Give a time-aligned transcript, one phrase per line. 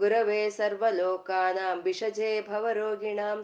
[0.00, 3.36] गुरवे सर्वलोकानां विषजे भवरोगिणां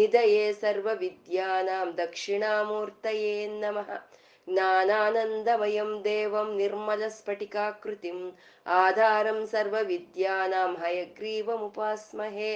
[0.00, 3.90] निधये सर्वविद्यानां दक्षिणामूर्तये नमः
[4.48, 8.22] ज्ञानानन्दमयं देवं निर्मलस्फटिकाकृतिम्
[8.76, 12.54] आधारं सर्वविद्यानां हयग्रीवमुपास्महे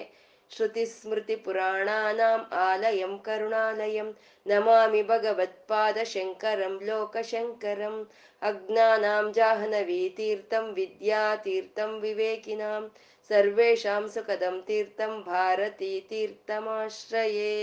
[0.56, 4.08] श्रुतिस्मृतिपुराणानाम् आलयं करुणालयं
[4.50, 8.00] नमामि भगवत्पादशङ्करं लोकशङ्करम्
[8.48, 12.82] अज्ञानां जाह्नवीतीर्थं विद्यातीर्थं विवेकिनां
[13.29, 17.53] सर्वेषां सुखदं तीर्थं भारतीतीर्थमाश्रये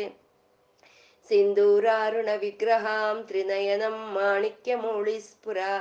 [1.31, 5.73] सिन्दूरारुणविग्रहां त्रिनयनं माणिक्यमौळिस्फुरा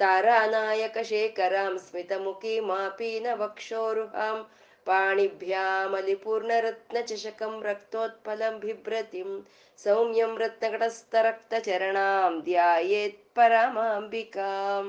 [0.00, 4.36] तारानायकशेखरां स्मितमुखीमापीनवक्षोरुहां
[4.86, 9.30] पाणिभ्यामलिपूर्णरत्नचषकं रक्तोत्पलं बिभ्रतिं
[9.78, 14.86] सौम्यं रत्नकटस्थरक्तचरणां ಧ್ಯಾಯೇತ್ ಪರಮಾಂಬಿಕಾಂ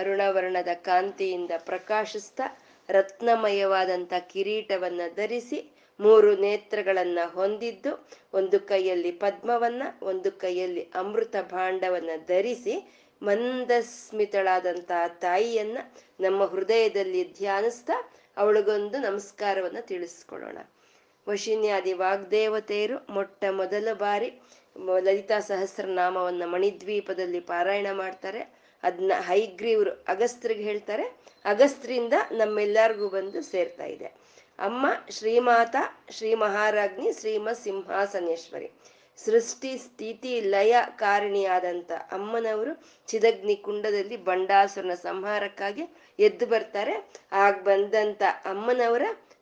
[0.00, 2.46] ಅರುಣವರ್ಣದ ಕಾಂತಿಯಿಂದ ಪ್ರಕಾಶಿಸ್ತಾ
[2.89, 15.07] ರತ್ನಮಯವಾದಂಥ ಕಿರೀಟವನ್ನ ಧರಿಸಿ ಮೂರು ನೇತ್ರಗಳನ್ನ ಹೊಂದಿದ್ದು, ಒಂದು ಕೈಯಲ್ಲಿ ಪದ್ಮವನ್ನ, ಒಂದು ಕೈಯಲ್ಲಿ ಅಮೃತ ಭಾಂಡವನ್ನ ಧರಿಸಿ ಮಂದಸ್ಮಿತಳಾದಂತಹ
[15.07, 15.77] ತಾಯಿಯನ್ನ
[16.19, 20.57] ನಮ್ಮ ಹೃದಯದಲ್ಲಿ ಧ್ಯಾನಿಸ್ತಾ ಅವಳಿಗೊಂದು ನಮಸ್ಕಾರವನ್ನ ತಿಳಿಸ್ಕೊಳ್ಳೋಣ.
[21.29, 24.41] ವಶಿನ್ಯಾದಿ ವಾಗ್ದೇವತೆಯರು ಮೊಟ್ಟ ಮೊದಲ ಬಾರಿ
[25.01, 28.62] ಲಲಿತಾ ಸಹಸ್ರನಾಮವನ್ನ ಮಣಿದ್ವೀಪದಲ್ಲಿ ಪಾರಾಯಣ ಮಾಡ್ತಾರೆ.
[28.83, 31.03] ಅದನ್ನ ಹೈಗ್ರೀವ್ರು ಅಗಸ್ತ್ರಿಗೆ ಹೇಳ್ತಾರೆ.
[31.45, 34.05] ಅಗಸ್ತ್ರಿಂದ ನಮ್ಮೆಲ್ಲರಿಗೂ ಬಂದು ಸೇರ್ತಾ ಇದೆ.
[34.59, 35.75] ಅಮ್ಮ ಶ್ರೀಮಾತ
[36.09, 38.71] ಶ್ರೀ ಮಹಾರಾಜ್ಞಿ ಶ್ರೀಮ ಸಿಂಹಾಸನೇಶ್ವರಿ
[39.17, 45.81] ಸೃಷ್ಟಿ, ಸ್ಥಿತಿ, ಲಯ ಕಾರಣಿಯಾದಂತ ಅಮ್ಮನವರು ಚಿದಗ್ನಿ ಕುಂಡದಲ್ಲಿ ಬಂಡಾಸುರನ ಸಂಹಾರಕ್ಕಾಗಿ
[46.19, 47.11] ಎದ್ದು ಬರ್ತಾರೆ.
[47.31, 49.01] ಆಗ ಬಂದಂತ ಅಮ್ಮನವರ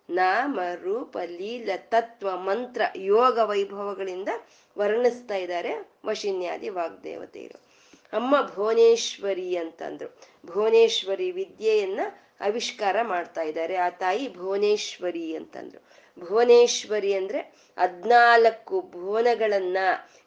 [0.10, 4.30] ನಾಮ, ರೂಪ, ಲೀಲ, ತತ್ವ, ಮಂತ್ರ, ಯೋಗ ವೈಭವಗಳಿಂದ
[4.78, 5.72] ವರ್ಣಿಸ್ತಾ ಇದ್ದಾರೆ
[6.06, 7.71] ವಶಿನ್ಯಾದಿ ವಾಗ್ದೇವತೆಯರು.
[8.14, 10.18] ಅಮ್ಮ ಭುವನೇಶ್ವರಿ ಅಂತಂದ್ರು.
[10.46, 12.00] ಭುವನೇಶ್ವರಿ ವಿದ್ಯೆಯನ್ನ
[12.42, 13.76] ಆವಿಷ್ಕಾರ ಮಾಡ್ತಾ ಇದ್ದಾರೆ.
[13.76, 16.02] ಆ ತಾಯಿ ಭುವನೇಶ್ವರಿ ಅಂತಂದ್ರು.
[16.26, 17.40] ಭುವನೇಶ್ವರಿ ಅಂದ್ರೆ
[17.78, 19.78] ಹದ್ನಾಲ್ಕು ಭುವನಗಳನ್ನ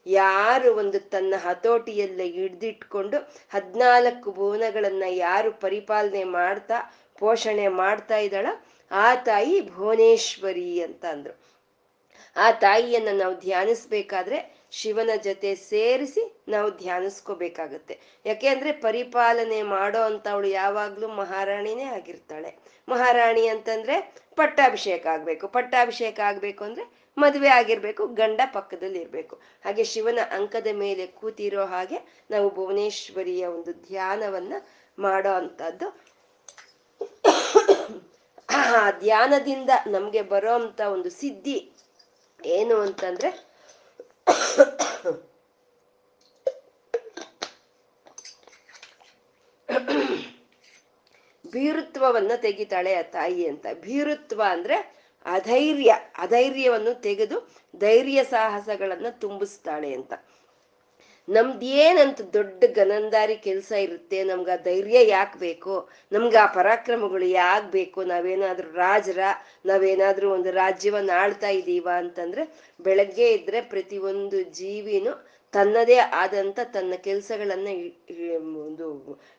[0.07, 3.19] ಯಾರು ಒಂದು ತನ್ನ ಹತೋಟಿಯಲ್ಲ ಹಿಡ್ದಿಟ್ಕೊಂಡು
[3.51, 8.47] ಹದ್ನಾಲ್ಕು ಭುವನಗಳನ್ನ ಯಾರು ಪರಿಪಾಲನೆ ಮಾಡ್ತಾ, ಪೋಷಣೆ ಮಾಡ್ತಾ ಇದ್ದಾಳ
[8.91, 11.41] ಆ ತಾಯಿ ಭುವನೇಶ್ವರಿ ಅಂತ ಅಂದ್ರು
[12.37, 17.95] ಆ ತಾಯಿಯನ್ನ ನಾವು ಧ್ಯಾನಿಸ್ಬೇಕಾದ್ರೆ ಶಿವನ ಜೊತೆ ಸೇರಿಸಿ ನಾವು ಧ್ಯಾನಿಸ್ಕೋಬೇಕಾಗತ್ತೆ.
[18.27, 22.51] ಯಾಕೆ ಅಂದ್ರೆ ಪರಿಪಾಲನೆ ಮಾಡೋ ಅಂತ ಅವಳು ಯಾವಾಗ್ಲೂ ಮಹಾರಾಣಿನೇ ಆಗಿರ್ತಾಳೆ.
[22.89, 23.97] ಮಹಾರಾಣಿ ಅಂತಂದ್ರೆ
[24.37, 25.49] ಪಟ್ಟಾಭಿಷೇಕ ಆಗ್ಬೇಕು.
[25.49, 26.85] ಪಟ್ಟಾಭಿಷೇಕ ಆಗ್ಬೇಕು ಅಂದ್ರೆ
[27.19, 29.35] ಮದುವೆ ಆಗಿರ್ಬೇಕು, ಗಂಡ ಪಕ್ಕದಲ್ಲಿ ಇರ್ಬೇಕು.
[29.65, 31.99] ಹಾಗೆ ಶಿವನ ಅಂಕದ ಮೇಲೆ ಕೂತಿರೋ ಹಾಗೆ
[32.31, 34.55] ನಾವು ಭುವನೇಶ್ವರಿಯ ಒಂದು ಧ್ಯಾನವನ್ನ
[34.99, 35.89] ಮಾಡೋ ಅಂತದ್ದು
[38.51, 41.59] ಆ ಧ್ಯಾನದಿಂದ ನಮ್ಗೆ ಬರೋ ಅಂತ ಒಂದು ಸಿದ್ಧಿ
[42.41, 43.31] ಏನು ಅಂತಂದ್ರೆ
[51.45, 53.67] ಭೀರುತ್ವವನ್ನ ತೆಗಿತಾಳೆ ಆ ತಾಯಿ ಅಂತ.
[53.81, 54.77] ಭೀರುತ್ವ ಅಂದ್ರೆ
[55.27, 57.37] ಅಧೈರ್ಯ ಅಧೈರ್ಯವನ್ನು ತೆಗೆದು
[57.77, 60.13] ಧೈರ್ಯ ಸಾಹಸಗಳನ್ನ ತುಂಬಿಸ್ತಾಳೆ ಅಂತ.
[61.29, 65.75] ನಮ್ದೇನಂತ ದೊಡ್ಡ ಗನಂದಾರಿ ಕೆಲಸ ಇರುತ್ತೆ, ನಮ್ಗೆ ಆ ಧೈರ್ಯ ಯಾಕೆ ಬೇಕು,
[66.13, 69.19] ನಮ್ಗೆ ಆ ಪರಾಕ್ರಮಗಳು ಯಾಕೆ ಬೇಕು, ನಾವೇನಾದ್ರೂ ರಾಜರ,
[69.67, 72.45] ನಾವೇನಾದ್ರೂ ಒಂದು ರಾಜ್ಯವನ್ನ ಆಳ್ತಾ ಇದ್ದೀವ ಅಂತಂದ್ರೆ,
[72.81, 75.15] ಬೆಳಗ್ಗೆ ಇದ್ರೆ ಪ್ರತಿಯೊಂದು ಜೀವಿನೂ
[75.55, 77.69] ತನ್ನದೇ ಆದಂತ ತನ್ನ ಕೆಲಸಗಳನ್ನ
[78.65, 78.87] ಒಂದು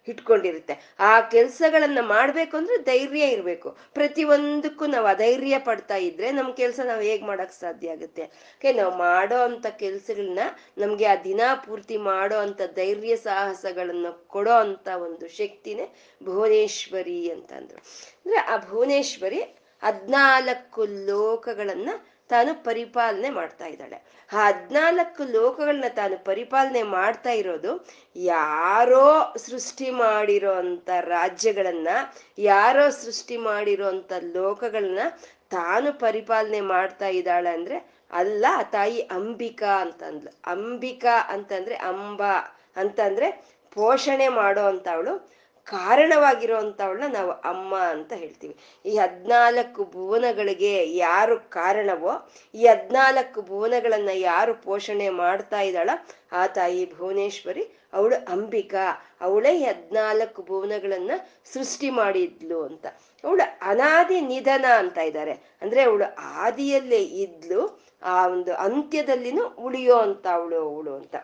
[0.07, 0.75] ಇಟ್ಕೊಂಡಿರುತ್ತೆ.
[0.99, 3.69] ಆ ಕೆಲಸಗಳನ್ನ ಮಾಡ್ಬೇಕು ಅಂದ್ರೆ ಧೈರ್ಯ ಇರಬೇಕು.
[3.93, 8.23] ಪ್ರತಿಯೊಂದಕ್ಕೂ ನಾವು ಅಧೈರ್ಯ ಪಡ್ತಾ ಇದ್ರೆ ನಮ್ಮ ಕೆಲಸ ನಾವು ಹೇಗ್ ಮಾಡಕ್ ಸಾಧ್ಯ ಆಗುತ್ತೆ?
[8.55, 10.43] ಓಕೆ, ನಾವು ಮಾಡೋ ಅಂತ ಕೆಲ್ಸಗಳನ್ನ
[10.77, 15.85] ನಮ್ಗೆ ಆ ದಿನ ಪೂರ್ತಿ ಮಾಡೋ ಅಂತ ಧೈರ್ಯ ಸಾಹಸಗಳನ್ನ ಕೊಡೋ ಅಂತ ಒಂದು ಶಕ್ತಿನೇ
[16.21, 17.79] ಭುವನೇಶ್ವರಿ ಅಂತಂದ್ರು
[18.17, 19.41] ಅಂದ್ರೆ ಆ ಭುವನೇಶ್ವರಿ
[19.83, 21.89] ಹದ್ನಾಲ್ಕು ಲೋಕಗಳನ್ನ
[22.29, 23.97] ತಾನು ಪರಿಪಾಲನೆ ಮಾಡ್ತಾ ಇದ್ದಾಳೆ.
[24.29, 27.71] ಹದ್ನಾಲ್ಕು ಲೋಕಗಳನ್ನ ತಾನು ಪರಿಪಾಲನೆ ಮಾಡ್ತಾ ಇರೋದು
[28.15, 29.05] ಯಾರೋ
[29.37, 31.87] ಸೃಷ್ಟಿ ಮಾಡಿರೋ ಅಂತ ರಾಜ್ಯಗಳನ್ನ,
[32.37, 34.99] ಯಾರೋ ಸೃಷ್ಟಿ ಮಾಡಿರೋ ಅಂತ ಲೋಕಗಳನ್ನ
[35.49, 37.77] ತಾನು ಪರಿಪಾಲನೆ ಮಾಡ್ತಾ ಇದ್ದಾಳೆ ಅಂದ್ರೆ
[38.11, 40.31] ಅಲ್ಲ ತಾಯಿ ಅಂಬಿಕಾ ಅಂತಂದ್ಲು.
[40.45, 42.33] ಅಂಬಿಕಾ ಅಂತಂದ್ರೆ ಅಂಬಾ,
[42.77, 43.27] ಅಂತಂದ್ರೆ
[43.75, 45.44] ಪೋಷಣೆ ಮಾಡೋ ಅಂತವಳು ಕಾರಣವಾಗಿರೋ
[46.57, 48.57] ಅಂತವಳನ್ನ ನಾವು ಅಮ್ಮ ಅಂತ ಹೇಳ್ತೀವಿ.
[48.85, 55.89] ಈ ಹದ್ನಾಲ್ಕು ಭುವನಗಳಿಗೆ ಯಾರು ಕಾರಣವೋ, ಈ ಹದ್ನಾಲ್ಕು ಭುವನಗಳನ್ನ ಯಾರು ಪೋಷಣೆ ಮಾಡ್ತಾ ಇದ್ದಾಳ,
[56.31, 57.63] ಆ ತಾಯಿ ಭುವನೇಶ್ವರಿ,
[57.93, 59.17] ಅವಳು ಅಂಬಿಕಾ.
[59.21, 61.11] ಅವಳೇ ಹದ್ನಾಲ್ಕು ಭುವನಗಳನ್ನ
[61.53, 62.85] ಸೃಷ್ಟಿ ಮಾಡಿದ್ಲು ಅಂತ.
[63.23, 65.31] ಅವಳು ಅನಾದಿ ನಿಧನ ಅಂತ ಇದ್ದಾರೆ.
[65.31, 71.15] ಅಂದ್ರೆ ಅವಳು ಆದಿಯಲ್ಲೇ ಇದ್ಲು, ಆ ಒಂದು ಅಂತ್ಯದಲ್ಲಿನೂ ಉಳಿಯೋ ಅಂತ ಅವಳು ಅವಳು ಅಂತ.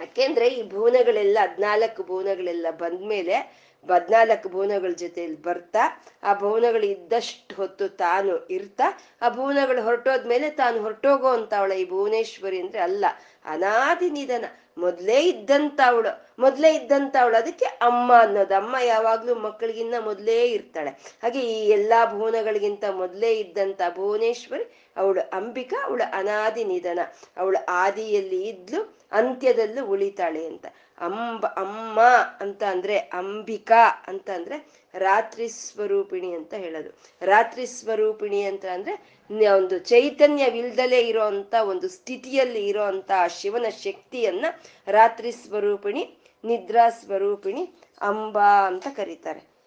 [0.00, 8.46] ಯಾಕೆಂದ್ರೆ ಈ ಭುವನಗಳೆಲ್ಲ ಹದ್ನಾಲ್ಕು ಭುವನಗಳೆಲ್ಲ ಬಂದ್ಮೇಲೆ ಹದ್ನಾಲ್ಕು ಭುವನಗಳ ಜೊತೆಯಲ್ಲಿ ಬರ್ತಾ, ಆ ಭುವನಗಳು ಇದ್ದಷ್ಟು ಹೊತ್ತು ತಾನು
[8.46, 13.04] ಇರ್ತಾ, ಆ ಭುವನಗಳು ಹೊರಟೋದ್ಮೇಲೆ ತಾನು ಹೊರಟೋಗೋ ಅಂತ ಅವಳ ಈ ಭುವನೇಶ್ವರಿ ಅಂದ್ರೆ ಅಲ್ಲ,
[13.44, 14.44] ಅನಾದಿ ನಿಧನ.
[14.78, 17.36] ಮೊದ್ಲೇ ಇದ್ದಂತ ಅವಳು, ಮೊದ್ಲೇ ಇದ್ದಂತ ಅವಳು.
[17.36, 18.54] ಅದಕ್ಕೆ ಅಮ್ಮ ಅನ್ನೋದು.
[18.54, 20.90] ಅಮ್ಮ ಯಾವಾಗ್ಲೂ ಮಕ್ಕಳಿಗಿನ್ನ ಮೊದ್ಲೇ ಇರ್ತಾಳೆ.
[21.22, 26.98] ಹಾಗೆ ಈ ಎಲ್ಲಾ ಭುವನಗಳಿಗಿಂತ ಮೊದ್ಲೇ ಇದ್ದಂತ ಭುವನೇಶ್ವರಿ, ಅವಳು ಅಂಬಿಕಾ, ಅವಳು ಅನಾದಿ ನಿಧನ.
[27.36, 28.97] ಅವಳು ಆದಿಯಲ್ಲಿ ಇದ್ಲು.
[29.12, 30.66] ಅಂತ್ಯದಲ್ಲೂ ಉಳಿತಾಳೆ ಅಂತ.
[30.98, 32.00] ಅಂಬ, ಅಮ್ಮ
[32.40, 36.98] ಅಂತ ಅಂದ್ರೆ ಅಂಬಿಕಾ ಅಂತ ಅಂದ್ರೆ ರಾತ್ರಿ ಸ್ವರೂಪಿಣಿ ಅಂತ ಹೇಳೋದು.
[37.22, 39.18] ರಾತ್ರಿ ಸ್ವರೂಪಿಣಿ ಅಂತ ಅಂದ್ರೆ
[39.54, 44.46] ಒಂದು ಚೈತನ್ಯವಿಲ್ದಲೇ ಇರೋ ಅಂತ ಒಂದು ಸ್ಥಿತಿಯಲ್ಲಿ ಇರೋ ಅಂತ ಆ ಶಿವನ ಶಕ್ತಿಯನ್ನ
[44.86, 49.58] ರಾತ್ರಿ ಸ್ವರೂಪಿಣಿ, ನಿದ್ರಾ ಸ್ವರೂಪಿಣಿ, ಅಂಬಾ ಅಂತ ಕರೀತಾರೆ.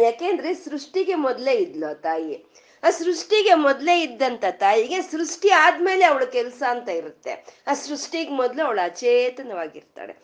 [0.00, 2.44] ಯಾಕೆಂದ್ರೆ ಸೃಷ್ಟಿಗೆ ಮೊದಲೇ ಇದ್ಲು ತಾಯಿ.
[2.82, 7.62] ಆ ಸೃಷ್ಟಿಗೆ ಮೊದಲೇ ಇದ್ದಂತ ತಾಯಿಗೆ ಸೃಷ್ಟಿ ಆದ್ಮೇಲೆ ಅವಳ ಕೆಲಸ ಅಂತ ಇರುತ್ತೆ.
[7.66, 10.16] ಆ ಸೃಷ್ಟಿಗೆ ಮೊದಲು ಅವಳು ಅಚೇತನವಾಗಿರ್ತಾಳೆ.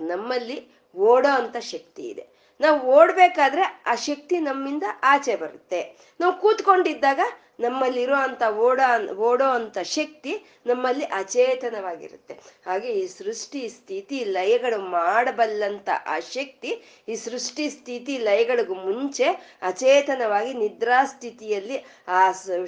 [0.00, 2.26] ನಮ್ಮಲ್ಲಿ ಓಡೋ ಅಂತ ಶಕ್ತಿ ಇದೆ.
[2.60, 5.96] ನಾವು ಓಡ್ಬೇಕಾದ್ರೆ ಆ ಶಕ್ತಿ ನಮ್ಮಿಂದ ಆಚೆ ಬರುತ್ತೆ.
[6.20, 7.20] ನಾವು ಕೂತ್ಕೊಂಡಿದ್ದಾಗ
[7.58, 8.88] ನಮ್ಮಲ್ಲಿರೋ ಅಂತ ಓಡೋ
[9.28, 10.32] ಓಡೋ ಅಂತ ಶಕ್ತಿ
[10.66, 12.34] ನಮ್ಮಲ್ಲಿ ಅಚೇತನವಾಗಿರುತ್ತೆ.
[12.66, 16.70] ಹಾಗೆ ಈ ಸೃಷ್ಟಿ ಸ್ಥಿತಿ ಲಯಗಳು ಮಾಡಬಲ್ಲಂತ ಆ ಶಕ್ತಿ
[17.08, 19.28] ಈ ಸೃಷ್ಟಿ ಸ್ಥಿತಿ ಲಯಗಳಿಗೂ ಮುಂಚೆ
[19.70, 22.20] ಅಚೇತನವಾಗಿ ನಿದ್ರಾ ಸ್ಥಿತಿಯಲ್ಲಿ ಆ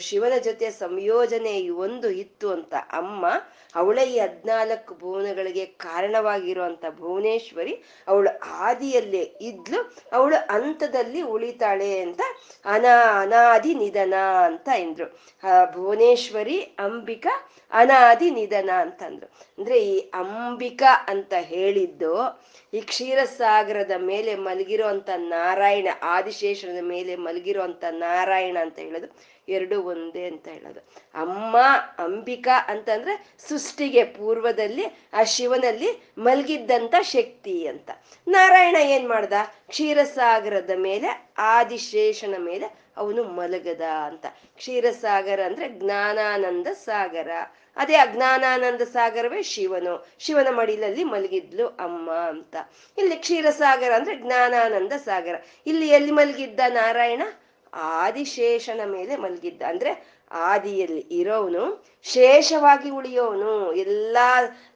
[0.09, 1.55] ಶಿವನ ಜೊತೆ ಸಂಯೋಜನೆ
[1.87, 3.27] ಒಂದು ಇತ್ತು ಅಂತ ಅಮ್ಮ
[3.75, 7.75] ಅವಳೇ ಈ ಹದ್ನಾಲ್ಕು ಭುವನಗಳಿಗೆ ಕಾರಣವಾಗಿರುವಂತ ಭುವನೇಶ್ವರಿ
[8.09, 8.31] ಅವಳು
[8.67, 9.79] ಆದಿಯಲ್ಲೇ ಇದ್ಲು,
[10.13, 12.21] ಅವಳು ಹಂತದಲ್ಲಿ ಉಳಿತಾಳೆ ಅಂತ
[12.65, 14.15] ಅನಾ, ಅನಾದಿ ನಿಧನ
[14.49, 15.19] ಅಂತ ಎಂದ್ರು.
[15.49, 19.27] ಆ ಭುವನೇಶ್ವರಿ ಅಂಬಿಕಾ ಅನಾದಿ ನಿಧನ ಅಂತಂದ್ರು.
[19.59, 22.45] ಅಂದ್ರೆ ಈ ಅಂಬಿಕಾ ಅಂತ ಹೇಳಿದ್ದು
[22.75, 29.39] ಈ ಕ್ಷೀರಸಾಗರದ ಮೇಲೆ ಮಲಗಿರೋ ಅಂತ ನಾರಾಯಣ, ಆದಿಶೇಷರದ ಮೇಲೆ ಮಲಗಿರೋ ಅಂತ ನಾರಾಯಣ ಅಂತ ಹೇಳೋದು.
[29.49, 30.81] ಎರಡು ಒಂದೇ ಅಂತ ಹೇಳೋದು.
[31.15, 31.57] ಅಮ್ಮ
[31.99, 37.91] ಅಂಬಿಕಾ ಅಂತಂದ್ರೆ ಸೃಷ್ಟಿಗೆ ಪೂರ್ವದಲ್ಲಿ ಆ ಶಿವನಲ್ಲಿ ಮಲಗಿದ್ದಂತ ಶಕ್ತಿ ಅಂತ.
[38.29, 39.33] ನಾರಾಯಣ ಏನ್ ಮಾಡ್ದ?
[39.69, 44.27] ಕ್ಷೀರಸಾಗರದ ಮೇಲೆ, ಆದಿಶೇಷನ ಮೇಲೆ ಅವನು ಮಲಗದ ಅಂತ.
[44.57, 47.31] ಕ್ಷೀರಸಾಗರ ಅಂದ್ರೆ ಜ್ಞಾನಾನಂದ ಸಾಗರ.
[47.77, 50.07] ಅದೇ ಅಜ್ಞಾನಾನಂದ ಸಾಗರವೇ ಶಿವನು.
[50.19, 52.57] ಶಿವನ ಮಡಿಲಲ್ಲಿ ಮಲಗಿದ್ಲು ಅಮ್ಮ ಅಂತ.
[52.99, 55.35] ಇಲ್ಲಿ ಕ್ಷೀರಸಾಗರ ಅಂದ್ರೆ ಜ್ಞಾನಾನಂದ ಸಾಗರ.
[55.67, 57.23] ಇಲ್ಲಿ ಎಲ್ಲಿ ಮಲಗಿದ್ದ ನಾರಾಯಣ?
[57.75, 59.63] ಆದಿಶೇಷನ ಮೇಲೆ ಮಲಗಿದ್ದ.
[59.63, 64.17] ಅಂದ್ರೆ ಆದಿಯಲ್ಲಿ ಇರೋವನು, ಶೇಷವಾಗಿ ಉಳಿಯೋನು ಎಲ್ಲ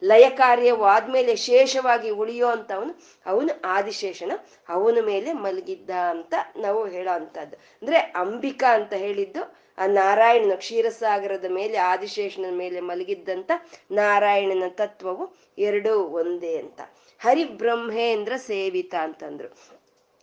[0.03, 2.93] ಲಯ ಕಾರ್ಯವಾದ್ಮೇಲೆ ಶೇಷವಾಗಿ ಉಳಿಯೋ ಅಂತವನು,
[3.25, 4.31] ಅವನು ಆದಿಶೇಷನ,
[4.69, 11.77] ಅವನ ಮೇಲೆ ಮಲಗಿದ್ದ ಅಂತ ನಾವು ಹೇಳೋ ಅಂತದ್ದು ಅಂದ್ರೆ ಅಂಬಿಕಾ ಅಂತ ಹೇಳಿದ್ದು, ಆ ನಾರಾಯಣನ ಕ್ಷೀರಸಾಗರದ ಮೇಲೆ,
[11.77, 13.51] ಆದಿಶೇಷನ ಮೇಲೆ ಮಲಗಿದ್ದಂತ
[13.91, 16.81] ನಾರಾಯಣನ ತತ್ವವು ಎರಡೂ ಒಂದೇ ಅಂತ.
[17.19, 19.73] ಹರಿಬ್ರಹ್ಮೇಂದ್ರ ಸೇವಿತ ಅಂತಂದ್ರು.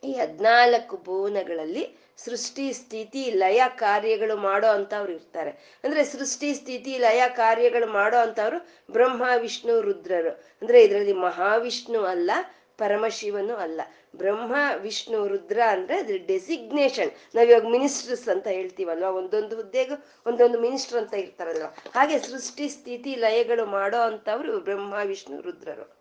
[0.04, 5.50] ಈ ಹದ್ನಾಲ್ಕು ಭುವನಗಳಲ್ಲಿ ಸೃಷ್ಟಿ, ಸ್ಥಿತಿ, ಲಯ ಕಾರ್ಯಗಳು ಮಾಡೋ ಅಂತವ್ರು ಇರ್ತಾರೆ.
[5.84, 10.30] ಅಂದ್ರೆ ಸೃಷ್ಟಿ, ಸ್ಥಿತಿ, ಲಯ ಕಾರ್ಯಗಳು ಮಾಡೋ ಅಂತವ್ರು ಬ್ರಹ್ಮ, ವಿಷ್ಣು, ರುದ್ರರು.
[10.62, 12.30] ಅಂದ್ರೆ ಇದರಲ್ಲಿ ಮಹಾವಿಷ್ಣು ಅಲ್ಲ,
[12.78, 13.80] ಪರಮಶಿವನು ಅಲ್ಲ.
[14.16, 19.16] ಬ್ರಹ್ಮ, ವಿಷ್ಣು, ರುದ್ರ ಅಂದ್ರೆ ಅದ್ರ ಡೆಸಿಗ್ನೇಷನ್ ನಾವ್ ಇವಾಗ ಮಿನಿಸ್ಟರ್ಸ್ ಅಂತ ಹೇಳ್ತೀವಲ್ವ?
[19.16, 21.64] ಒಂದೊಂದು ಹುದ್ದೆಗೂ ಒಂದೊಂದು ಮಿನಿಸ್ಟರ್ ಅಂತ ಇರ್ತಾರಲ್ವ?
[21.94, 25.99] ಹಾಗೆ ಸೃಷ್ಟಿ, ಸ್ಥಿತಿ, ಲಯಗಳು ಮಾಡೋ ಅಂತವ್ರು ಬ್ರಹ್ಮ, ವಿಷ್ಣು, ರುದ್ರರು.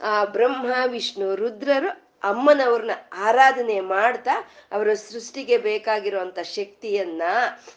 [0.00, 7.22] ಆ ಬ್ರಹ್ಮ, ವಿಷ್ಣು, ರುದ್ರರು ಅಮ್ಮನವ್ರನ್ನ ಆರಾಧನೆ ಮಾಡ್ತಾ ಅವರ ಸೃಷ್ಟಿಗೆ ಬೇಕಾಗಿರುವಂತ ಶಕ್ತಿಯನ್ನ,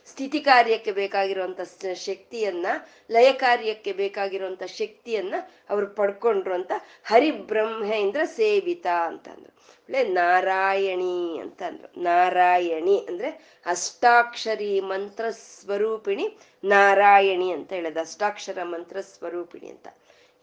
[0.05, 1.59] ಸ್ಥಿತಿ ಕಾರ್ಯಕ್ಕೆ ಬೇಕಾಗಿರುವಂತ
[1.93, 2.67] ಶಕ್ತಿಯನ್ನ,
[3.11, 5.35] ಲಯ ಕಾರ್ಯಕ್ಕೆ ಬೇಕಾಗಿರುವಂತ ಶಕ್ತಿಯನ್ನ
[5.69, 6.71] ಅವ್ರು ಪಡ್ಕೊಂಡ್ರು ಅಂತ
[7.03, 9.53] ಹರಿಬ್ರಹ್ಮೇಂದ್ರ ಸೇವಿತ ಅಂತಂದ್ರು.
[9.83, 12.01] ಒಳ್ಳೆ ನಾರಾಯಣಿ ಅಂತಂದ್ರು.
[12.01, 17.99] ನಾರಾಯಣಿ ಅಂದ್ರೆ ಅಷ್ಟಾಕ್ಷರಿ ಮಂತ್ರ ಸ್ವರೂಪಿಣಿ ನಾರಾಯಣಿ ಅಂತ ಹೇಳೋದು.
[17.99, 19.87] ಅಷ್ಟಾಕ್ಷರ ಮಂತ್ರ ಸ್ವರೂಪಿಣಿ ಅಂತ.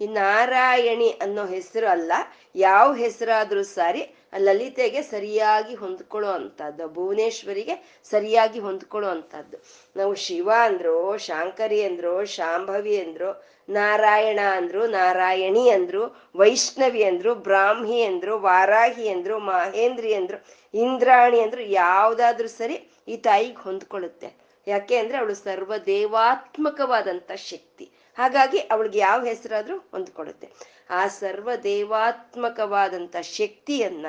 [0.01, 2.13] ಈ ನಾರಾಯಣಿ ಅನ್ನೋ ಹೆಸರು ಅಲ್ಲ,
[2.55, 9.63] ಯಾವ ಹೆಸರಾದ್ರೂ ಸಾರಿ ಲಲಿತೆಗೆ ಸರಿಯಾಗಿ ಹೊಂದ್ಕೊಳ್ಳೋ ಅಂತದ್ದು ಭುವನೇಶ್ವರಿಗೆ ಸರಿಯಾಗಿ ಹೊಂದ್ಕೊಳ್ಳೋ ಅಂತದ್ದು
[9.97, 18.39] ನಾವು ಶಿವ ಅಂದ್ರು, ಶಾಂಕರಿ ಅಂದ್ರು, ಶಾಂಭವಿ ಅಂದ್ರು, ನಾರಾಯಣ ಅಂದ್ರು, ನಾರಾಯಣಿ ಅಂದ್ರು, ವೈಷ್ಣವಿ ಅಂದ್ರು, ಬ್ರಾಹ್ಮಿ ಅಂದ್ರು,
[18.39, 24.51] ವಾರಾಹಿ ಅಂದ್ರು, ಮಹೇಂದ್ರಿ ಅಂದ್ರು, ಇಂದ್ರಾಣಿ ಅಂದ್ರು, ಯಾವ್ದಾದ್ರೂ ಸರಿ ಈ ತಾಯಿಗೆ ಹೊಂದ್ಕೊಳ್ಳುತ್ತೆ.
[24.67, 27.90] ಯಾಕೆ ಅಂದ್ರೆ ಅವಳು ಸರ್ವ ದೇವಾತ್ಮಕವಾದಂತ ಶಕ್ತಿ.
[28.19, 34.07] ಹಾಗಾಗಿ ಅವಳಿಗೆ ಯಾವ ಹೆಸರಾದ್ರೂ ಹೊಂದ್ಕೊಡುತ್ತೆ ಆ ಸರ್ವ ದೇವಾತ್ಮಕವಾದಂತ ಶಕ್ತಿಯನ್ನ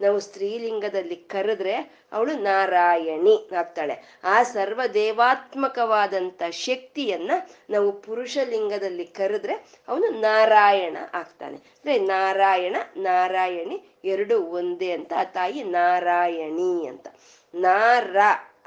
[0.00, 1.74] ನಾವು ಸ್ತ್ರೀಲಿಂಗದಲ್ಲಿ ಕರೆದ್ರೆ
[2.12, 4.20] ಅವಳು ನಾರಾಯಣಿ ಆಗ್ತಾಳೆ.
[4.24, 7.30] ಆ ಸರ್ವ ದೇವಾತ್ಮಕವಾದಂತ ಶಕ್ತಿಯನ್ನ
[7.70, 11.56] ನಾವು ಪುರುಷ ಲಿಂಗದಲ್ಲಿ ಕರೆದ್ರೆ ಅವನು ನಾರಾಯಣ ಆಗ್ತಾನೆ.
[11.56, 17.08] ಅಂದ್ರೆ ನಾರಾಯಣ, ನಾರಾಯಣಿ ಎರಡು ಒಂದೇ ಅಂತ, ಆ ತಾಯಿ ನಾರಾಯಣಿ ಅಂತ.
[17.54, 18.16] ನಾರ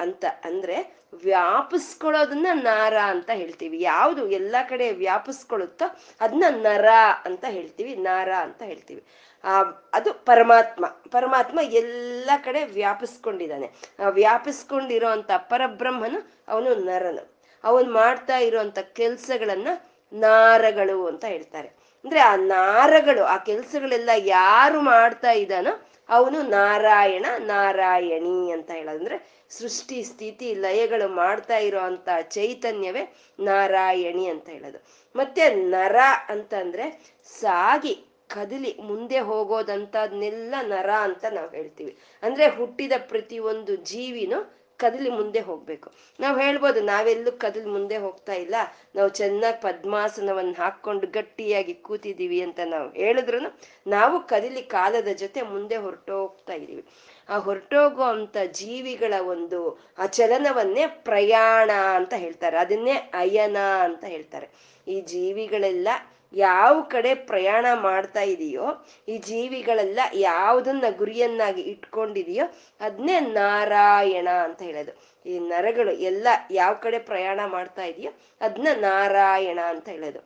[0.02, 3.82] ಅಂತ ಅಂದ್ರೆ ವ್ಯಾಪಿಸ್ಕೊಳ್ಳೋದನ್ನ ನಾರ ಅಂತ ಹೇಳ್ತೀವಿ.
[3.82, 5.86] ಯಾವುದು ಎಲ್ಲ ಕಡೆ ವ್ಯಾಪಿಸ್ಕೊಳ್ಳುತ್ತೋ
[6.22, 6.86] ಅದನ್ನ ನರ
[7.26, 7.96] ಅಂತ ಹೇಳ್ತೀವಿ.
[7.96, 9.04] ನಾರ ಅಂತ ಹೇಳ್ತೀವಿ.
[9.44, 9.62] ಆ,
[9.94, 10.86] ಅದು ಪರಮಾತ್ಮ.
[10.86, 13.72] ಪರಮಾತ್ಮ ಎಲ್ಲ ಕಡೆ ವ್ಯಾಪಿಸ್ಕೊಂಡಿದ್ದಾನೆ.
[14.06, 17.42] ಆ, ವ್ಯಾಪಿಸ್ಕೊಂಡಿರೋ ಅಂತ ಪರಬ್ರಹ್ಮನು, ಅವನು ನರನು.
[17.64, 19.68] ಅವನು ಮಾಡ್ತಾ ಇರುವಂತ ಕೆಲ್ಸಗಳನ್ನ
[20.14, 21.68] ನಾರಗಳು ಅಂತ ಹೇಳ್ತಾರೆ.
[22.04, 30.54] ಅಂದ್ರೆ ಆ ನಾರಗಳು, ಆ ಕೆಲ್ಸಗಳೆಲ್ಲ ಯಾರು ಮಾಡ್ತಾ ಇದ್ದಾನೋ ಅವನು ನಾರಾಯಣ, ನಾರಾಯಣಿ ಅಂತ ಹೇಳೋದಂದ್ರೆ ಸೃಷ್ಟಿ, ಸ್ಥಿತಿ,
[30.54, 34.86] ಲಯಗಳು ಮಾಡ್ತಾ ಇರೋ ಅಂತ ಚೈತನ್ಯವೇ ನಾರಾಯಣಿ ಅಂತ ಹೇಳೋದು.
[35.16, 35.96] ಮತ್ತೆ ನರ
[36.30, 41.98] ಅಂತಂದ್ರೆ ಸಾಗಿ, ಕದಲಿ, ಮುಂದೆ ಹೋಗೋದಂತದ್ನೆಲ್ಲ ನರ ಅಂತ ನಾವು ಹೇಳ್ತೀವಿ.
[42.24, 45.88] ಅಂದ್ರೆ ಹುಟ್ಟಿದ ಪ್ರತಿಯೊಂದು ಜೀವಿನೂ ಕದಲಿ ಮುಂದೆ ಹೋಗ್ಬೇಕು.
[46.20, 48.56] ನಾವು ಹೇಳ್ಬೋದು, ನಾವೆಲ್ಲೂ ಕದಲಿ ಮುಂದೆ ಹೋಗ್ತಾ ಇಲ್ಲ.
[48.98, 53.40] ನಾವು ಚೆನ್ನಾಗಿ ಪದ್ಮಾಸನವನ್ನು ಹಾಕೊಂಡು ಗಟ್ಟಿಯಾಗಿ ಕೂತಿದ್ದೀವಿ ಅಂತ ನಾವು ಹೇಳಿದ್ರು
[53.88, 56.84] ನಾವು ಕದಲಿ ಕಾಲದ ಜೊತೆ ಮುಂದೆ ಹೊರಟೋಗ್ತಾ ಇದೀವಿ
[57.30, 59.60] ಆ ಹೊರಟೋಗೋ ಅಂತ ಜೀವಿಗಳ ಒಂದು
[59.98, 61.70] ಆ ಚಲನವನ್ನೇ ಪ್ರಯಾಣ
[62.00, 62.58] ಅಂತ ಹೇಳ್ತಾರೆ.
[62.58, 63.58] ಅದನ್ನೇ ಅಯನ
[63.88, 64.48] ಅಂತ ಹೇಳ್ತಾರೆ.
[64.88, 65.90] ಈ ಜೀವಿಗಳೆಲ್ಲ
[66.34, 72.46] ಯಾವ ಕಡೆ ಪ್ರಯಾಣ ಮಾಡ್ತಾ ಇದೆಯೋ, ಈ ಜೀವಿಗಳೆಲ್ಲ ಯಾವುದನ್ನ ಗುರಿಯನ್ನಾಗಿ ಇಟ್ಕೊಂಡಿದೆಯೋ
[72.80, 75.12] ಅದನ್ನೇ ನಾರಾಯಣ ಅಂತ ಹೇಳೋದು.
[75.26, 78.12] ಈ ನರಗಳು ಎಲ್ಲ ಯಾವ ಕಡೆ ಪ್ರಯಾಣ ಮಾಡ್ತಾ ಇದೆಯೋ
[78.42, 80.20] ಅದನ್ನ ನಾರಾಯಣ ಅಂತ ಹೇಳೋದು.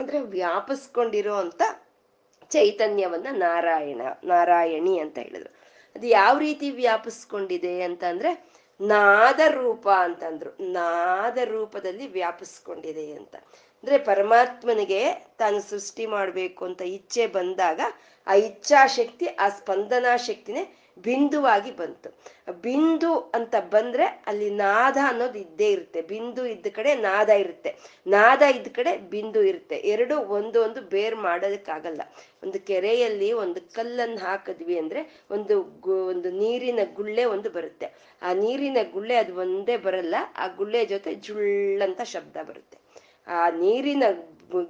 [0.00, 1.62] ಅಂದ್ರೆ ವ್ಯಾಪಿಸ್ಕೊಂಡಿರೋ ಅಂತ
[2.50, 5.64] ಚೈತನ್ಯವನ್ನ ನಾರಾಯಣ, ನಾರಾಯಣಿ ಅಂತ ಹೇಳಿದ್ರು
[5.96, 10.72] ಅದು ಯಾವ ರೀತಿ ವ್ಯಾಪಿಸ್ಕೊಂಡಿದೆ ಅಂತಂದ್ರೆ ನಾದ ರೂಪ ಅಂತಂದ್ರು.
[10.72, 13.36] ನಾದ ರೂಪದಲ್ಲಿ ವ್ಯಾಪಿಸ್ಕೊಂಡಿದೆ ಅಂತ.
[13.84, 15.00] ಅಂದ್ರೆ ಪರಮಾತ್ಮನಿಗೆ
[15.38, 17.80] ತಾನು ಸೃಷ್ಟಿ ಮಾಡಬೇಕು ಅಂತ ಇಚ್ಛೆ ಬಂದಾಗ
[18.26, 20.62] ಆ ಇಚ್ಛಾಶಕ್ತಿ ಆ ಸ್ಪಂದನಾ ಶಕ್ತಿನೇ
[20.98, 22.08] ಬಿಂದುವಾಗಿ ಬಂತು.
[22.62, 26.02] ಬಿಂದು ಅಂತ ಬಂದ್ರೆ ಅಲ್ಲಿ ನಾದ ಅನ್ನೋದು ಇದ್ದೇ ಇರುತ್ತೆ.
[26.02, 27.70] ಬಿಂದು ಇದ್ದ ಕಡೆ ನಾದ ಇರುತ್ತೆ.
[28.06, 29.76] ನಾದ ಇದ್ದ ಕಡೆ ಬಿಂದು ಇರುತ್ತೆ.
[29.76, 32.00] ಎರಡು ಒಂದು ಒಂದು ಬೇರ್ ಮಾಡೋದಕ್ಕಾಗಲ್ಲ.
[32.42, 35.56] ಒಂದು ಕೆರೆಯಲ್ಲಿ ಒಂದು ಕಲ್ಲನ್ನು ಹಾಕಿದ್ವಿ ಅಂದ್ರೆ ಒಂದು
[36.08, 37.88] ಒಂದು ನೀರಿನ ಗುಳ್ಳೆ ಒಂದು ಬರುತ್ತೆ.
[38.22, 40.14] ಆ ನೀರಿನ ಗುಳ್ಳೆ ಅದು ಒಂದೇ ಬರಲ್ಲ.
[40.36, 42.83] ಆ ಗುಳ್ಳೆ ಜೊತೆ ಜುಳ್ಳಂತ ಶಬ್ದ ಬರುತ್ತೆ.
[43.26, 44.04] ಆ ನೀರಿನ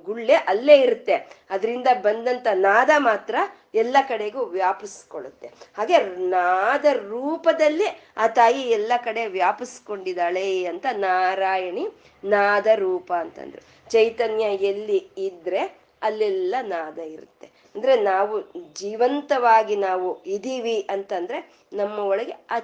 [0.05, 1.15] ಗುಳ್ಳೆ ಅಲ್ಲೇ ಇರುತ್ತೆ.
[1.51, 3.35] ಅದರಿಂದ ಬಂದಂತ ನಾದ ಮಾತ್ರ
[3.75, 5.47] ಎಲ್ಲ ಕಡೆಗೂ ವ್ಯಾಪಿಸ್ಕೊಳ್ಳುತ್ತೆ.
[5.77, 7.85] ಹಾಗೆ ನಾದ ರೂಪದಲ್ಲಿ
[8.17, 11.89] ಆ ತಾಯಿ ಎಲ್ಲ ಕಡೆ ವ್ಯಾಪಿಸ್ಕೊಂಡಿದ್ದಾಳೆ ಅಂತ ನಾರಾಯಣಿ
[12.25, 13.91] ನಾದ ರೂಪ ಅಂತಂದ್ರು.
[13.91, 17.51] ಚೈತನ್ಯ ಎಲ್ಲಿ ಇದ್ರೆ ಅಲ್ಲೆಲ್ಲ ನಾದ ಇರುತ್ತೆ.
[17.75, 18.41] ಅಂದ್ರೆ ನಾವು
[18.73, 22.59] ಜೀವಂತವಾಗಿ ನಾವು ಇದ್ದೀವಿ ಅಂತಂದ್ರೆ ನಮ್ಮ ಒಳಗೆ ಆ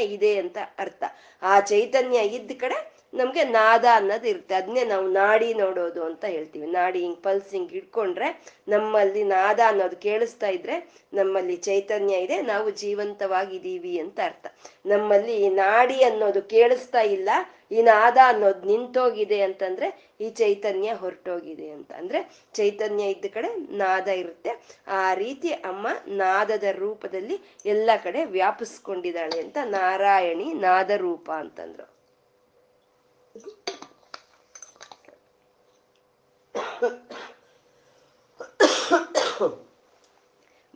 [0.00, 1.04] ಇದೆ ಅಂತ ಅರ್ಥ.
[1.42, 4.54] ಆ ಚೈತನ್ಯ ಇದ್ದ ಕಡೆ ನಮ್ಗೆ ನಾದ ಅನ್ನೋದು ಇರುತ್ತೆ.
[4.54, 6.66] ಅದನ್ನೇ ನಾವು ನಾಡಿ ನೋಡೋದು ಅಂತ ಹೇಳ್ತೀವಿ.
[6.78, 8.28] ನಾಡಿ ಹಿಂಗ್ ಪಲ್ಸ್ ಹಿಂಗ್ ಇಟ್ಕೊಂಡ್ರೆ
[8.68, 10.76] ನಮ್ಮಲ್ಲಿ ನಾದ ಅನ್ನೋದು ಕೇಳಿಸ್ತಾ ಇದ್ರೆ
[11.18, 12.36] ನಮ್ಮಲ್ಲಿ ಚೈತನ್ಯ ಇದೆ.
[12.52, 14.46] ನಾವು ಜೀವಂತವಾಗಿದ್ದೀವಿ ಅಂತ ಅರ್ಥ.
[14.86, 17.30] ನಮ್ಮಲ್ಲಿ ಈ ನಾಡಿ ಅನ್ನೋದು ಕೇಳಿಸ್ತಾ ಇಲ್ಲ,
[17.76, 19.88] ಈ ನಾದ ಅನ್ನೋದು ನಿಂತೋಗಿದೆ ಅಂತಂದ್ರೆ
[20.20, 21.90] ಈ ಚೈತನ್ಯ ಹೊರಟೋಗಿದೆ ಅಂತ.
[22.00, 22.20] ಅಂದ್ರೆ
[22.54, 23.50] ಚೈತನ್ಯ ಇದ್ದ ಕಡೆ
[23.82, 24.52] ನಾದ ಇರುತ್ತೆ.
[25.00, 25.86] ಆ ರೀತಿ ಅಮ್ಮ
[26.22, 27.38] ನಾದದ ರೂಪದಲ್ಲಿ
[27.74, 31.86] ಎಲ್ಲ ಕಡೆ ವ್ಯಾಪಿಸ್ಕೊಂಡಿದ್ದಾಳೆ ಅಂತ ನಾರಾಯಣಿ ನಾದ ರೂಪ ಅಂತಂದ್ರು.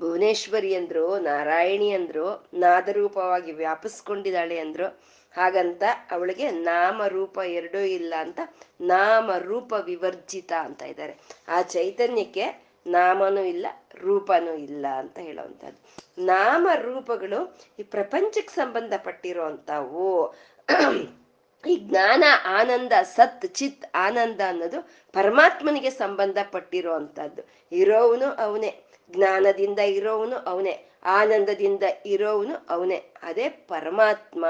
[0.01, 4.87] ಭುವನೇಶ್ವರಿ ಅಂದ್ರು, ನಾರಾಯಣಿ ಅಂದ್ರು, ನಾದರೂಪವಾಗಿ ವ್ಯಾಪಿಸ್ಕೊಂಡಿದ್ದಾಳೆ ಅಂದ್ರು,
[5.37, 8.41] ಹಾಗಂತ ಅವಳಿಗೆ ನಾಮ ರೂಪ ಎರಡೂ ಇಲ್ಲ ಅಂತ
[8.81, 11.19] ನಾಮ ರೂಪ ವಿವರ್ಜಿತ ಅಂತ ಇದ್ದಾರೆ.
[11.49, 15.81] ಆ ಚೈತನ್ಯಕ್ಕೆ ನಾಮನೂ ಇಲ್ಲ, ರೂಪನೂ ಇಲ್ಲ ಅಂತ ಹೇಳುವಂಥದ್ದು.
[16.27, 20.35] ನಾಮ ರೂಪಗಳು ಈ ಪ್ರಪಂಚಕ್ಕೆ ಸಂಬಂಧಪಟ್ಟಿರೋ ಅಂಥವು
[21.67, 27.43] ಈ ಜ್ಞಾನ, ಆನಂದ, ಸತ್, ಚಿತ್, ಆನಂದ ಅನ್ನೋದು ಪರಮಾತ್ಮನಿಗೆ ಸಂಬಂಧಪಟ್ಟಿರೋ ಅಂಥದ್ದು
[27.73, 28.83] ಇರೋವನು ಅವನೇ.
[29.11, 30.87] ಜ್ಞಾನದಿಂದ ಇರೋವನು ಅವನೇ.
[31.05, 33.15] ಆನಂದದಿಂದ ಇರೋವನು ಅವನೇ.
[33.23, 34.45] ಅದೇ ಪರಮಾತ್ಮ.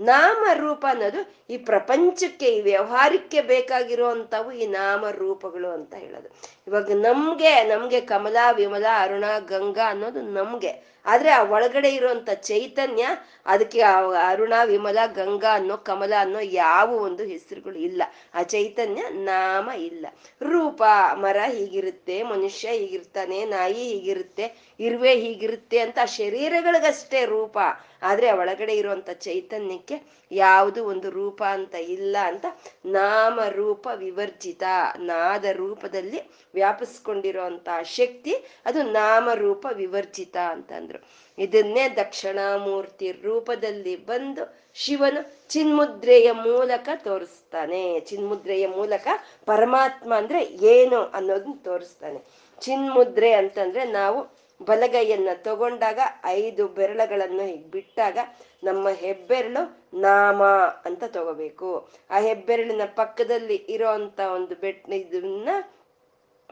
[0.00, 6.28] ನಾಮ ರೂಪ ಅನ್ನೋದು ಈ ಪ್ರಪಂಚಕ್ಕೆ, ಈ ವ್ಯವಹಾರಕ್ಕೆ ಬೇಕಾಗಿರುವಂತವು ಈ ನಾಮ ರೂಪಗಳು ಅಂತ ಹೇಳೋದು.
[6.66, 10.96] ಇವಾಗ ನಮ್ಗೆ ನಮ್ಗೆ ಕಮಲ, ವಿಮಲ, ಅರುಣ, ಗಂಗಾ ಅನ್ನೋದು ನಮ್ಗೆ.
[11.06, 13.06] ಆದ್ರೆ ಆ ಒಳಗಡೆ ಇರುವಂತ ಚೈತನ್ಯ,
[13.46, 13.80] ಅದಕ್ಕೆ
[14.28, 18.02] ಅರುಣ, ವಿಮಲ, ಗಂಗಾ ಅನ್ನೋ, ಕಮಲ ಅನ್ನೋ ಯಾವ ಒಂದು ಹೆಸರುಗಳು ಇಲ್ಲ.
[18.34, 20.06] ಆ ಚೈತನ್ಯ ನಾಮ ಇಲ್ಲ.
[20.42, 20.82] ರೂಪ,
[21.14, 27.58] ಮರ ಹೀಗಿರುತ್ತೆ, ಮನುಷ್ಯ ಹೀಗಿರ್ತಾನೆ, ನಾಯಿ ಹೀಗಿರುತ್ತೆ, ಇರುವೆ ಹೀಗಿರುತ್ತೆ ಅಂತ ಶರೀರಗಳಿಗಷ್ಟೇ ರೂಪ.
[28.02, 32.46] ಆದ್ರೆ ಒಳಗಡೆ ಇರುವಂತ ಚೈತನ್ಯಕ್ಕೆ ಯಾವುದು ಒಂದು ರೂಪ ಅಂತ ಇಲ್ಲ ಅಂತ
[32.86, 34.62] ನಾಮ ರೂಪ ವಿವರ್ಜಿತ.
[34.98, 36.20] ನಾದ ರೂಪದಲ್ಲಿ
[36.54, 38.34] ವ್ಯಾಪಿಸ್ಕೊಂಡಿರುವಂತ ಶಕ್ತಿ
[38.66, 41.26] ಅದು ನಾಮ ರೂಪ ವಿವರ್ಜಿತ ಅಂತಂದ್ರು.
[41.38, 48.00] ಇದನ್ನೇ ದಕ್ಷಿಣಾಮೂರ್ತಿ ರೂಪದಲ್ಲಿ ಬಂದು ಶಿವನು ಚಿನ್ಮುದ್ರೆಯ ಮೂಲಕ ತೋರಿಸ್ತಾನೆ.
[48.00, 49.08] ಚಿನ್ಮುದ್ರೆಯ ಮೂಲಕ
[49.46, 52.24] ಪರಮಾತ್ಮ ಅಂದ್ರೆ ಏನು ಅನ್ನೋದನ್ನ ತೋರಿಸ್ತಾನೆ.
[52.60, 58.18] ಚಿನ್ಮುದ್ರೆ ಅಂತಂದ್ರೆ ನಾವು ಬಲಗೈಯನ್ನ ತಗೊಂಡಾಗ ಐದು ಬೆರಳುಗಳನ್ನು ಬಿಟ್ಟಾಗ
[58.64, 59.62] ನಮ್ಮ ಹೆಬ್ಬೆರಳು
[60.00, 60.42] ನಾಮ
[60.84, 61.88] ಅಂತ ತಗೋಬೇಕು.
[62.10, 65.48] ಆ ಹೆಬ್ಬೆರಳಿನ ಪಕ್ಕದಲ್ಲಿ ಇರೋ ಅಂತ ಒಂದು ಬೆಟ್ ಇದನ್ನ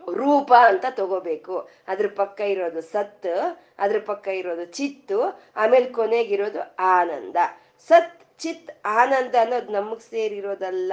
[0.08, 1.68] ರೂಪ ಅಂತ ತಗೋಬೇಕು.
[1.88, 3.26] ಅದ್ರ ಪಕ್ಕ ಇರೋದು ಸತ್,
[3.78, 5.20] ಅದ್ರ ಪಕ್ಕ ಇರೋದು ಚಿತ್ತು,
[5.56, 7.37] ಆಮೇಲೆ ಕೊನೆಗಿರೋದು ಆನಂದ.
[7.88, 10.92] ಸತ್, ಚಿತ್, ಆನಂದ ಅನ್ನೋದು ನಮಗ್ ಸೇರಿರೋದಲ್ಲ.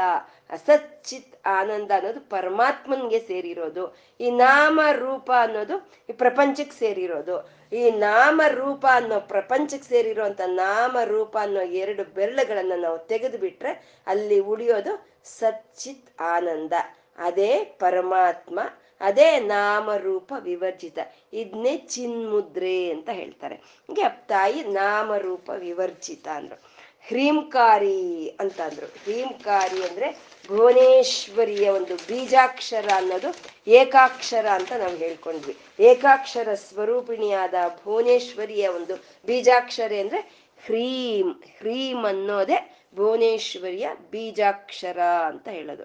[0.58, 3.98] ಸತ್ ಚಿತ್ ಆನಂದ ಅನ್ನೋದು ಪರಮಾತ್ಮನ್ಗೆ ಸೇರಿರೋದು.
[4.20, 7.50] ಈ ನಾಮ ರೂಪ ಅನ್ನೋದು ಈ ಪ್ರಪಂಚಕ್ಕೆ ಸೇರಿರೋದು.
[7.76, 14.40] ಈ ನಾಮ ರೂಪ ಅನ್ನೋ ಪ್ರಪಂಚಕ್ಕೆ ಸೇರಿರುವಂತ ನಾಮ ರೂಪ ಅನ್ನೋ ಎರಡು ಬೆರಳುಗಳನ್ನ ನಾವು ತೆಗೆದು ಬಿಟ್ರೆ ಅಲ್ಲಿ
[14.40, 16.74] ಉಳಿಯೋದು ಸಚ್ಚಿತ್ ಆನಂದ.
[17.18, 18.60] ಅದೇ ಪರಮಾತ್ಮ,
[19.02, 21.00] ಅದೇ ನಾಮರೂಪ ವಿವರ್ಜಿತ.
[21.34, 23.56] ಇದನ್ನೇ ಚಿನ್ಮುದ್ರೆ ಅಂತ ಹೇಳ್ತಾರೆ.
[23.56, 26.71] ಹೀಗೆ ತಾಯಿ ನಾಮರೂಪ ವಿವರ್ಜಿತ ಅಂದ್ರು.
[27.08, 33.30] ಹ್ರೀಂಕಾರಿ ಅಂತ ಅಂದ್ರು ಹ್ರೀಂಕಾರಿ ಅಂದ್ರೆ ಭುವನೇಶ್ವರಿಯ ಒಂದು ಬೀಜಾಕ್ಷರ ಅನ್ನೋದು
[33.68, 35.58] ಏಕಾಕ್ಷರ ಅಂತ ನಾವು ಹೇಳ್ಕೊಂಡ್ವಿ.
[35.80, 37.54] ಏಕಾಕ್ಷರ ಸ್ವರೂಪಿಣಿಯಾದ
[37.84, 40.22] ಭುವನೇಶ್ವರಿಯ ಒಂದು ಬೀಜಾಕ್ಷರ ಅಂದ್ರೆ
[40.66, 41.32] ಹ್ರೀಂ.
[41.32, 45.84] ಹ್ರೀಂ ಅನ್ನೋದೇ ಭುವನೇಶ್ವರಿಯ ಬೀಜಾಕ್ಷರ ಅಂತ ಹೇಳೋದು.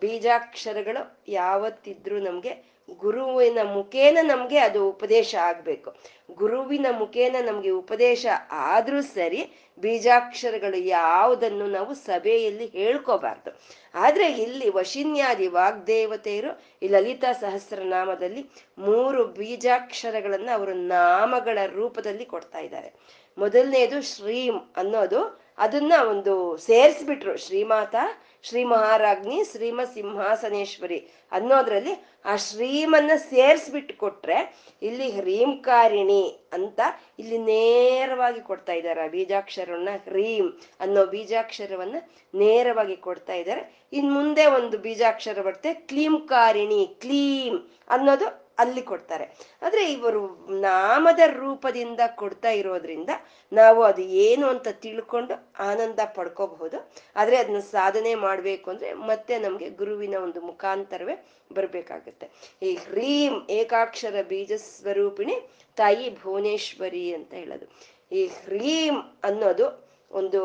[0.00, 5.94] ಬೀಜಾಕ್ಷರಗಳು ಯಾವತ್ತಿದ್ರೂ ನಮ್ಗೆ ಗುರುವಿನ ಮುಖೇನ ನಮ್ಗೆ ಅದು ಉಪದೇಶ ಆಗ್ಬೇಕು.
[6.34, 13.60] ಗುರುವಿನ ಮುಖೇನ ನಮ್ಗೆ ಉಪದೇಶ ಆದ್ರೂ ಸರಿ ಬೀಜಾಕ್ಷರಗಳು ಯಾವುದನ್ನು ನಾವು ಸಭೆಯಲ್ಲಿ ಹೇಳ್ಕೋಬಾರ್ದು.
[13.94, 22.92] ಆದ್ರೆ ಇಲ್ಲಿ ವಶಿನ್ಯಾದಿ ವಾಗ್ದೇವತೆಯರು ಈ ಲಲಿತಾ ಸಹಸ್ರನಾಮದಲ್ಲಿ ಮೂರು ಬೀಜಾಕ್ಷರಗಳನ್ನ ಅವರು ನಾಮಗಳ ರೂಪದಲ್ಲಿ ಕೊಡ್ತಾ ಇದ್ದಾರೆ.
[23.38, 27.36] ಮೊದಲನೇದು ಶ್ರೀಂ ಅನ್ನೋದು ಅದನ್ನ ಒಂದು ಸೇರಿಸ್ಬಿಟ್ರು.
[27.36, 27.94] ಶ್ರೀಮಾತ
[28.42, 36.80] ಶ್ರೀ ಮಹಾರಾಜ್ನಿ ಶ್ರೀಮ ಸಿಂಹಾಸನೇಶ್ವರಿ ಅನ್ನೋದ್ರಲ್ಲಿ ಆ ಶ್ರೀಮನ್ನ ಸೇರಿಸ್ಬಿಟ್ಟು ಕೊಟ್ರೆ ಇಲ್ಲಿ ಹ್ರೀಂಕಾರಿಣಿ ಅಂತ
[37.18, 39.00] ಇಲ್ಲಿ ನೇರವಾಗಿ ಕೊಡ್ತಾ ಇದ್ದಾರೆ.
[39.00, 41.96] ಆ ಬೀಜಾಕ್ಷರವನ್ನ ಹ್ರೀಂ ಅನ್ನೋ ಬೀಜಾಕ್ಷರವನ್ನ
[42.34, 43.88] ನೇರವಾಗಿ ಕೊಡ್ತಾ ಇದ್ದಾರೆ.
[43.92, 49.26] ಇನ್ ಮುಂದೆ ಒಂದು ಬೀಜಾಕ್ಷರ ಬರುತ್ತೆ ಕ್ಲೀಂಕಾರಿಣಿ, ಕ್ಲೀಂ ಅನ್ನೋದು ಅಲ್ಲಿ ಕೊಡ್ತಾರೆ.
[49.62, 50.22] ಆದ್ರೆ ಇವರು
[50.60, 53.10] ನಾಮದ ರೂಪದಿಂದ ಕೊಡ್ತಾ ಇರೋದ್ರಿಂದ
[53.52, 56.92] ನಾವು ಅದು ಏನು ಅಂತ ತಿಳ್ಕೊಂಡು ಆನಂದ ಪಡ್ಕೋಬಹುದು.
[57.16, 61.16] ಆದ್ರೆ ಅದನ್ನ ಸಾಧನೆ ಮಾಡ್ಬೇಕು ಅಂದ್ರೆ ಮತ್ತೆ ನಮ್ಗೆ ಗುರುವಿನ ಒಂದು ಮುಖಾಂತರವೇ
[61.52, 62.28] ಬರ್ಬೇಕಾಗತ್ತೆ.
[62.62, 65.36] ಈ ಹ್ರೀಂ ಏಕಾಕ್ಷರ ಬೀಜ ಸ್ವರೂಪಿಣಿ
[65.76, 67.66] ತಾಯಿ ಭುವನೇಶ್ವರಿ ಅಂತ ಹೇಳೋದು.
[68.12, 70.40] ಈ ಹ್ರೀಂ ಅನ್ನೋದು ಒಂದು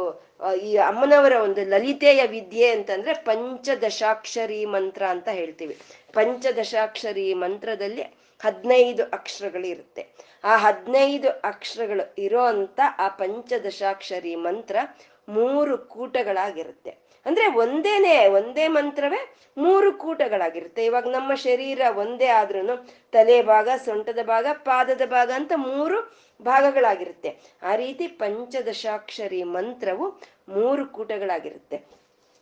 [0.62, 5.78] ಈ ಅಮ್ಮನವರ ಒಂದು ಲಲಿತೆಯ ವಿದ್ಯೆ ಅಂತಂದ್ರೆ ಪಂಚದಶಾಕ್ಷರಿ ಮಂತ್ರ ಅಂತ ಹೇಳ್ತೀವಿ.
[6.13, 8.04] ಪಂಚದಶಾಕ್ಷರಿ ಮಂತ್ರದಲ್ಲಿ
[8.41, 10.08] ಹದಿನೈದು ಅಕ್ಷರಗಳಿರುತ್ತೆ.
[10.43, 14.76] ಆ ಹದಿನೈದು ಅಕ್ಷರಗಳು ಇರೋ ಅಂತ ಆ ಪಂಚದಶಾಕ್ಷರಿ ಮಂತ್ರ
[15.30, 16.89] ಮೂರು ಕೂಟಗಳಾಗಿರುತ್ತೆ.
[17.26, 20.86] ಅಂದ್ರೆ ಒಂದೇನೆ, ಒಂದೇ ಮಂತ್ರವೇ ಮೂರು ಕೂಟಗಳಾಗಿರುತ್ತೆ.
[20.86, 25.97] ಇವಾಗ ನಮ್ಮ ಶರೀರ ಒಂದೇ ಆದ್ರೂ ತಲೆ ಭಾಗ, ಸೊಂಟದ ಭಾಗ, ಪಾದದ ಭಾಗ ಅಂತ ಮೂರು
[26.41, 27.38] ಭಾಗಗಳಾಗಿರುತ್ತೆ.
[27.63, 31.86] ಆ ರೀತಿ ಪಂಚದಶಾಕ್ಷರಿ ಮಂತ್ರವು ಮೂರು ಕೂಟಗಳಾಗಿರುತ್ತೆ.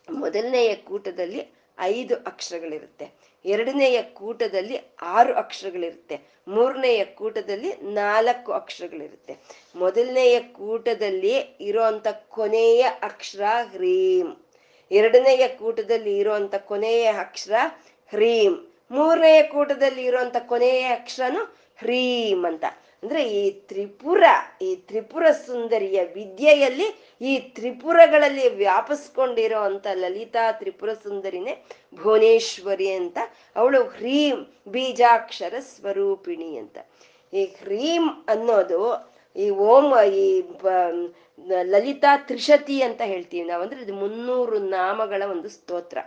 [0.10, 1.42] ಮೊದಲನೆಯ ಕೂಟದಲ್ಲಿ
[1.80, 3.29] ಐದು ಅಕ್ಷರಗಳಿರುತ್ತೆ.
[3.46, 6.20] ಎರಡನೆಯ ಕೂಟದಲ್ಲಿ ಆರು ಅಕ್ಷರಗಳಿರುತ್ತೆ.
[6.48, 9.38] ಮೂರನೆಯ ಕೂಟದಲ್ಲಿ ನಾಲ್ಕು ಅಕ್ಷರಗಳಿರುತ್ತೆ.
[9.76, 14.46] ಮೊದಲನೆಯ ಕೂಟದಲ್ಲಿ ಇರೋಂಥ ಕೊನೆಯ ಅಕ್ಷರ ಹ್ರೀಂ.
[14.92, 17.52] ಎರಡನೆಯ ಕೂಟದಲ್ಲಿ ಇರುವಂತ ಕೊನೆಯ ಅಕ್ಷರ
[18.10, 18.74] ಹ್ರೀಂ.
[18.92, 21.44] ಮೂರನೆಯ ಕೂಟದಲ್ಲಿ ಇರುವಂತ ಕೊನೆಯ ಅಕ್ಷರನು
[21.78, 22.66] ಹ್ರೀಂ ಅಂತ.
[23.04, 24.24] ಅಂದ್ರೆ ಈ ತ್ರಿಪುರ
[24.62, 26.88] ಈ ತ್ರಿಪುರ ಸುಂದರಿಯ ವಿದ್ಯೆಯಲ್ಲಿ
[27.22, 31.54] ಈ ತ್ರಿಪುರಗಳಲ್ಲಿ ವ್ಯಾಪಿಸ್ಕೊಂಡಿರೋ ಅಂತ ಲಲಿತಾ ತ್ರಿಪುರ ಸುಂದರಿನೇ
[31.96, 33.18] ಭುವನೇಶ್ವರಿ ಅಂತ.
[33.56, 36.78] ಅವಳು ಹ್ರೀಂ ಬೀಜಾಕ್ಷರ ಸ್ವರೂಪಿಣಿ ಅಂತ.
[37.34, 38.82] ಈ ಹ್ರೀಂ ಅನ್ನೋದು
[39.36, 39.88] ಈ ಓಂ,
[40.24, 40.28] ಈ
[41.74, 45.98] ಲಲಿತಾ ತ್ರಿಶತಿ ಅಂತ ಹೇಳ್ತೀವಿ ನಾವು ಅಂದ್ರೆ ಇದು ಮುನ್ನೂರು ನಾಮಗಳ ಒಂದು ಸ್ತೋತ್ರ.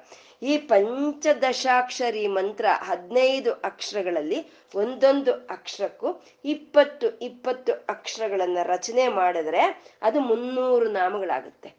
[0.43, 4.39] ಈ ಪಂಚದಶಾಕ್ಷರಿ ಮಂತ್ರ ಹದಿನೈದು ಅಕ್ಷರಗಳಲ್ಲಿ
[4.75, 6.09] ಒಂದೊಂದು ಅಕ್ಷರಕ್ಕೂ
[6.45, 9.63] ಇಪ್ಪತ್ತು ಇಪ್ಪತ್ತು ಅಕ್ಷರಗಳನ್ನ ರಚನೆ ಮಾಡಿದ್ರೆ
[10.03, 11.71] ಅದು ಮುನ್ನೂರು ನಾಮಗಳಾಗುತ್ತೆ.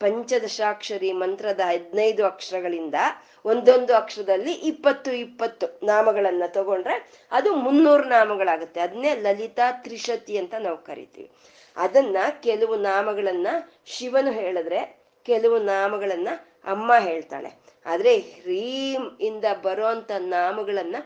[0.00, 2.96] ಪಂಚದಶಾಕ್ಷರಿ ಮಂತ್ರದ ಹದಿನೈದು ಅಕ್ಷರಗಳಿಂದ
[3.44, 6.96] ಒಂದೊಂದು ಅಕ್ಷರದಲ್ಲಿ ಇಪ್ಪತ್ತು ಇಪ್ಪತ್ತು ನಾಮಗಳನ್ನ ತಗೊಂಡ್ರೆ
[7.32, 8.80] ಅದು ಮುನ್ನೂರು ನಾಮಗಳಾಗುತ್ತೆ.
[8.80, 11.28] ಅದನ್ನೇ ಲಲಿತಾ ತ್ರಿಶತಿ ಅಂತ ನಾವು ಕರಿತೀವಿ.
[11.76, 13.48] ಅದನ್ನ ಕೆಲವು ನಾಮಗಳನ್ನ
[13.86, 14.80] ಶಿವನು ಹೇಳಿದ್ರೆ
[15.26, 16.28] ಕೆಲವು ನಾಮಗಳನ್ನ
[16.66, 17.60] ಅಮ್ಮ ಹೇಳ್ತಾಳೆ.
[17.86, 20.96] ಆದ್ರೆ ಹ್ರೀಂ ಇಂದ ಬರೋಂಥ ನಾಮಗಳನ್ನ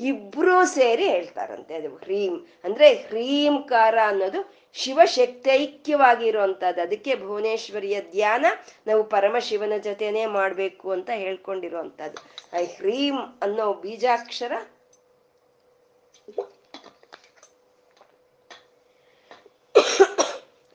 [0.00, 1.74] ಇಬ್ರು ಸೇರಿ ಹೇಳ್ತಾರಂತೆ.
[1.74, 6.82] ಅದು ಹ್ರೀಂ ಅಂದ್ರೆ ಹ್ರೀಂಕಾರ ಅನ್ನೋದು ಶಿವಶಕ್ತೈಕ್ಯವಾಗಿರುವಂತಹದ್ದು.
[6.82, 8.46] ಅದಕ್ಕೆ ಭುವನೇಶ್ವರಿಯ ಧ್ಯಾನ
[8.86, 14.52] ನಾವು ಪರಮಶಿವನ ಜೊತೆನೆ ಮಾಡ್ಬೇಕು ಅಂತ ಹೇಳ್ಕೊಂಡಿರುವಂತದ್ದು ಆ ಹ್ರೀಂ ಅನ್ನೋ ಬೀಜಾಕ್ಷರ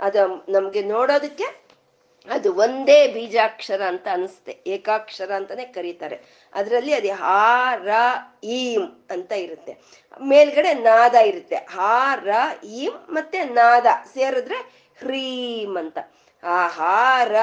[0.01, 0.15] ಅದ
[0.49, 1.64] ನಮ್ಗೆ ನೋಡೋದಕ್ಕೆ
[2.29, 6.21] ಅದು ಒಂದೇ ಬೀಜಾಕ್ಷರ ಅಂತ ಅನಿಸುತ್ತೆ ಏಕಾಕ್ಷರ ಅಂತಾನೆ ಕರೀತಾರೆ.
[6.53, 7.89] ಅದರಲ್ಲಿ ಅದು ಹಾ, ರ,
[8.43, 9.77] ಈಂ ಅಂತ ಇರುತ್ತೆ.
[10.21, 11.55] ಮೇಲ್ಗಡೆ ನಾದ ಇರುತ್ತೆ.
[11.55, 12.29] ಹಾ, ರ,
[12.63, 14.55] ಈಂ ಮತ್ತೆ ನಾದ ಸೇರಿದ್ರೆ
[14.99, 15.97] ಹ್ರೀಂ ಅಂತ.
[16.43, 17.35] ಆ ಹಾರ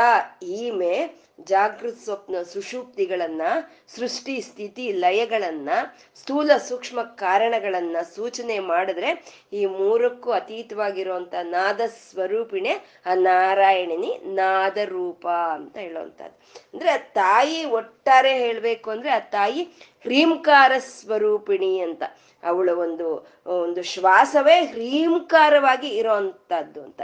[0.42, 3.42] ಈಮೆ, ಜಾಗೃತ ಸ್ವಪ್ನ ಸುಷುಪ್ತಿಗಳನ್ನ,
[3.88, 5.68] ಸೃಷ್ಟಿ ಸ್ಥಿತಿ ಲಯಗಳನ್ನ,
[6.14, 12.70] ಸ್ಥೂಲ ಸೂಕ್ಷ್ಮ ಕಾರಣಗಳನ್ನ ಸೂಚನೆ ಮಾಡಿದ್ರೆ ಈ ಮೂರಕ್ಕೂ ಅತೀತವಾಗಿರುವಂತ ನಾದ ಸ್ವರೂಪಿಣೆ
[13.06, 16.60] ಆ ನಾರಾಯಣಿನಿ ನಾದ ರೂಪ ಅಂತ ಹೇಳುವಂಥದ್ದು.
[16.74, 19.62] ಅಂದ್ರೆ ಆ ತಾಯಿ ಒಟ್ಟಾರೆ ಹೇಳ್ಬೇಕು ಅಂದ್ರೆ ಆ ತಾಯಿ
[20.02, 22.02] ಹ್ರೀಂಕಾರ ಸ್ವರೂಪಿಣಿ ಅಂತ.
[22.42, 27.02] ಅವಳ ಒಂದು ಒಂದು ಶ್ವಾಸವೇ ಹ್ರೀಂಕಾರವಾಗಿ ಇರೋವಂಥದ್ದು ಅಂತ.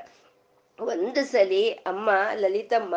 [0.80, 2.94] ಒಂದು ಸಲಿ ಅಮ್ಮ ಲಲಿತಮ್ಮ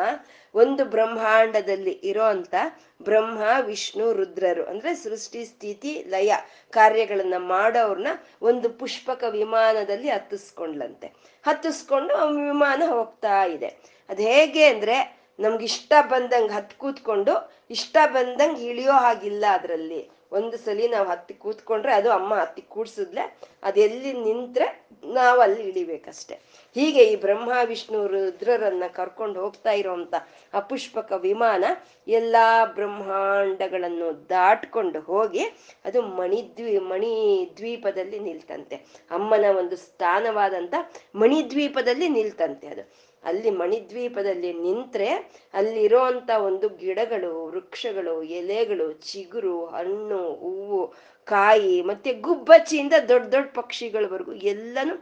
[0.55, 2.55] ಒಂದು ಬ್ರಹ್ಮಾಂಡದಲ್ಲಿ ಇರೋ ಅಂತ
[3.01, 4.65] ಬ್ರಹ್ಮ, ವಿಷ್ಣು, ರುದ್ರರು.
[4.65, 6.33] ಅಂದ್ರೆ ಸೃಷ್ಟಿ, ಸ್ಥಿತಿ, ಲಯ
[6.69, 8.07] ಕಾರ್ಯಗಳನ್ನ ಮಾಡೋರ್ನ
[8.41, 11.07] ಒಂದು ಪುಷ್ಪಕ ವಿಮಾನದಲ್ಲಿ ಹತ್ತಿಸ್ಕೊಂಡ್ಲಂತೆ.
[11.43, 13.67] ಹತ್ತಿಸ್ಕೊಂಡು ಆ ವಿಮಾನ ಹೋಗ್ತಾ ಇದೆ.
[14.09, 20.20] ಅದ್ ಹೇಗೆ ಅಂದ್ರೆ ನಮ್ಗೆ ಇಷ್ಟ ಬಂದಂಗೆ ಹತ್ ಕೂತ್ಕೊಂಡು ಇಷ್ಟ ಬಂದಂಗೆ ಇಳಿಯೋ ಹಾಗಿಲ್ಲ ಅದರಲ್ಲಿ.
[20.31, 24.67] ಒಂದು ಸಲಿ ನಾವು ಹತ್ತಿ ಕೂತ್ಕೊಂಡ್ರೆ ಅದು ಅಮ್ಮ ಹತ್ತಿ ಕೂಡ್ಸಿದ್ಲೆ ಅದೆಲ್ಲಿ ನಿಂತ್ರೆ
[25.13, 26.35] ನಾವು ಅಲ್ಲಿ ಇಳಿಬೇಕಷ್ಟೆ.
[26.75, 30.13] ಹೀಗೆ ಈ ಬ್ರಹ್ಮ, ವಿಷ್ಣು, ರುದ್ರರನ್ನ ಕರ್ಕೊಂಡು ಹೋಗ್ತಾ ಇರೋಂಥ
[30.53, 31.63] ಅಪುಷ್ಪಕ ವಿಮಾನ
[32.07, 35.43] ಎಲ್ಲಾ ಬ್ರಹ್ಮಾಂಡಗಳನ್ನು ದಾಟ್ಕೊಂಡು ಹೋಗಿ
[35.85, 37.13] ಅದು ಮಣಿದ್ವಿ ಮಣಿ
[37.57, 38.75] ದ್ವೀಪದಲ್ಲಿ ನಿಲ್ತಂತೆ.
[39.11, 40.73] ಅಮ್ಮನ ಒಂದು ಸ್ಥಾನವಾದಂತ
[41.15, 43.10] ಮಣಿದ್ವೀಪದಲ್ಲಿ ನಿಲ್ತಂತೆ ಅದು.
[43.23, 45.09] ಅಲ್ಲಿ ಮಣಿದ್ವೀಪದಲ್ಲಿ ನಿಂತ್ರೆ
[45.53, 50.93] ಅಲ್ಲಿರೋಂಥ ಒಂದು ಗಿಡಗಳು, ವೃಕ್ಷಗಳು, ಎಲೆಗಳು, ಚಿಗುರು, ಹಣ್ಣು, ಹೂವು,
[51.27, 54.95] ಕಾಯಿ, ಮತ್ತೆ ಗುಬ್ಬಚ್ಚಿಯಿಂದ ದೊಡ್ಡ ದೊಡ್ಡ ಪಕ್ಷಿಗಳವರೆಗೂ ಎಲ್ಲನೂ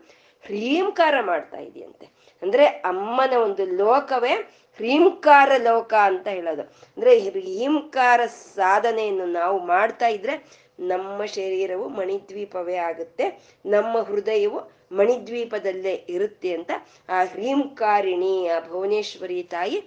[0.46, 2.06] ಹ್ರೀಂಕಾರ ಮಾಡ್ತಾ ಇದೆಯಂತೆ.
[2.42, 4.34] ಅಂದ್ರೆ ಅಮ್ಮನ ಒಂದು ಲೋಕವೇ
[4.80, 6.62] ಹ್ರೀಂಕಾರ ಲೋಕ ಅಂತ ಹೇಳೋದು.
[6.62, 8.20] ಅಂದ್ರೆ ಹ್ರೀಂಕಾರ
[8.56, 10.36] ಸಾಧನೆಯನ್ನು ನಾವು ಮಾಡ್ತಾ ಇದ್ರೆ
[10.80, 13.26] ನಮ್ಮ ಶರೀರವು ಮಣಿದ್ವೀಪವೇ ಆಗುತ್ತೆ,
[13.66, 16.72] ನಮ್ಮ ಹೃದಯವು ಮಣಿದ್ವೀಪದಲ್ಲೇ ಇರುತ್ತೆ ಅಂತ.
[17.10, 19.78] ಆ ಹ್ರೀಂಕಾರಿಣಿ, ಆ ಭುವನೇಶ್ವರಿ ತಾಯಿ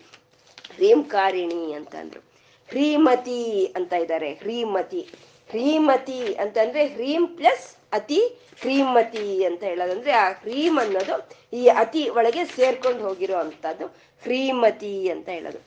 [0.75, 2.21] ಹ್ರೀಂಕಾರಿಣಿ ಅಂತ ಅಂದ್ರು.
[2.69, 5.09] ಹ್ರೀಮತಿ ಅಂತ ಇದ್ದಾರೆ ಹ್ರೀಮತಿ.
[5.51, 8.21] ಹ್ರೀಮತಿ ಅಂತಂದ್ರೆ ಹ್ರೀಂ ಪ್ಲಸ್ ಅತಿ
[8.61, 13.87] ಹ್ರೀಮತಿ ಅಂತ ಹೇಳೋದಂದ್ರೆ ಆ ಹ್ರೀಮ್ ಅನ್ನೋದು ಈ ಅತಿ ಒಳಗೆ ಸೇರ್ಕೊಂಡು ಹೋಗಿರೋ ಅಂತದ್ದು
[14.23, 15.59] ಹ್ರೀಮತಿ ಅಂತ ಹೇಳೋದು.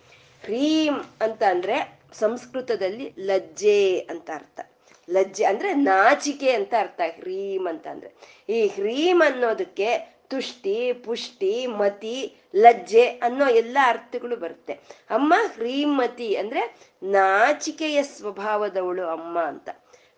[0.43, 4.74] ಹ್ರೀಂ ಅಂತ ಅಂದ್ರೆ ಸಂಸ್ಕೃತದಲ್ಲಿ ಲಜ್ಜೆ ಅಂತ ಅರ್ಥ.
[5.09, 8.13] ಲಜ್ಜೆ ಅಂದ್ರೆ ನಾಚಿಕೆ ಅಂತ ಅರ್ಥ, ಹ್ರೀಮ್ ಅಂತ ಅಂದ್ರೆ
[8.49, 14.73] ಈ ಹ್ರೀಮ್ ಅನ್ನೋದಕ್ಕೆ ತುಷ್ಟಿ, ಪುಷ್ಟಿ, ಮತಿ, ಲಜ್ಜೆ ಅನ್ನೋ ಎಲ್ಲ ಅರ್ಥಗಳು ಬರುತ್ತೆ.
[15.09, 19.69] ಅಮ್ಮ ಹ್ರೀಮತಿ ಅಂದ್ರೆ ನಾಚಿಕೆಯ ಸ್ವಭಾವದವಳು ಅಮ್ಮ ಅಂತ.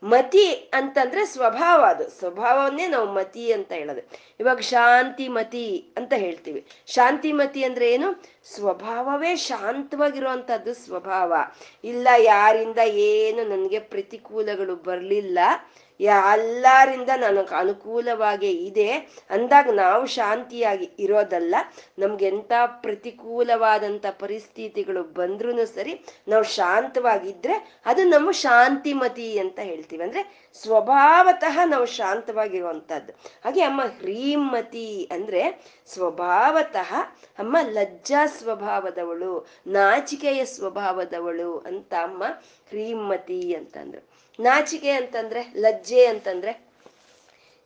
[0.04, 2.10] ಮತಿ ಅಂತಂದ್ರೆ ಸ್ವಭಾವ ಅದು.
[2.10, 4.02] ಸ್ವಭಾವವನ್ನೇ ನಾವು ಮತಿ ಅಂತ ಹೇಳೋದು.
[4.40, 6.66] ಇವಾಗ ಶಾಂತಿ ಮತಿ ಅಂತ ಹೇಳ್ತೀವಿ.
[6.88, 8.24] ಶಾಂತಿ ಮತಿ ಅಂದ್ರೆ ಏನು?
[8.56, 11.34] ಸ್ವಭಾವವೇ ಶಾಂತವಾಗಿರುವಂತಹದ್ದು ಸ್ವಭಾವ.
[11.84, 15.40] ಇಲ್ಲ, ಯಾರಿಂದ ಏನು ನನಗೆ ಪ್ರತಿಕೂಲಗಳು ಬರಲಿಲ್ಲ
[16.00, 18.90] ಎಲ್ಲರಿಂದ ನನಗೆ ಅನುಕೂಲವಾಗಿ ಇದೆ
[19.30, 21.56] ಅಂದಾಗ ನಾವು ಶಾಂತಿಯಾಗಿ ಇರೋದಲ್ಲ.
[22.00, 30.04] ನಮ್ಗೆ ಎಂಥ ಪ್ರತಿಕೂಲವಾದಂಥ ಪರಿಸ್ಥಿತಿಗಳು ಬಂದ್ರೂ ಸರಿ ನಾವು ಶಾಂತವಾಗಿದ್ರೆ ಅದು ನಮ್ಮ ಶಾಂತಿಮತಿ ಅಂತ ಹೇಳ್ತೀವಿ.
[30.04, 33.14] ಅಂದ್ರೆ ಸ್ವಭಾವತಃ ನಾವು ಶಾಂತವಾಗಿರುವಂಥದ್ದು
[33.46, 36.94] ಹಾಗೆ ಅಮ್ಮ ಹ್ರೀಮತಿ ಅಂದ್ರೆ ಸ್ವಭಾವತಃ
[37.40, 42.24] ಅಮ್ಮ ಲಜ್ಜಾ ಸ್ವಭಾವದವಳು, ನಾಚಿಕೆಯ ಸ್ವಭಾವದವಳು ಅಂತ ಅಮ್ಮ
[42.70, 44.17] ಹ್ರೀಮತಿ ಅಂತಂದ್ರು.
[44.40, 46.68] ನಾಚಿಕೆ ಅಂತಂದ್ರೆ, ಲಜ್ಜೆ ಅಂತಂದ್ರೆ,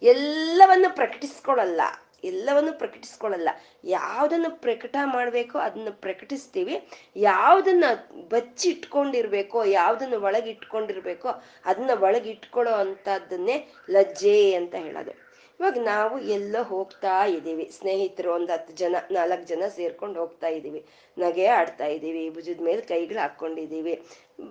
[0.01, 1.81] ಎಲ್ಲವನ್ನು ಪ್ರಕಟಿಸ್ಕೊಳಲ್ಲ.
[2.23, 3.49] ಎಲ್ಲವನ್ನು ಪ್ರಕಟಿಸ್ಕೊಳಲ್ಲ.
[3.83, 6.89] ಯಾವುದನ್ನು ಪ್ರಕಟ ಮಾಡಬೇಕೋ ಅದನ್ನ ಪ್ರಕಟಿಸ್ತೀವಿ.
[7.15, 7.83] ಯಾವುದನ್ನ
[8.29, 11.29] ಬಚ್ಚಿಟ್ಕೊಂಡಿರ್ಬೇಕೋ, ಯಾವುದನ್ನು ಒಳಗಿಟ್ಕೊಂಡಿರ್ಬೇಕೋ
[11.65, 15.11] ಅದನ್ನ ಒಳಗಿಟ್ಕೊಳ್ಳೋ ಅಂಥದ್ದನ್ನೇ ಲಜ್ಜೆ ಅಂತ ಹೇಳೋದು.
[15.59, 17.71] ಇವಾಗ ನಾವು ಎಲ್ಲ ಹೋಗ್ತಾ ಇದ್ದೀವಿ.
[17.79, 20.85] ಸ್ನೇಹಿತರು ಒಂದು ಹತ್ತು ಜನ, ನಾಲ್ಕು ಜನ ಸೇರ್ಕೊಂಡು ಹೋಗ್ತಾ ಇದ್ದೀವಿ.
[21.17, 22.29] ನಗೆ ಆಡ್ತಾ ಇದ್ದೀವಿ.
[22.29, 24.03] ಭುಜದ ಮೇಲೆ ಕೈಗಳು ಹಾಕ್ಕೊಂಡಿದ್ದೀವಿ.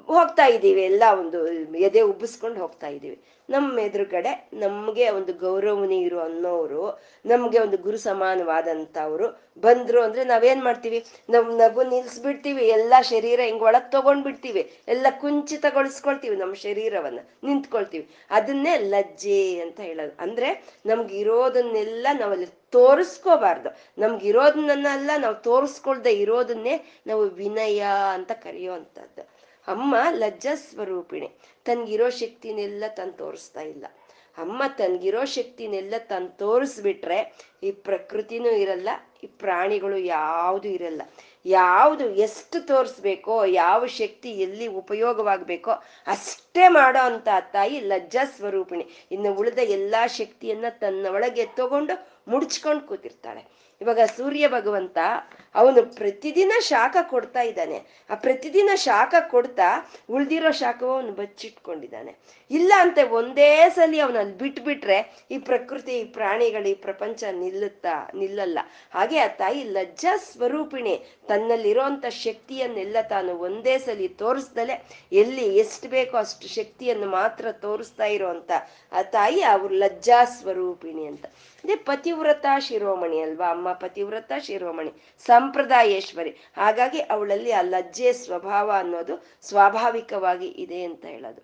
[0.07, 3.23] ಹೋಗ್ತಾ ಇದ್ದೀವಿ, ಎಲ್ಲ ಒಂದು ಎದೆ ಉಬ್ಬಿಸ್ಕೊಂಡು ಹೋಗ್ತಾ ಇದ್ದೀವಿ.
[3.51, 11.05] ನಮ್ಮ ಎದುರುಗಡೆ ನಮಗೆ ಒಂದು ಗೌರವನೀಯರು ಅನ್ನೋರು, ನಮಗೆ ಒಂದು ಗುರು ಸಮಾನವಾದಂಥವ್ರು ಬಂದ್ರು ಅಂದ್ರೆ ನಾವೇನ್ ಮಾಡ್ತೀವಿ?
[11.31, 18.09] ನಮ್ ನಗು ನಿಲ್ಸ್ಬಿಡ್ತೀವಿ, ಎಲ್ಲ ಶರೀರ ಹಿಂಗ್ ಒಳಗ್ ತಗೊಂಡ್ಬಿಡ್ತೀವಿ, ಎಲ್ಲ ಕುಂಚಿತಗೊಳಿಸ್ಕೊಳ್ತೀವಿ ನಮ್ಮ ಶರೀರವನ್ನ, ನಿಂತ್ಕೊಳ್ತೀವಿ.
[18.31, 20.23] ಅದನ್ನೇ ಲಜ್ಜೆ ಅಂತ ಹೇಳೋದು.
[20.23, 23.69] ಅಂದ್ರೆ ನಮ್ಗೆ ಇರೋದನ್ನೆಲ್ಲ ನಾವಲ್ಲಿ ತೋರಿಸ್ಕೋಬಾರ್ದು.
[23.99, 29.40] ನಮ್ಗೆ ಇರೋದನ್ನೆಲ್ಲ ನಾವು ತೋರಿಸ್ಕೊಳ್ದೆ ಇರೋದನ್ನೇ ನಾವು ವಿನಯ ಅಂತ ಕರೆಯುವಂಥದ್ದು.
[29.71, 31.29] ಅಮ್ಮ ಲಜ್ಜಾ ಸ್ವರೂಪಿಣಿ.
[31.65, 33.87] ತನ್ಗಿರೋ ಶಕ್ತಿನೆಲ್ಲ ತಾನು ತೋರಿಸ್ತಾ ಇಲ್ಲ.
[34.39, 37.19] ಅಮ್ಮ ತನ್ಗಿರೋ ಶಕ್ತಿನೆಲ್ಲ ತಾನು ತೋರಿಸ್ಬಿಟ್ರೆ
[37.63, 38.89] ಈ ಪ್ರಕೃತಿನೂ ಇರಲ್ಲ,
[39.25, 41.03] ಈ ಪ್ರಾಣಿಗಳು ಯಾವುದು ಇರಲ್ಲ.
[41.47, 45.71] ಯಾವುದು ಎಷ್ಟು ತೋರಿಸ್ಬೇಕೋ, ಯಾವ ಶಕ್ತಿ ಎಲ್ಲಿ ಉಪಯೋಗವಾಗಬೇಕೋ
[46.07, 48.87] ಅಷ್ಟೇ ಮಾಡೋ ಅಂತ ತಾಯಿ ಲಜ್ಜಾ ಸ್ವರೂಪಿಣಿ.
[49.11, 51.95] ಇನ್ನು ಉಳಿದ ಎಲ್ಲಾ ಶಕ್ತಿಯನ್ನ ತನ್ನ ಒಳಗೆ ತಗೊಂಡು
[52.29, 53.43] ಮುಡ್ಚ್ಕೊಂಡು ಕೂತಿರ್ತಾಳೆ.
[53.81, 54.99] ಇವಾಗ ಸೂರ್ಯ ಭಗವಂತ
[55.55, 58.07] ಅವನು ಪ್ರತಿದಿನ ಶಾಖ ಕೊಡ್ತಾ ಇದ್ದಾನೆ.
[58.11, 62.19] ಆ ಪ್ರತಿದಿನ ಶಾಖ ಕೊಡ್ತಾ ಉಳ್ದಿರೋ ಶಾಖವು ಅವನು ಬಚ್ಚಿಟ್ಕೊಂಡಿದ್ದಾನೆ.
[62.51, 68.59] ಇಲ್ಲ ಅಂತ ಒಂದೇ ಸಲಿ ಅವನಲ್ಲಿ ಬಿಟ್ಬಿಟ್ರೆ ಈ ಪ್ರಕೃತಿ, ಈ ಪ್ರಾಣಿಗಳು, ಈ ಪ್ರಪಂಚ ನಿಲ್ಲುತ್ತಾ, ನಿಲ್ಲಲ್ಲ.
[68.95, 76.49] ಹಾಗೆ ಆ ತಾಯಿ ಲಜ್ಜಾ ಸ್ವರೂಪಿಣಿ ತನ್ನಲ್ಲಿರೋಂಥ ಶಕ್ತಿಯನ್ನೆಲ್ಲ ತಾನು ಒಂದೇ ಸಲಿ ತೋರಿಸ್ದಲೆ ಎಲ್ಲಿ ಎಷ್ಟು ಬೇಕೋ ಅಷ್ಟು
[76.49, 78.51] ಶಕ್ತಿಯನ್ನು ಮಾತ್ರ ತೋರಿಸ್ತಾ ಇರೋಂಥ
[78.93, 81.27] ಆ ತಾಯಿ ಅವ್ರ ಲಜ್ಜಾ ಸ್ವರೂಪಿಣಿ ಅಂತ.
[81.65, 83.51] ಅದೇ ಪತಿವ್ರತ ಶಿರೋಮಣಿ ಅಲ್ವಾ?
[83.51, 84.93] ಅಮ್ಮ ಪತಿವ್ರತ ಶಿರೋಮಣಿ.
[85.41, 86.31] ಸಂಪ್ರದಾಯೇಶ್ವರಿ.
[86.31, 91.43] ಹಾಗಾಗಿ ಅವಳಲ್ಲಿ ಆ ಲಜ್ಜೆ ಸ್ವಭಾವ ಅನ್ನೋದು ಸ್ವಾಭಾವಿಕವಾಗಿ ಇದೆ ಅಂತ ಹೇಳೋದು.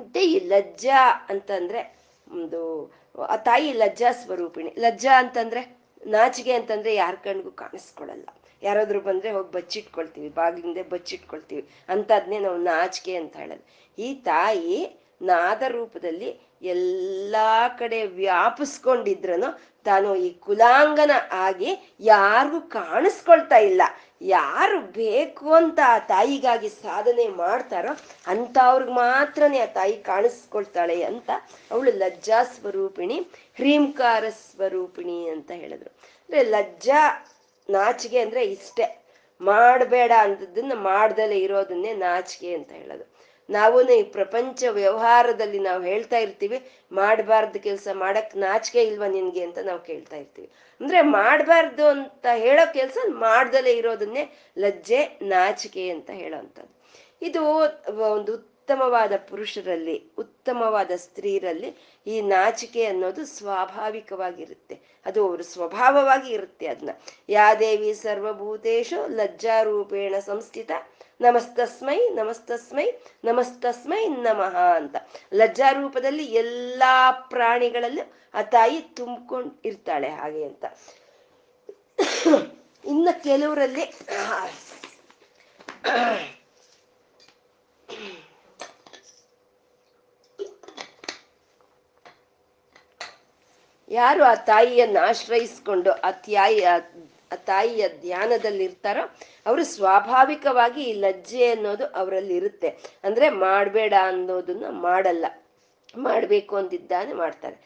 [0.00, 1.96] ಮತ್ತೆ ಈ ಲಜ್ಜಾ ಅಂತಂದ್ರೆ
[2.32, 2.92] ಒಂದು,
[3.28, 4.74] ಆ ತಾಯಿ ಲಜ್ಜಾ ಸ್ವರೂಪಿಣಿ.
[4.78, 8.28] ಲಜ್ಜಾ ಅಂತಂದ್ರೆ ನಾಚಿಗೆ ಅಂತಂದ್ರೆ ಯಾರ ಕಣ್ಗೂ ಕಾಣಿಸ್ಕೊಳಲ್ಲ.
[8.62, 11.68] ಯಾರಾದ್ರೂ ಬಂದ್ರೆ ಹೋಗಿ ಬಚ್ಚಿಟ್ಕೊಳ್ತೀವಿ, ಬಾಗಿಲಿಂದ ಬಚ್ಚಿಟ್ಕೊಳ್ತೀವಿ.
[11.88, 13.92] ಅಂತದ್ನೇ ನಾವು ನಾಚಿಕೆ ಅಂತ ಹೇಳೋದು.
[14.02, 23.82] ಈ ತಾಯಿ ನಾದ ರೂಪದಲ್ಲಿ ಎಲ್ಲಾ ಕಡೆ ವ್ಯಾಪಿಸ್ಕೊಂಡಿದ್ರನು ತಾನು ಈ ಕುಲಾಂಗನ ಆಗಿ ಯಾರಿಗೂ ಕಾಣಿಸ್ಕೊಳ್ತಾ ಇಲ್ಲ.
[24.22, 27.88] ಯಾರು ಬೇಕು ಅಂತ ಆ ತಾಯಿಗಾಗಿ ಸಾಧನೆ ಮಾಡ್ತಾರೋ
[28.26, 31.30] ಅಂಥವ್ರಿಗೆ ಮಾತ್ರನೇ ಆ ತಾಯಿ ಕಾಣಿಸ್ಕೊಳ್ತಾಳೆ ಅಂತ
[31.70, 33.18] ಅವಳು ಲಜ್ಜಾ ಸ್ವರೂಪಿಣಿ,
[33.56, 35.90] ಹ್ರೀಂಕಾರ ಸ್ವರೂಪಿಣಿ ಅಂತ ಹೇಳಿದ್ರು.
[35.90, 37.26] ಅಂದ್ರೆ ಲಜ್ಜಾ
[37.70, 39.04] ನಾಚಿಕೆ ಅಂದ್ರೆ ಇಷ್ಟೇ.
[39.40, 43.19] ಮಾಡಬೇಡ ಅಂತದನ್ನ ಮಾಡ್ದಲೇ ಇರೋದನ್ನೇ ನಾಚಿಕೆ ಅಂತ ಹೇಳೋದು.
[43.50, 46.58] ನಾವು ಈ ಪ್ರಪಂಚ ವ್ಯವಹಾರದಲ್ಲಿ ನಾವು ಹೇಳ್ತಾ ಇರ್ತೀವಿ,
[46.92, 50.48] ಮಾಡಬಾರ್ದು ಕೆಲಸ ಮಾಡಕ್ ನಾಚಿಕೆ ಇಲ್ವಾ ನಿನ್ಗೆ ಅಂತ ನಾವು ಕೇಳ್ತಾ ಇರ್ತೀವಿ.
[50.80, 54.24] ಅಂದ್ರೆ ಮಾಡಬಾರ್ದು ಅಂತ ಹೇಳೋ ಕೆಲಸ ಮಾಡ್ದಲೇ ಇರೋದನ್ನೇ
[54.58, 56.74] ಲಜ್ಜೆ, ನಾಚಿಕೆ ಅಂತ ಹೇಳೋವಂಥದ್ದು
[57.22, 57.40] ಇದು
[58.12, 61.70] ಒಂದು ಉತ್ತಮವಾದ ಪುರುಷರಲ್ಲಿ, ಉತ್ತಮವಾದ ಸ್ತ್ರೀರಲ್ಲಿ
[62.06, 64.76] ಈ ನಾಚಿಕೆ ಅನ್ನೋದು ಸ್ವಾಭಾವಿಕವಾಗಿರುತ್ತೆ.
[65.06, 66.92] ಅದು ಅವ್ರ ಸ್ವಭಾವವಾಗಿ ಇರುತ್ತೆ ಅದನ್ನ
[67.28, 70.70] ಯಾದೇವಿ ಸರ್ವಭೂತೇಶು ಲಜ್ಜಾರೂಪೇಣ ಸಂಸ್ಥಿತ
[71.20, 72.86] ನಮಸ್ತಸ್ಮೈ ನಮಸ್ತಸ್ಮೈ
[73.24, 74.96] ನಮಸ್ತಸ್ಮೈ ನಮಃ ಅಂತ.
[75.34, 78.04] ಲಜ್ಜಾ ರೂಪದಲ್ಲಿ ಎಲ್ಲಾ ಪ್ರಾಣಿಗಳಲ್ಲೂ
[78.34, 80.64] ಆ ತಾಯಿ ತುಂಬ್ಕೊಂಡು ಇರ್ತಾಳೆ ಹಾಗೆ ಅಂತ.
[82.84, 83.84] ಇನ್ನು ಕೆಲವರಲ್ಲಿ
[93.88, 96.60] ಯಾರು ಆ ತಾಯಿಯನ್ನ ಆಶ್ರಯಿಸ್ಕೊಂಡು ಆ ತಾಯಿ
[97.32, 99.02] ಆ ತಾಯಿಯ ಧ್ಯಾನದಲ್ಲಿರ್ತಾರೋ,
[99.46, 102.68] ಅವರು ಸ್ವಾಭಾವಿಕವಾಗಿ ಈ ಲಜ್ಜೆ ಅನ್ನೋದು ಅವರಲ್ಲಿ ಇರುತ್ತೆ
[103.04, 105.26] ಅಂದ್ರೆ ಮಾಡಬೇಡ ಅನ್ನೋದನ್ನ ಮಾಡಲ್ಲ.
[105.96, 107.56] ಮಾಡಬೇಕು ಅಂದಿದ್ದಾನೆ ಮಾಡ್ತಾರೆ.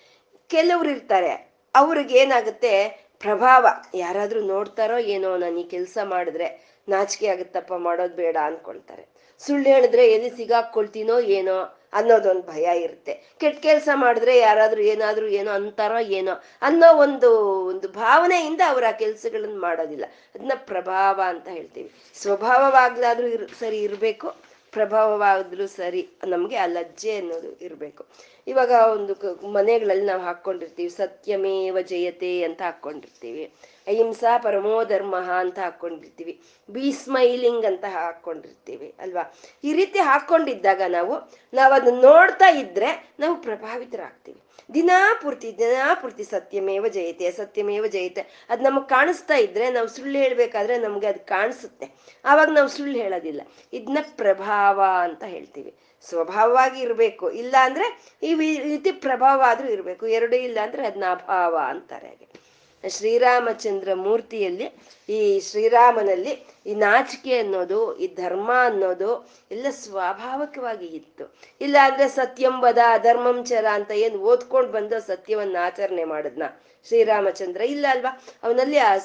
[0.51, 1.33] ಕೆಲವ್ರು ಇರ್ತಾರೆ,
[1.75, 2.73] ಅವ್ರಿಗೆ ಏನಾಗುತ್ತೆ?
[3.19, 3.67] ಪ್ರಭಾವ.
[3.95, 6.47] ಯಾರಾದ್ರೂ ನೋಡ್ತಾರೋ ಏನೋ ನಾನು ಈ ಕೆಲಸ ಮಾಡಿದ್ರೆ
[6.89, 9.05] ನಾಚಿಕೆ ಆಗುತ್ತಪ್ಪ ಮಾಡೋದು ಬೇಡ ಅನ್ಕೊಳ್ತಾರೆ.
[9.39, 11.57] ಸುಳ್ಳು ಹೇಳಿದ್ರೆ ಎಲ್ಲಿ ಸಿಗಾಕೊಳ್ತೀನೋ ಏನೋ
[11.95, 13.13] ಅನ್ನೋದೊಂದು ಭಯ ಇರುತ್ತೆ.
[13.41, 17.31] ಕೆಟ್ಟ ಕೆಲಸ ಮಾಡಿದ್ರೆ ಯಾರಾದ್ರೂ ಏನಾದ್ರೂ ಏನೋ ಅಂತಾರೋ ಏನೋ ಅನ್ನೋ ಒಂದು
[17.67, 20.05] ಒಂದು ಭಾವನೆಯಿಂದ ಅವ್ರು ಆ ಕೆಲಸಗಳನ್ನ ಮಾಡೋದಿಲ್ಲ.
[20.35, 21.91] ಅದನ್ನ ಪ್ರಭಾವ ಅಂತ ಹೇಳ್ತೀವಿ.
[22.15, 24.35] ಸ್ವಭಾವವಾಗ್ಲಾದ್ರೂ ಇರ್, ಸರಿ ಇರಬೇಕು.
[24.73, 28.07] ಪ್ರಭಾವವಾದ್ರೂ ಸರಿ ನಮಗೆ ಆ ಲಜ್ಜೆ ಅನ್ನೋದು ಇರಬೇಕು.
[28.47, 29.15] ಇವಾಗ ಒಂದು
[29.49, 33.45] ಮನೆಗಳಲ್ಲಿ ನಾವು ಹಾಕೊಂಡಿರ್ತೀವಿ ಸತ್ಯಮೇವ ಜಯತೆ ಅಂತ ಹಾಕೊಂಡಿರ್ತೀವಿ
[33.87, 39.35] ಅಹಿಂಸಾ ಪರಮೋ ಧರ್ಮ ಅಂತ ಹಾಕೊಂಡಿರ್ತೀವಿ ಬಿ ಸ್ಮೈಲಿಂಗ್ ಅಂತ ಹಾಕೊಂಡಿರ್ತೀವಿ ಅಲ್ವಾ?
[39.65, 41.15] ಈ ರೀತಿ ಹಾಕೊಂಡಿದ್ದಾಗ ನಾವು
[41.55, 44.41] ನಾವು ಅದನ್ನ ನೋಡ್ತಾ ಇದ್ರೆ ನಾವು ಪ್ರಭಾವಿತರಾಗ್ತೀವಿ.
[44.75, 50.79] ದಿನಾ ಪೂರ್ತಿ ದಿನಾ ಪೂರ್ತಿ ಸತ್ಯಮೇವ ಜಯತೆ ಸತ್ಯಮೇವ ಜಯತೆ, ಅದು ನಮಗೆ ಕಾಣಿಸ್ತಾ ಇದ್ರೆ ನಾವು ಸುಳ್ಳು ಹೇಳ್ಬೇಕಾದ್ರೆ
[50.79, 51.87] ನಮ್ಗೆ ಅದು ಕಾಣಿಸುತ್ತೆ.
[52.25, 53.41] ಆವಾಗ ನಾವು ಸುಳ್ಳು ಹೇಳೋದಿಲ್ಲ.
[53.73, 55.75] ಇದನ್ನ ಪ್ರಭಾವ ಅಂತ ಹೇಳ್ತೀವಿ.
[56.09, 57.31] ಸ್ವಭಾವವಾಗಿ ಇರಬೇಕು.
[57.31, 60.07] ಇಲ್ಲ ಅಂದ್ರೆ ಈ ರೀತಿ ಪ್ರಭಾವ ಆದ್ರೂ ಇರಬೇಕು.
[60.07, 62.45] ಎರಡೂ ಇಲ್ಲ ಅಂದ್ರೆ ಅದನ್ನ ಅಭಾವ ಅಂತಾರೆ ಹಾಗೆ.
[62.89, 64.67] ಶ್ರೀರಾಮಚಂದ್ರ ಮೂರ್ತಿಯಲ್ಲಿ
[65.09, 66.33] ಈ ಶ್ರೀರಾಮನಲ್ಲಿ
[66.67, 71.25] ಈ ನಾಚಿಕೆ ಅನ್ನೋದು, ಈ ಧರ್ಮ ಅನ್ನೋದು ಎಲ್ಲ ಸ್ವಾಭಾವಿಕವಾಗಿ ಇತ್ತು.
[71.61, 76.43] ಇಲ್ಲ ಅಂದ್ರೆ ಸತ್ಯಂಬದ ಧರ್ಮಂಚರ ಅಂತ ಏನು ಓದ್ಕೊಂಡು ಬಂದ ಸತ್ಯವನ್ನ ಆಚರಣೆ ಮಾಡದ್ನ.
[76.87, 78.23] ಶ್ರೀರಾಮಚಂದ್ರ ಇಲ್ಲ ಅಲ್ವಾ?
[78.43, 78.97] ಅವನಲ್ಲಿ ಆ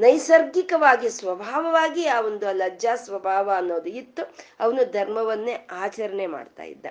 [0.00, 4.34] ನೈಸರ್ಗಿಕವಾಗಿ ಸ್ವಭಾವವಾಗಿ ಆ ಒಂದು ಲಜ್ಜಾ ಸ್ವಭಾವ ಅನ್ನೋದು ಇತ್ತು.
[4.60, 6.86] ಅವನು ಧರ್ಮವನ್ನೇ ಆಚರಣೆ ಮಾಡ್ತಾ ಇದ್ದ.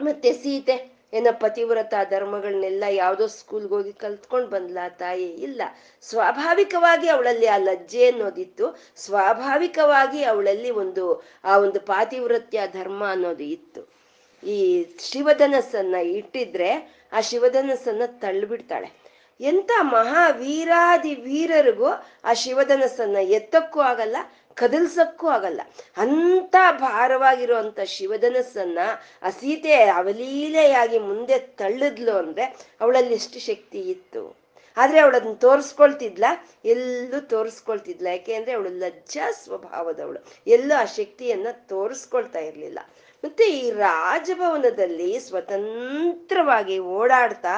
[0.00, 5.62] ಮತ್ತೆ ಸೀತೆ, ಏನೋ ಪತಿವ್ರತ ಧರ್ಮಗಳನ್ನೆಲ್ಲ ಯಾವುದೋ ಸ್ಕೂಲ್ಗೆ ಹೋಗಿ ಕಲ್ತ್ಕೊಂಡು ಬಂದ್ಲ ತಾಯಿ ಇಲ್ಲ.
[6.02, 8.78] ಸ್ವಾಭಾವಿಕವಾಗಿ ಅವಳಲ್ಲಿ ಆ ಲಜ್ಜೆ ಅನ್ನೋದಿತ್ತು.
[8.96, 13.98] ಸ್ವಾಭಾವಿಕವಾಗಿ ಅವಳಲ್ಲಿ ಒಂದು, ಆ ಒಂದು ಪಾತಿವ್ರತ್ಯ ಧರ್ಮ ಅನ್ನೋದು ಇತ್ತು.
[14.46, 19.07] ಈ ಶಿವಧನಸ್ಸನ್ನ ಇಟ್ಟಿದ್ರೆ ಆ ಶಿವಧನಸ್ಸನ್ನ ತಳ್ಳಿಬಿಡ್ತಾಳೆ.
[19.40, 21.86] ಎಂತ ಮಹಾವೀರಾದಿ ವೀರರಿಗೂ
[22.24, 24.16] ಆ ಶಿವಧನಸ್ಸನ್ನ ಎತ್ತಕ್ಕೂ ಆಗಲ್ಲ,
[24.54, 25.60] ಕದಲ್ಸಕ್ಕೂ ಆಗಲ್ಲ.
[25.96, 28.78] ಅಂತ ಭಾರವಾಗಿರುವಂಥ ಶಿವಧನಸ್ಸನ್ನ
[29.22, 34.36] ಆ ಸೀತೆ ಅವಲೀಲೆಯಾಗಿ ಮುಂದೆ ತಳ್ಳಿದ್ಲು ಅಂದ್ರೆ ಅವಳಲ್ಲಿ ಎಷ್ಟು ಶಕ್ತಿ ಇತ್ತು?
[34.76, 36.24] ಆದ್ರೆ ಅವಳದನ್ನ ತೋರಿಸ್ಕೊಳ್ತಿದ್ಲ,
[36.64, 38.06] ಎಲ್ಲೂ ತೋರಿಸ್ಕೊಳ್ತಿದ್ಲ.
[38.06, 40.24] ಯಾಕೆ ಅಂದ್ರೆ ಅವಳು ಲಜ್ಜಾ ಸ್ವಭಾವದವಳು.
[40.46, 42.78] ಎಲ್ಲೂ ಆ ಶಕ್ತಿಯನ್ನ ತೋರಿಸ್ಕೊಳ್ತಾ ಇರ್ಲಿಲ್ಲ.
[43.24, 47.54] ಮತ್ತೆ ಈ ರಾಜಭವನದಲ್ಲಿ ಸ್ವತಂತ್ರವಾಗಿ ಓಡಾಡ್ತಾ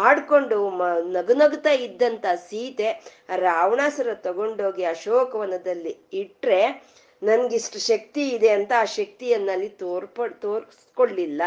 [0.00, 2.88] ಆಡ್ಕೊಂಡು ಮ ನಗುನಗುತ್ತಾ ಇದ್ದಂತ ಸೀತೆ
[3.38, 6.60] ರಾವಣಾಸುರ ತಗೊಂಡೋಗಿ ಅಶೋಕವನದಲ್ಲಿ ಇಟ್ರೆ
[7.22, 11.42] ನನ್ಗಿಷ್ಟು ಶಕ್ತಿ ಇದೆ ಅಂತ ಆ ಶಕ್ತಿಯನ್ನಲ್ಲಿ ತೋರ್ಪ, ತೋರ್ಸ್ಕೊಳ್ಳಿಲ್ಲ.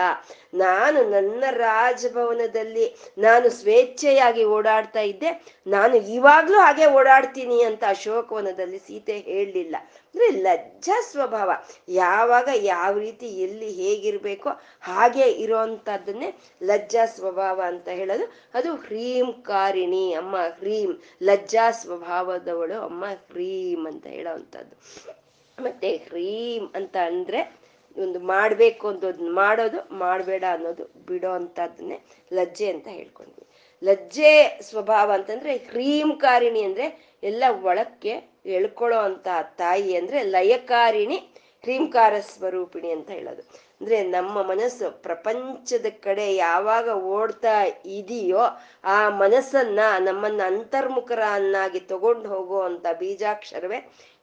[0.54, 5.60] ನಾನು ನನ್ನ ರಾಜಭವನದಲ್ಲಿ ನಾನು ಸ್ವೇಚ್ಛೆಯಾಗಿ ಓಡಾಡ್ತಾ ಇದ್ದೆ.
[5.68, 9.76] ನಾನು ಇವಾಗ್ಲೂ ಹಾಗೆ ಓಡಾಡ್ತೀನಿ ಅಂತ ಅಶೋಕವನದಲ್ಲಿ ಸೀತೆ ಹೇಳಲಿಲ್ಲ.
[9.82, 11.52] ಅಂದ್ರೆ ಲಜ್ಜಾ ಸ್ವಭಾವ.
[11.90, 14.50] ಯಾವಾಗ ಯಾವ ರೀತಿ ಎಲ್ಲಿ ಹೇಗಿರ್ಬೇಕೋ
[14.82, 18.34] ಹಾಗೆ ಇರೋಂಥದ್ದನ್ನೇ ಲಜ್ಜಾ ಸ್ವಭಾವ ಅಂತ ಹೇಳೋದು.
[18.54, 21.02] ಅದು ಹ್ರೀಂಕಾರಿಣಿ ಅಮ್ಮ ಹ್ರೀಂ.
[21.24, 25.21] ಲಜ್ಜಾ ಸ್ವಭಾವದವಳು ಅಮ್ಮ ಹ್ರೀಂ ಅಂತ ಹೇಳೋವಂಥದ್ದು
[25.60, 27.62] ಮತ್ತೆ ಹ್ರೀಂ ಅಂತ ಅಂದ್ರೆ
[27.98, 33.46] ಒಂದು ಮಾಡ್ಬೇಕು ಅಂತ ಮಾಡೋದು, ಮಾಡಬೇಡ ಅನ್ನೋದು, ಬಿಡೋ ಅಂತದನ್ನೇ ಲಜ್ಜೆ ಅಂತ ಹೇಳ್ಕೊಂಡ್ವಿ.
[33.84, 38.14] ಲಜ್ಜೆ ಸ್ವಭಾವ ಅಂತಂದ್ರೆ ಹ್ರೀಂಕಾರಿಣಿ ಅಂದ್ರೆ ಎಲ್ಲ ಒಳಕ್ಕೆ
[38.46, 41.18] ಎಳ್ಕೊಳ್ಳೋ ಅಂತ ತಾಯಿ ಅಂದ್ರೆ ಲಯಕಾರಿಣಿ
[41.64, 43.42] ಹ್ರೀಂಕಾರ ಸ್ವರೂಪಿಣಿ ಅಂತ ಹೇಳೋದು.
[43.82, 48.44] ಅಂದ್ರೆ ನಮ್ಮ ಮನಸ್ಸು ಪ್ರಪಂಚದ ಕಡೆ ಯಾವಾಗ ಓಡ್ತಾ ಇದೆಯೋ
[48.84, 53.80] ಆ ಮನಸ್ಸನ್ನ ನಮ್ಮನ್ನ ಅಂತರ್ಮುಖರನ್ನಾಗಿ ತಗೊಂಡು ಅಂತ ಬೀಜಾಕ್ಷರವೇ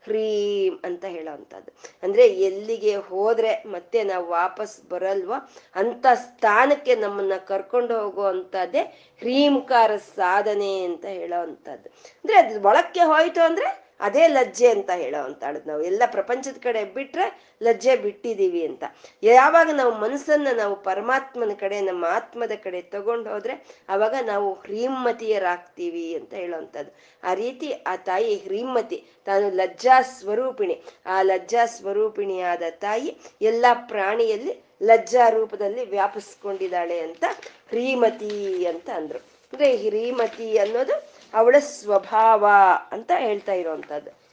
[0.09, 1.71] ಹ್ರೀಂ ಅಂತ ಹೇಳೋವಂಥದ್ದು
[2.03, 5.39] ಅಂದ್ರೆ ಎಲ್ಲಿಗೆ ಹೋದ್ರೆ ಮತ್ತೆ ನಾವು ವಾಪಸ್ ಬರಲ್ವೋ
[5.77, 8.83] ಅಂತ ಸ್ಥಾನಕ್ಕೆ ನಮ್ಮನ್ನ ಕರ್ಕೊಂಡು ಹೋಗುವಂಥದ್ದೇ
[9.23, 11.89] ಹ್ರೀಂಕಾರ ಸಾಧನೆ ಅಂತ ಹೇಳೋವಂಥದ್ದು
[12.25, 13.69] ಅಂದ್ರೆ ಅದು ಒಳಕ್ಕೆ ಹೋಯ್ತು ಅಂದ್ರೆ
[14.01, 15.83] ಅದೇ ಲಜ್ಜೆ ಅಂತ ಹೇಳೋ ಅಂತಾಳದ್ ನಾವು.
[15.83, 18.85] ಎಲ್ಲ ಪ್ರಪಂಚದ ಕಡೆ ಬಿಟ್ರೆ ಲಜ್ಜೆ ಬಿಟ್ಟಿದೀವಿ ಅಂತ.
[19.23, 26.35] ಯಾವಾಗ ನಾವು ಮನಸ್ಸನ್ನ ನಾವು ಪರಮಾತ್ಮನ ಕಡೆ, ನಮ್ಮ ಆತ್ಮದ ಕಡೆ ತಗೊಂಡು ಹೋದ್ರೆ ಅವಾಗ ನಾವು ಹ್ರೀಮತಿಯರಾಗ್ತೀವಿ ಅಂತ
[26.35, 26.93] ಹೇಳೋವಂಥದ್ದು
[27.25, 30.83] ಆ ರೀತಿ ಆ ತಾಯಿ ಹ್ರೀಮತಿ, ತಾನು ಲಜ್ಜಾ ಸ್ವರೂಪಿಣಿ.
[31.07, 37.25] ಆ ಲಜ್ಜಾ ಸ್ವರೂಪಿಣಿಯಾದ ತಾಯಿ ಎಲ್ಲ ಪ್ರಾಣಿಯಲ್ಲಿ ಲಜ್ಜಾ ರೂಪದಲ್ಲಿ ವ್ಯಾಪಿಸ್ಕೊಂಡಿದ್ದಾಳೆ ಅಂತ
[37.69, 39.19] ಹ್ರೀಮತಿ ಅಂತ ಅಂದ್ರು.
[39.19, 42.47] ಅಂದ್ರೆ ಹ್ರೀಮತಿ ಅನ್ನೋದು ಅವಳ ಸ್ವಭಾವ
[42.93, 44.29] ಅಂತ ಹೇಳ್ತಾ ಇರೋವಂಥದ್ದು.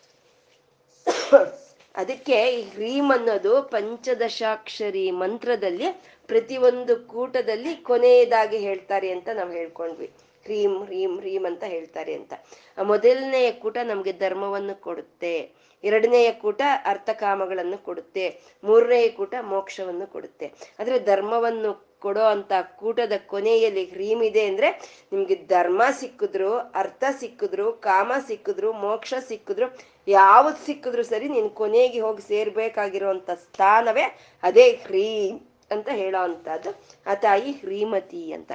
[1.95, 5.91] ಅದಕ್ಕೆ ಈ ಹ್ರೀಮ್ ಅನ್ನೋದು ಪಂಚದಶಾಕ್ಷರಿ ಮಂತ್ರದಲ್ಲಿ
[6.27, 10.05] ಪ್ರತಿಯೊಂದು ಕೂಟದಲ್ಲಿ ಕೊನೆಯದಾಗಿ ಹೇಳ್ತಾರೆ ಅಂತ ನಾವು ಹೇಳ್ಕೊಂಡ್ವಿ.
[10.43, 12.33] ಹ್ರೀಂ ಹ್ರೀಂ ಹ್ರೀಂ ಅಂತ ಹೇಳ್ತಾರೆ ಅಂತ.
[12.77, 15.51] ಆ ಮೊದಲನೆಯ ಕೂಟ ನಮ್ಗೆ ಧರ್ಮವನ್ನು ಕೊಡುತ್ತೆ.
[15.83, 18.39] ಎರಡನೆಯ ಕೂಟ ಅರ್ಥಕಾಮಗಳನ್ನು ಕೊಡುತ್ತೆ.
[18.63, 20.53] ಮೂರನೆಯ ಕೂಟ ಮೋಕ್ಷವನ್ನು ಕೊಡುತ್ತೆ.
[20.79, 24.69] ಆದ್ರೆ ಧರ್ಮವನ್ನು ಕೊಡೋ ಅಂತ ಕೂಟದ ಕೊನೆಯಲ್ಲಿ ಹ್ರೀಮ್ ಇದೆ ಅಂದ್ರೆ
[25.11, 29.67] ನಿಮ್ಗೆ ಧರ್ಮ ಸಿಕ್ಕಿದ್ರು, ಅರ್ಥ ಸಿಕ್ಕಿದ್ರು, ಕಾಮ ಸಿಕ್ಕಿದ್ರು, ಮೋಕ್ಷ ಸಿಕ್ಕಿದ್ರು,
[30.07, 34.03] ಯಾವ್ದು ಸಿಕ್ಕಿದ್ರು ಸರಿ ನೀನ್ ಕೊನೆಗೆ ಹೋಗಿ ಸೇರ್ಬೇಕಾಗಿರುವಂತ ಸ್ಥಾನವೇ
[34.43, 35.39] ಅದೇ ಹ್ರೀಮ್
[35.71, 36.71] ಅಂತ ಹೇಳೋ ಅಂತದ್ದು
[37.07, 38.51] ಆ ತಾಯಿ ಹ್ರೀಮತಿ ಅಂತ.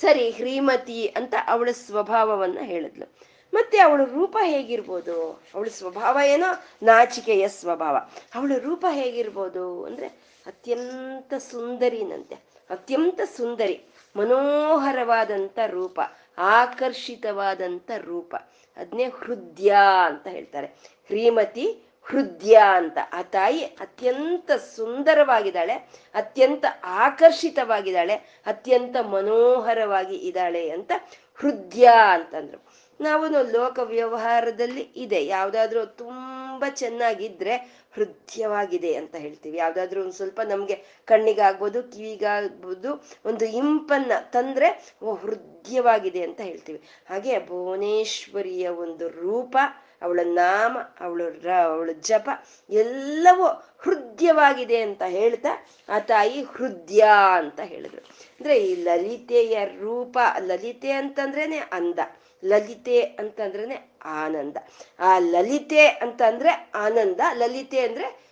[0.00, 3.06] ಸರಿ, ಹ್ರೀಮತಿ ಅಂತ ಅವಳ ಸ್ವಭಾವವನ್ನ ಹೇಳಿದ್ಲು.
[3.54, 5.42] ಮತ್ತೆ ಅವಳ ರೂಪ ಹೇಗಿರ್ಬೋದು?
[5.54, 6.50] ಅವಳ ಸ್ವಭಾವ ಏನೋ
[6.82, 7.96] ನಾಚಿಕೆಯ ಸ್ವಭಾವ.
[8.34, 10.08] ಅವಳ ರೂಪ ಹೇಗಿರ್ಬೋದು ಅಂದ್ರೆ
[10.46, 12.34] ಅತ್ಯಂತ ಸುಂದರಿನಂತೆ,
[12.70, 13.84] ಅತ್ಯಂತ ಸುಂದರಿ
[14.16, 16.00] ಮನೋಹರವಾದಂಥ ರೂಪ
[16.38, 18.36] ಆಕರ್ಷಿತವಾದಂಥ ರೂಪ.
[18.76, 20.66] ಅದನ್ನೇ ಹೃದಯ ಅಂತ ಹೇಳ್ತಾರೆ.
[21.06, 22.98] ಶ್ರೀಮತಿ ಹೃದಯ ಅಂತ.
[23.12, 25.72] ಆ ತಾಯಿ ಅತ್ಯಂತ ಸುಂದರವಾಗಿದ್ದಾಳೆ,
[26.14, 28.14] ಅತ್ಯಂತ ಆಕರ್ಷಿತವಾಗಿದ್ದಾಳೆ,
[28.46, 30.92] ಅತ್ಯಂತ ಮನೋಹರವಾಗಿ ಇದ್ದಾಳೆ ಅಂತ
[31.34, 32.88] ಹೃದಯ ಅಂತಂದ್ರು.
[33.00, 35.26] ನಾವು ಲೋಕ ವ್ಯವಹಾರದಲ್ಲಿ ಇದೆ.
[35.26, 39.58] ಯಾವ್ದಾದ್ರು ತುಂಬಾ ಚೆನ್ನಾಗಿದ್ರೆ ಹೃದಯವಾಗಿದೆ ಅಂತ ಹೇಳ್ತೀವಿ.
[39.58, 46.82] ಯಾವ್ದಾದ್ರು ಒಂದು ಸ್ವಲ್ಪ ನಮ್ಗೆ ಕಣ್ಣಿಗಾಗ್ಬೋದು, ಕಿವಿಗಾಗ್ಬೋದು, ಒಂದು ಇಂಪನ್ನ ತಂದ್ರೆ ಓ ಹೃದಯವಾಗಿದೆ ಅಂತ ಹೇಳ್ತೀವಿ.
[47.08, 49.56] ಹಾಗೆ ಭುವನೇಶ್ವರಿಯ ಒಂದು ರೂಪ,
[50.02, 51.22] ಅವಳ ನಾಮ, ಅವಳ
[51.64, 52.28] ಅವಳ ಜಪ
[52.70, 53.46] ಎಲ್ಲವೂ
[53.78, 57.04] ಹೃದಯವಾಗಿದೆ ಅಂತ ಹೇಳ್ತಾ ಆ ತಾಯಿ ಹೃದಯ
[57.36, 58.00] ಅಂತ ಹೇಳಿದ್ರು.
[58.00, 61.98] ಅಂದ್ರೆ ಈ ಲಲಿತೆಯ ರೂಪ, ಲಲಿತೆ ಅಂತಂದ್ರೇನೆ ಅಂದ.
[62.44, 64.56] ಲಲಿತೆ ಅಂತಂದ್ರೇನೆ ಆನಂದ.
[64.98, 68.28] ಆ ಲಲಿತೆ ಅಂತಂದ್ರೆ ಆನಂದ, ಲಲಿತೆ ಅಂದ್ರೆ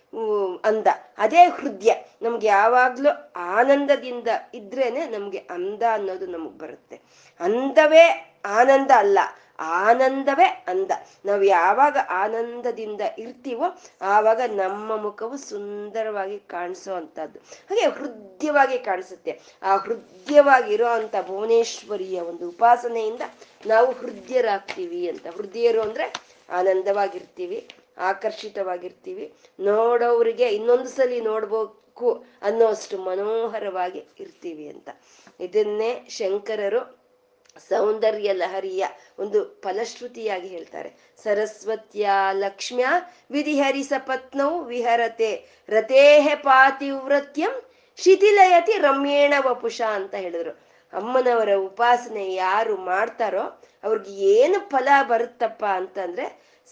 [0.65, 0.87] ಅಂದ.
[1.19, 1.93] ಅದೇ ಹೃದಯ.
[2.23, 7.01] ನಮ್ಗೆ ಯಾವಾಗ್ಲೂ ಆನಂದದಿಂದ ಇದ್ರೇನೆ ನಮ್ಗೆ ಅಂದ ಅನ್ನೋದು ನಮಗ್ ಬರುತ್ತೆ.
[7.41, 9.19] ಅಂದವೇ ಆನಂದ ಅಲ್ಲ.
[9.59, 10.91] ಆನಂದವೇ ಅಂದ.
[11.27, 13.65] ನಾವು ಯಾವಾಗ ಆನಂದದಿಂದ ಇರ್ತೀವೋ
[14.03, 19.41] ಆವಾಗ ನಮ್ಮ ಮುಖವು ಸುಂದರವಾಗಿ ಕಾಣಿಸೋ ಅಂತದ್ದು ಹಾಗೆ ಹೃದಯವಾಗಿ ಕಾಣಿಸುತ್ತೆ.
[19.63, 23.21] ಆ ಹೃದಯವಾಗಿರೋ ಅಂತ ಭುವನೇಶ್ವರಿಯ ಒಂದು ಉಪಾಸನೆಯಿಂದ
[23.67, 25.27] ನಾವು ಹೃದಯರಾಗ್ತೀವಿ ಅಂತ.
[25.27, 26.15] ಹೃದಯರು ಅಂದ್ರೆ
[26.51, 29.33] ಆನಂದವಾಗಿರ್ತೀವಿ, ಆಕರ್ಷಿತವಾಗಿರ್ತೀವಿ.
[29.61, 34.89] ನೋಡೋರಿಗೆ ಇನ್ನೊಂದು ಸಲಿ ನೋಡ್ಬೇಕು ಅನ್ನೋಷ್ಟು ಮನೋಹರವಾಗಿ ಇರ್ತೀವಿ ಅಂತ.
[35.41, 37.06] ಇದನ್ನೇ ಶಂಕರರು
[37.69, 38.85] ಸೌಂದರ್ಯ ಲಹರಿಯ
[39.19, 40.91] ಒಂದು ಫಲಶ್ರುತಿಯಾಗಿ ಹೇಳ್ತಾರೆ.
[41.25, 42.87] ಸರಸ್ವತಿಯ ಲಕ್ಷ್ಮ್ಯ
[43.31, 45.33] ವಿಧಿಹರಿಸ ಪತ್ನೌ ವಿಹರತೆ
[45.69, 47.63] ರತೇಹ ಪಾತಿವ್ರತ್ಯಂ
[47.97, 50.67] ಶಿಥಿಲಯತಿ ರಮ್ಯೇಣ ವಪುಷ ಅಂತ ಹೇಳಿದ್ರು.
[50.93, 53.45] ಅಮ್ಮನವರ ಉಪಾಸನೆ ಯಾರು ಮಾಡ್ತಾರೋ
[53.85, 56.27] ಅವ್ರಿಗೆ ಏನು ಫಲ ಬರುತ್ತಪ್ಪ ಅಂತಂದ್ರೆ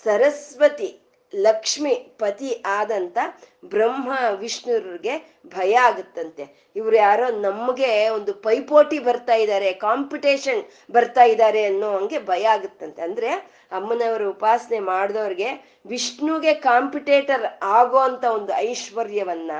[0.05, 1.04] ಸರಸ್ವತಿ
[1.35, 3.19] ಲಕ್ಷ್ಮಿ ಪತಿ ಆದಂತ
[3.65, 6.73] ಬ್ರಹ್ಮ ವಿಷ್ಣುರ್ಗೆ ಭಯ ಆಗುತ್ತಂತೆ.
[6.77, 13.03] ಇವ್ರು ಯಾರೋ ನಮ್ಗೆ ಒಂದು ಪೈಪೋಟಿ ಬರ್ತಾ ಇದ್ದಾರೆ ಕಾಂಪಿಟೇಷನ್ ಬರ್ತಾ ಇದ್ದಾರೆ ಅನ್ನೋ ಹಂಗೆ ಭಯ ಆಗುತ್ತಂತೆ.
[13.03, 13.31] ಅಂದ್ರೆ
[13.73, 19.51] ಅಮ್ಮನವರ ಉಪಾಸನೆ ಮಾಡಿದವ್ರಿಗೆ ವಿಷ್ಣುಗೆ ಕಾಂಪಿಟೇಟರ್ ಆಗೋ ಅಂತ ಒಂದು ಐಶ್ವರ್ಯವನ್ನ,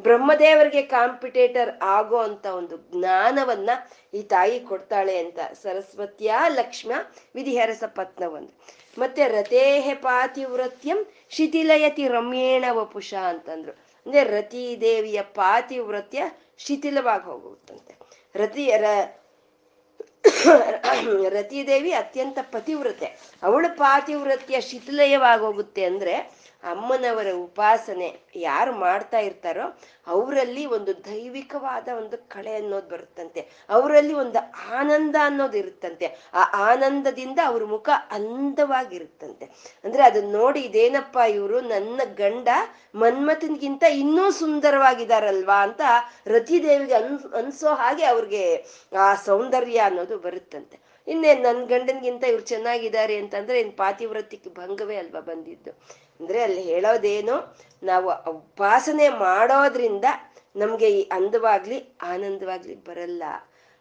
[0.00, 3.70] ಬ್ರಹ್ಮದೇವರಿಗೆ ಕಾಂಪಿಟೇಟರ್ ಆಗೋ ಅಂತ ಒಂದು ಜ್ಞಾನವನ್ನ
[4.14, 5.38] ಈ ತಾಯಿ ಕೊಡ್ತಾಳೆ ಅಂತ.
[5.62, 6.92] ಸರಸ್ವತಿಯ ಲಕ್ಷ್ಮ
[7.34, 10.98] ವಿಧಿಹರಸ ಪತ್ನವಂದು ಮತ್ತೆ ರತೇಹ ಪಾತಿವ್ರತ್ಯಂ
[11.30, 13.72] ಶಿಥಿಲಯತಿ ರಮ್ಯೇಣ ವಪುಷ ಅಂತಂದ್ರು.
[14.06, 16.20] ಅಂದ್ರೆ ರತಿ ದೇವಿಯ ಪಾತಿವ್ರತ್ಯ
[16.58, 17.92] ಶಿಥಿಲವಾಗಿ ಹೋಗುತ್ತಂತೆ.
[18.34, 18.86] ರತಿ ರ
[21.28, 23.08] ರತಿದೇವಿ ಅತ್ಯಂತ ಪತಿವ್ರತೆ.
[23.42, 26.14] ಅವಳ ಪಾತಿವ್ರತ್ಯ ಶಿಥಿಲಯವಾಗೋಗುತ್ತೆ ಅಂದ್ರೆ
[26.62, 33.66] ಅಮ್ಮನವರ ಉಪಾಸನೆ ಯಾರು ಮಾಡ್ತಾ ಇರ್ತಾರೋ ಅವರಲ್ಲಿ ಒಂದು ದೈವಿಕವಾದ ಒಂದು ಕಳೆ ಅನ್ನೋದು ಬರುತ್ತಂತೆ.
[33.68, 34.38] ಅವರಲ್ಲಿ ಒಂದು
[34.74, 36.18] ಆನಂದ ಅನ್ನೋದು ಇರುತ್ತಂತೆ.
[36.34, 39.44] ಆ ಆನಂದದಿಂದ ಅವ್ರ ಮುಖ ಅಂದವಾಗಿರುತ್ತಂತೆ.
[39.84, 42.48] ಅಂದ್ರೆ ಅದನ್ನ ನೋಡಿ ಇದೇನಪ್ಪ ಇವರು, ನನ್ನ ಗಂಡ
[42.94, 45.80] ಮನ್ಮಥನ್ಗಿಂತ ಇನ್ನೂ ಸುಂದರವಾಗಿದಾರಲ್ವಾ ಅಂತ
[46.26, 48.66] ರತಿದೇವಿಗೆ ಅನ್, ಅನ್ಸೋ ಹಾಗೆ ಅವ್ರಿಗೆ
[48.98, 51.04] ಆ ಸೌಂದರ್ಯ ಅನ್ನೋದು ಬರುತ್ತಂತೆ.
[51.06, 56.07] ಇನ್ನೇನ್ ನನ್ನ ಗಂಡನ್ಗಿಂತ ಇವ್ರು ಚೆನ್ನಾಗಿದ್ದಾರೆ ಅಂತಂದ್ರೆ ಇನ್ ಪಾತಿವ್ರತಿಗೆ ಭಂಗವೇ ಅಲ್ವಾ ಬಂದಿದ್ದು?
[56.20, 60.04] ಅಂದ್ರೆ ಅಲ್ಲಿ ಹೇಳೋದೇನು, ನಾವು ಉಪಾಸನೆ ಮಾಡೋದ್ರಿಂದ
[60.56, 63.22] ನಮ್ಗೆ ಈ ಅಂದವಾಗ್ಲಿ ಆನಂದವಾಗ್ಲಿ ಬರಲ್ಲ.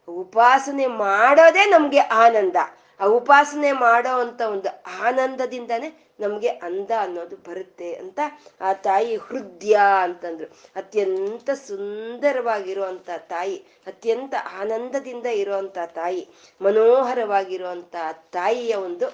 [0.08, 2.56] ಉಪಾಸನೆ ಮಾಡೋದೇ ನಮ್ಗೆ ಆನಂದ.
[3.00, 4.70] ಆ ಉಪಾಸನೆ ಮಾಡೋ ಅಂತ ಒಂದು
[5.06, 8.20] ಆನಂದದಿಂದಾನೇ ನಮ್ಗೆ ಅಂದ ಅನ್ನೋದು ಬರುತ್ತೆ ಅಂತ
[8.62, 10.48] ಆ ತಾಯಿ ಹೃದಯ ಅಂತಂದ್ರು.
[10.76, 13.58] ಅತ್ಯಂತ ಸುಂದರವಾಗಿರುವಂತ ತಾಯಿ,
[13.88, 16.28] ಅತ್ಯಂತ ಆನಂದದಿಂದ ಇರುವಂತ ತಾಯಿ,
[16.62, 17.96] ಮನೋಹರವಾಗಿರುವಂತ
[18.32, 19.08] ತಾಯಿಯ ಒಂದು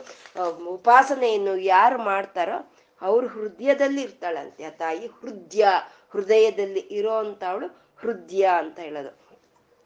[0.67, 2.72] ಉಪಾಸನೆಯನ್ನು ಯಾರು ಮಾಡ್ತಾರೋ
[3.04, 5.66] ಅವ್ರ ಹೃದಯದಲ್ಲಿ ಇರ್ತಾಳಂತೆ, ಆ ತಾಯಿ ಹೃದಯ,
[6.12, 7.14] ಹೃದಯದಲ್ಲಿ ಇರೋ
[7.47, 9.24] ಅವಳು ಹೃದಯ ಅಂತ ಹೇಳೋದು.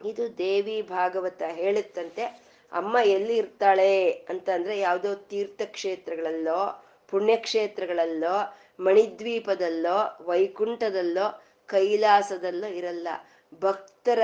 [0.08, 2.24] ಇದು ದೇವಿ ಭಾಗವತ ಹೇಳುತ್ತಂತೆ,
[2.72, 13.08] ಅಮ್ಮ ಎಲ್ಲಿ ಇರ್ತಾಳೆ ಅಂತಂದ್ರೆ ಯಾವುದೋ ತೀರ್ಥಕ್ಷೇತ್ರಗಳಲ್ಲೋ, ಪುಣ್ಯಕ್ಷೇತ್ರಗಳಲ್ಲೋ, ಮಣಿದ್ವೀಪದಲ್ಲೋ, ವೈಕುಂಠದಲ್ಲೋ, ಕೈಲಾಸದಲ್ಲೋ ಇರಲ್ಲ.
[13.60, 14.20] ಭಕ್ತರ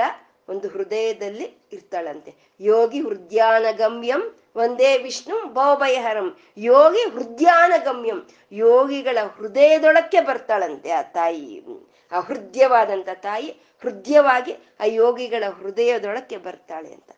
[0.48, 2.34] ಒಂದು ಹೃದಯದಲ್ಲಿ ಇರ್ತಾಳಂತೆ.
[2.60, 11.62] ಯೋಗಿ ಹೃದಯಾನಗಮ್ಯಂ ಒಂದೇ ವಿಷ್ಣು ಭವಭಯಹರಂ ಯೋಗಿ ಹೃದಯಾನಗಮ್ಯಂ ಯೋಗಿಗಳ ಹೃದಯದೊಳಕ್ಕೆ ಬರ್ತಾಳಂತೆ ಆ ತಾಯಿ.
[12.12, 13.50] ಆ ಹೃದಯವಾದಂಥ ತಾಯಿ
[13.82, 17.10] ಹೃದಯವಾಗಿ ಆ ಯೋಗಿಗಳ ಹೃದಯದೊಳಕ್ಕೆ ಬರ್ತಾಳೆ ಅಂತ.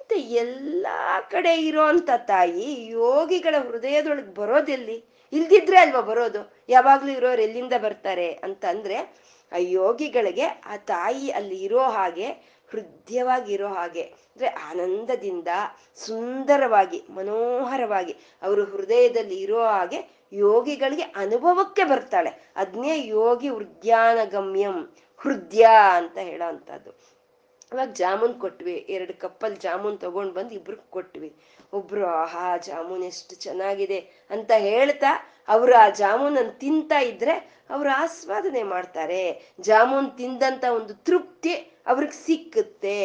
[0.00, 0.86] ಮತ್ತೆ ಎಲ್ಲ
[1.30, 5.04] ಕಡೆ ಇರೋಂಥ ತಾಯಿ ಯೋಗಿಗಳ ಹೃದಯದೊಳಗೆ ಬರೋದೆಲ್ಲಿ?
[5.32, 6.54] ಇಲ್ದಿದ್ರೆ ಅಲ್ವಾ ಬರೋದು?
[6.68, 8.32] ಯಾವಾಗ್ಲೂ ಇರೋರು ಎಲ್ಲಿಂದ ಬರ್ತಾರೆ?
[8.32, 8.96] ಅಂತಂದ್ರೆ
[9.52, 15.48] ಆ ಯೋಗಿಗಳಿಗೆ ಆ ತಾಯಿ ಅಲ್ಲಿ ಇರೋ ಹಾಗೆ ಹೃದಯವಾಗಿರೋ ಹಾಗೆ, ಅಂದ್ರೆ ಆನಂದದಿಂದ
[15.96, 22.52] ಸುಂದರವಾಗಿ, ಮನೋಹರವಾಗಿ ಅವರು ಹೃದಯದಲ್ಲಿ ಇರೋ ಹಾಗೆ ಯೋಗಿಗಳಿಗೆ ಅನುಭವಕ್ಕೆ ಬರ್ತಾಳೆ.
[22.56, 23.48] ಅದನ್ನೇ ಯೋಗಿ
[24.30, 27.16] ಗಮ್ಯಂ ಹೃದಯ ಅಂತ ಹೇಳೋ ಅಂತದ್ದು
[27.72, 31.36] ಅವಾಗ ಜಾಮೂನ್ ಕೊಟ್ವಿ, ಎರಡು ಕಪ್ಪಲ್ಲಿ ಜಾಮೂನ್ ತಗೊಂಡ್ ಬಂದು ಇಬ್ರು ಕೊಟ್ವಿ.
[31.72, 39.54] ಒಬ್ರು, ಆಹಾ, ಜಾಮೂನ್ ಎಷ್ಟು ಚೆನ್ನಾಗಿದೆ ಅಂತ ಹೇಳ್ತಾ ಅವ್ರು ಆ ಜಾಮೂನನ್ನು ತಿಂತಾ ಇದ್ರೆ ಅವ್ರು ಆಸ್ವಾದನೆ ಮಾಡ್ತಾರೆ.
[39.60, 42.98] ಜಾಮೂನ್ ತಿಂದಂತ ಒಂದು ತೃಪ್ತಿ ಅವ್ರಿಗೆ ಸಿಕ್ಕುತ್ತೆ.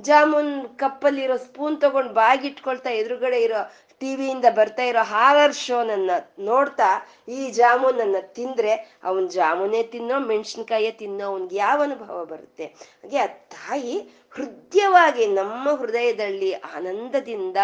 [0.00, 3.60] ಜಾಮೂನ್ ಕಪ್ಪಲ್ಲಿರೋ ಸ್ಪೂನ್ ತಗೊಂಡು ಬಾಗಿಟ್ಕೊಳ್ತಾ ಎದುರುಗಡೆ ಇರೋ
[4.00, 6.88] ಟಿವಿಯಿಂದ ಬರ್ತಾ ಇರೋ ಹಾರರ್ ಶೋನನ್ನ ನೋಡ್ತಾ
[7.28, 12.64] ಈ ಜಾಮೂನನ್ನ ತಿಂದ್ರೆ ಅವನ್ ಜಾಮೂನೇ ತಿನ್ನೋ, ಮೆಣಸಿನ್ಕಾಯೇ ತಿನ್ನೋ, ಅವನ್ಗೆ ಯಾವ ಅನುಭವ ಬರುತ್ತೆ?
[13.02, 17.56] ಹಾಗೆ ಆ ತಾಯಿ ಹೃದಯವಾಗಿ ನಮ್ಮ ಹೃದಯದಲ್ಲಿ ಆನಂದದಿಂದ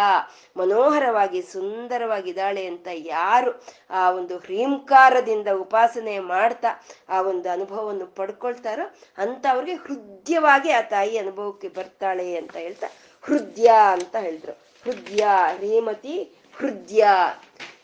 [0.57, 6.69] ಮನೋಹರವಾಗಿ ಸುಂದರವಾಗಿದ್ದಾಳೆ ಅಂತ ಯಾರು ಆ ಒಂದು ಹ್ರೀಂಕಾರದಿಂದ ಉಪಾಸನೆ ಮಾಡ್ತಾ
[7.09, 12.87] ಆ ಒಂದು ಅನುಭವವನ್ನು ಪಡ್ಕೊಳ್ತಾರೋ ಅಂತ ಅವ್ರಿಗೆ ಹೃದಯವಾಗಿ ಆ ತಾಯಿ ಅನುಭವಕ್ಕೆ ಬರ್ತಾಳೆ ಅಂತ ಹೇಳ್ತಾ
[13.23, 14.53] ಹೃದಯ ಅಂತ ಹೇಳಿದ್ರು.
[14.85, 15.27] ಹೃದಯ
[15.59, 16.23] ಹೇಮತಿ
[16.57, 17.05] ಹೃದಯ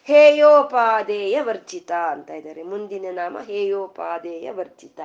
[0.05, 2.63] ಹೇಯೋಪಾದೇಯ ವರ್ಜಿತ ಅಂತ ಇದ್ದಾರೆ.
[2.63, 5.01] ಮುಂದಿನ ನಾಮ ಹೇಯೋಪಾದೇಯ ವರ್ಜಿತ.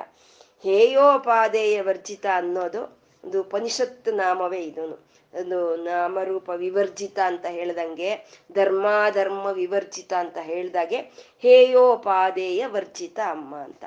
[0.64, 4.98] ಹೇಯೋಪಾದೇಯ ವರ್ಜಿತ ಅನ್ನೋದು ಒಂದು ಉಪನಿಷತ್ ನಾಮವೇ ಇದನು
[5.34, 8.12] ಒಂದು ನಾಮರೂಪ ವಿವರ್ಜಿತ ಅಂತ ಹೇಳ್ದಂಗೆ,
[8.54, 11.00] ಧರ್ಮಾಧರ್ಮ ವಿವರ್ಜಿತ ಅಂತ ಹೇಳ್ದಾಗೆ
[11.44, 13.84] ಹೇಯೋಪಾದೇಯ ವರ್ಜಿತ ಅಮ್ಮ ಅಂತ.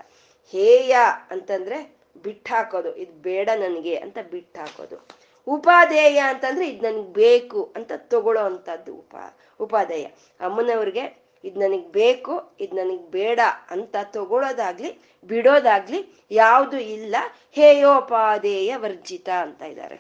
[0.55, 0.93] ಹೇಯ
[1.31, 1.79] ಅಂತಂದ್ರೆ
[2.25, 4.97] ಬಿಟ್ಟಾಕೋದು ಇದು ಬೇಡ ನನಗೆ ಅಂತ ಬಿಟ್ಟಾಕೋದು
[5.47, 9.15] ಉಪಾದೇಯ ಅಂತಂದ್ರೆ ಇದು ನನಗೆ ಬೇಕು ಅಂತ ತಗೊಳ್ಳೋ ಅಂತದ್ದು ಉಪ
[9.61, 10.07] ಉಪಾದೇಯ
[10.41, 13.41] ಅಮ್ಮನವ್ರಿಗೆ ಇದು ನನಗೆ ಬೇಕು, ಇದು ನನಗೆ ಬೇಡ
[13.71, 17.17] ಅಂತ ತಗೊಳ್ಳೋದಾಗ್ಲಿ ಬಿಡೋದಾಗ್ಲಿ ಯಾವುದು ಇಲ್ಲ.
[17.53, 19.95] ಹೇಯೋಪಾದೇಯ ವರ್ಜಿತ ಅಂತ ಇದ್ದಾರೆ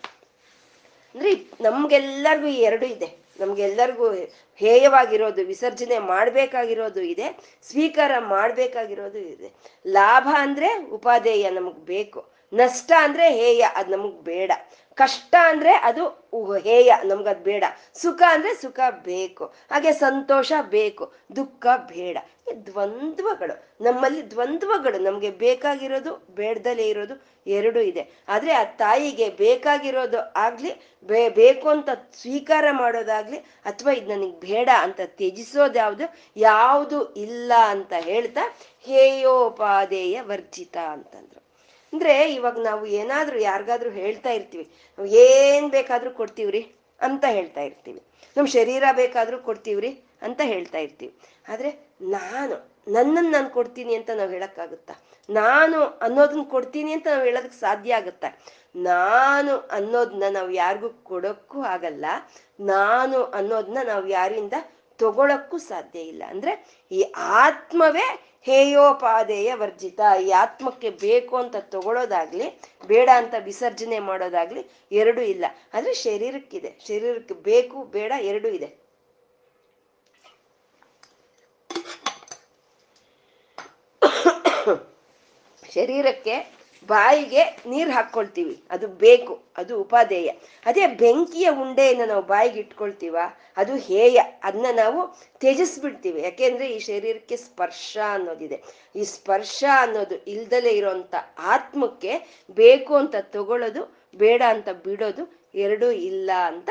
[1.14, 3.09] ಅಂದ್ರೆ ನಮ್ಗೆಲ್ಲರಿಗೂ ಎರಡು ಇದೆ.
[3.40, 4.12] ನಮ್ಗೆಲ್ಲರಿಗೂ
[4.57, 9.53] ಹೇಯವಾಗಿರೋದು, ವಿಸರ್ಜನೆ ಮಾಡ್ಬೇಕಾಗಿರೋದು ಇದೆ, ಸ್ವೀಕಾರ ಮಾಡ್ಬೇಕಾಗಿರೋದು ಇದೆ.
[9.86, 12.20] ಲಾಭ ಅಂದ್ರೆ ಉಪಾದೇಯ ನಮಗ್ ಬೇಕು.
[12.53, 14.53] ನಷ್ಟ ಅಂದ್ರೆ ಹೇಯ, ಅದು ನಮಗ್ ಬೇಡ.
[14.94, 16.09] ಕಷ್ಟ ಅಂದ್ರೆ ಅದು
[16.57, 17.64] ಹೇಯ ನಮ್ಗದ್ ಬೇಡ.
[17.94, 19.44] ಸುಖ ಅಂದ್ರೆ ಸುಖ ಬೇಕು.
[19.44, 21.12] ಹಾಗೆ ಸಂತೋಷ ಬೇಕು.
[21.36, 22.18] ದುಃಖ ಬೇಡ.
[22.66, 28.11] ದ್ವಂದ್ವಗಳು, ನಮ್ಮಲ್ಲಿ ದ್ವಂದ್ವಗಳು ನಮ್ಗೆ ಬೇಕಾಗಿರೋದು ಬೇಡದಲ್ಲೇ ಇರೋದು ಎರಡು ಇದೆ.
[28.28, 31.88] ಆದ್ರೆ ಆ ತಾಯಿಗೆ ಬೇಕಾಗಿರೋದು ಆಗ್ಲಿ, ಬೇ, ಬೇಕು ಅಂತ
[32.20, 37.14] ಸ್ವೀಕಾರ ಮಾಡೋದಾಗ್ಲಿ, ಅಥವಾ ಇದು ನನಗೆ ಬೇಡ ಅಂತ ತ್ಯಜಿಸೋದ್ಯಾವ್ದು ಯಾವುದು?
[37.14, 38.40] ಇಲ್ಲ ಅಂತ ಹೇಳ್ತಾ
[38.80, 41.51] ಹೇಯೋಪಾದೇಯ ವರ್ಜಿತ ಅಂತಂದ್ರು.
[41.93, 44.64] ಅಂದ್ರೆ ಇವಾಗ ನಾವು ಏನಾದ್ರೂ ಯಾರಿಗಾದ್ರೂ ಹೇಳ್ತಾ ಇರ್ತೀವಿ.
[44.99, 48.03] ನಾವು ಏನ್ ಬೇಕಾದ್ರೂ ಕೊಡ್ತೀವ್ರಿ ಅಂತ ಹೇಳ್ತಾ ಇರ್ತೀವಿ.
[48.36, 51.14] ನಮ್ ಶರೀರ ಬೇಕಾದ್ರೂ ಕೊಡ್ತೀವ್ರಿ ಅಂತ ಹೇಳ್ತಾ ಇರ್ತೀವಿ.
[51.49, 51.70] ಆದ್ರೆ
[52.01, 54.95] ನಾನು ನನ್ನನ್ನು ನಾನು ಕೊಡ್ತೀನಿ ಅಂತ ನಾವು ಹೇಳಕ್ಕಾಗುತ್ತಾ?
[55.30, 58.28] ನಾನು ಅನ್ನೋದನ್ನ ಕೊಡ್ತೀನಿ ಅಂತ ನಾವು ಹೇಳೋದಕ್ಕೆ ಸಾಧ್ಯ ಆಗುತ್ತಾ?
[58.76, 62.05] ನಾನು ಅನ್ನೋದನ್ನ ನಾವು ಯಾರಿಗೂ ಕೊಡೋಕ್ಕೂ ಆಗಲ್ಲ.
[62.61, 64.53] ನಾನು ಅನ್ನೋದನ್ನ ನಾವು ಯಾರಿಂದ
[64.99, 66.22] ತಗೊಳಕ್ಕೂ ಸಾಧ್ಯ ಇಲ್ಲ.
[66.28, 70.01] ಅಂದ್ರೆ ಈ ಆತ್ಮವೇ ಹೇಯೋಪಾದೇಯ ವರ್ಜಿತ.
[70.22, 75.45] ಈ ಆತ್ಮಕ್ಕೆ ಬೇಕು ಅಂತ ತಗೊಳ್ಳೋದಾಗ್ಲಿ ಬೇಡ ಅಂತ ವಿಸರ್ಜನೆ ಮಾಡೋದಾಗ್ಲಿ ಎರಡೂ ಇಲ್ಲ.
[75.74, 76.78] ಆದ್ರೆ ಶರೀರಕ್ಕಿದೆ.
[76.88, 78.82] ಶರೀರಕ್ಕೆ ಬೇಕು, ಬೇಡ, ಎರಡೂ ಇದೆ.
[85.74, 90.33] ಶರೀರಕ್ಕೆ ಬಾಯಿಗೆ ನೀರು ಹಾಕ್ಕೊಳ್ತೀವಿ ಅದು ಬೇಕು, ಅದು ಉಪಾದೇಯ.
[90.66, 93.16] ಅದೇ ಬೆಂಕಿಯ ಉಂಡೆಯನ್ನು ನಾವು ಬಾಯಿಗೆ ಇಟ್ಕೊಳ್ತೀವ?
[93.57, 94.20] ಅದು ಹೇಯ.
[94.43, 96.22] ಅದನ್ನ ನಾವು ತ್ಯಜಿಸ್ಬಿಡ್ತೀವಿ.
[96.22, 98.62] ಯಾಕೆಂದ್ರೆ ಈ ಶರೀರಕ್ಕೆ ಸ್ಪರ್ಶ ಅನ್ನೋದಿದೆ.
[98.97, 106.70] ಈ ಸ್ಪರ್ಶ ಅನ್ನೋದು ಇಲ್ದಲೇ ಇರೋಂಥ ಆತ್ಮಕ್ಕೆ ಬೇಕು ಅಂತ ತಗೊಳ್ಳೋದು, ಬೇಡ ಅಂತ ಬಿಡೋದು ಎರಡೂ ಇಲ್ಲ ಅಂತ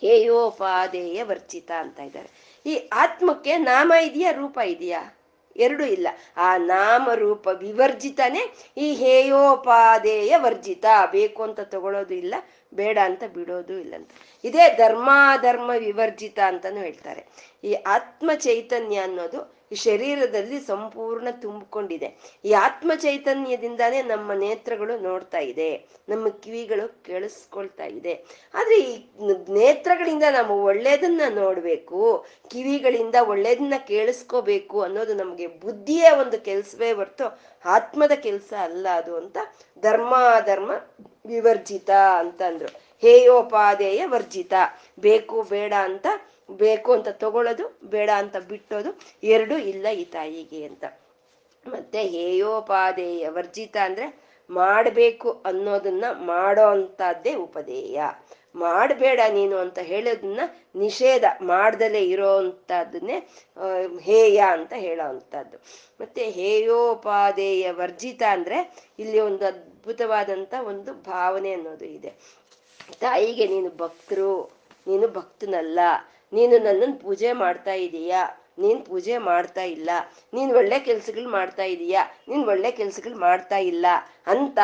[0.00, 2.60] ಹೇಯೋಪಾದೇಯ ವರ್ಚಿತ ಅಂತ ಇದ್ದಾರೆ.
[2.66, 5.17] ಈ ಆತ್ಮಕ್ಕೆ ನಾಮ ಇದೆಯಾ, ರೂಪ ಇದೆಯಾ?
[5.58, 6.08] ಎರಡೂ ಇಲ್ಲ.
[6.36, 8.42] ಆ ನಾಮರೂಪ ವಿವರ್ಜಿತನೇ
[8.76, 10.84] ಈ ಹೇಯೋಪಾದೇಯ ವರ್ಜಿತ.
[11.10, 12.34] ಬೇಕು ಅಂತ ತಗೊಳ್ಳೋದು ಇಲ್ಲ,
[12.74, 14.10] ಬೇಡ ಅಂತ ಬಿಡೋದು ಇಲ್ಲ ಅಂತ.
[14.44, 17.26] ಇದೇ ಧರ್ಮಾಧರ್ಮ ವಿವರ್ಜಿತ ಅಂತಾನು ಹೇಳ್ತಾರೆ.
[17.64, 22.38] ಈ ಆತ್ಮ ಚೈತನ್ಯ ಅನ್ನೋದು ಈ ಶರೀರದಲ್ಲಿ ಸಂಪೂರ್ಣ ತುಂಬಿಕೊಂಡಿದೆ.
[22.44, 25.70] ಈ ಆತ್ಮ ಚೈತನ್ಯದಿಂದಾನೇ ನಮ್ಮ ನೇತ್ರಗಳು ನೋಡ್ತಾ ಇದೆ.
[26.08, 28.14] ನಮ್ಮ ಕಿವಿಗಳು ಕೇಳಿಸ್ಕೊಳ್ತಾ ಇದೆ.
[28.54, 29.06] ಆದ್ರೆ ಈ
[29.48, 38.52] ನೇತ್ರಗಳಿಂದ ನಾವು ಒಳ್ಳೇದನ್ನ ನೋಡ್ಬೇಕು, ಕಿವಿಗಳಿಂದ ಒಳ್ಳೇದನ್ನ ಕೇಳಿಸ್ಕೋಬೇಕು ಅನ್ನೋದು ನಮಗೆ ಬುದ್ಧಿಯ ಒಂದು ಕೆಲ್ಸವೇ ಹೊರ್ತು ಆತ್ಮದ ಕೆಲಸ
[38.60, 39.38] ಅಲ್ಲ ಅದು ಅಂತ
[39.80, 40.14] ಧರ್ಮ
[40.46, 40.70] ಧರ್ಮ
[41.26, 42.68] ವಿವರ್ಜಿತ ಅಂತಂದ್ರು.
[43.00, 44.54] ಹೇಯೋಪಾದೇಯ ವರ್ಜಿತ.
[45.00, 46.06] ಬೇಕು, ಬೇಡ ಅಂತ
[46.48, 48.90] ಬೇಕು ಅಂತ ತಗೊಳ್ಳೋದು, ಬೇಡ ಅಂತ ಬಿಟ್ಟೋದು,
[49.24, 50.84] ಎರಡೂ ಇಲ್ಲ ಈ ತಾಯಿಗೆ ಅಂತ.
[51.66, 54.06] ಮತ್ತೆ ಹೇಯೋಪಾದೇಯ ವರ್ಜಿತ ಅಂದ್ರೆ
[54.50, 58.00] ಮಾಡಬೇಕು ಅನ್ನೋದನ್ನ ಮಾಡೋ ಅಂತದ್ದೇ ಉಪದೇಯ.
[58.54, 60.40] ಮಾಡಬೇಡ ನೀನು ಅಂತ ಹೇಳೋದನ್ನ
[60.74, 63.18] ನಿಷೇಧ, ಮಾಡ್ದಲೇ ಇರೋ ಅಂಥದ್ದನ್ನೇ
[64.00, 65.56] ಹೇಯ ಅಂತ ಹೇಳೋ ಅಂಥದ್ದು.
[66.00, 68.58] ಮತ್ತೆ ಹೇಯೋಪಾದೇಯ ವರ್ಜಿತ ಅಂದ್ರೆ
[68.98, 72.12] ಇಲ್ಲಿ ಒಂದು ಅದ್ಭುತವಾದಂಥ ಒಂದು ಭಾವನೆ ಅನ್ನೋದು ಇದೆ.
[73.00, 74.32] ತಾಯಿಗೆ ನೀನು ಭಕ್ತರು,
[74.86, 75.78] ನೀನು ಭಕ್ತನಲ್ಲ
[76.32, 78.22] ನೀನು ನನ್ನನ್ನು ಪೂಜೆ ಮಾಡ್ತಾ ಇದೀಯಾ?
[78.58, 79.90] ನೀನ್ ಪೂಜೆ ಮಾಡ್ತಾ ಇಲ್ಲ.
[80.34, 82.02] ನೀನ್ ಒಳ್ಳೆ ಕೆಲ್ಸಗಳು ಮಾಡ್ತಾ ಇದೀಯಾ?
[82.28, 83.86] ನೀನ್ ಒಳ್ಳೆ ಕೆಲ್ಸಗಳು ಮಾಡ್ತಾ ಇಲ್ಲ
[84.26, 84.58] ಅಂತ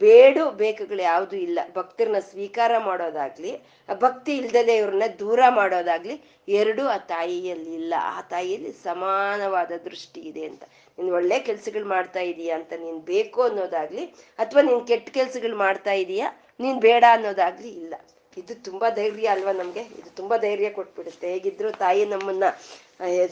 [0.00, 1.58] ಬೇಡು ಬೇಕುಗಳು ಯಾವುದು ಇಲ್ಲ.
[1.74, 3.52] ಭಕ್ತರನ್ನ ಸ್ವೀಕಾರ ಮಾಡೋದಾಗ್ಲಿ,
[4.00, 7.94] ಭಕ್ತಿ ಇಲ್ದಲೆ ಇವ್ರನ್ನ ದೂರ ಮಾಡೋದಾಗ್ಲಿ ಎರಡೂ ಆ ತಾಯಿಯಲ್ಲಿ ಇಲ್ಲ.
[7.98, 10.62] ಆ ತಾಯಿಯಲ್ಲಿ ಸಮಾನವಾದ ದೃಷ್ಟಿ ಇದೆ ಅಂತ.
[10.98, 14.06] ನೀನ್ ಒಳ್ಳೆ ಕೆಲ್ಸಗಳು ಮಾಡ್ತಾ ಇದೀಯಾ ಅಂತ ನೀನ್ ಬೇಕು ಅನ್ನೋದಾಗ್ಲಿ,
[14.38, 16.30] ಅಥವಾ ನೀನ್ ಕೆಟ್ಟ ಕೆಲ್ಸಗಳು ಮಾಡ್ತಾ ಇದೀಯಾ?
[16.60, 17.94] ನೀನ್ ಬೇಡ ಅನ್ನೋದಾಗ್ಲಿ ಇಲ್ಲ.
[18.36, 19.80] ಇದು ತುಂಬಾ ಧೈರ್ಯ ಅಲ್ವಾ ನಮ್ಗೆ?
[19.80, 21.32] ಇದು ತುಂಬಾ ಧೈರ್ಯ ಕೊಟ್ಬಿಡುತ್ತೆ.
[21.32, 22.44] ಹೇಗಿದ್ರು ತಾಯಿ ನಮ್ಮನ್ನ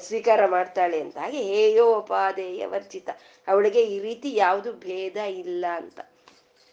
[0.02, 1.18] ಸ್ವೀಕಾರ ಮಾಡ್ತಾಳೆ ಅಂತ.
[1.18, 3.10] ಹಾಗೆ ಹೇಯೋ ಉಪಾಧೇಯ ವರ್ಜಿತ.
[3.48, 6.00] ಅವಳಿಗೆ ಈ ರೀತಿ ಯಾವುದು ಭೇದ ಇಲ್ಲ ಅಂತ.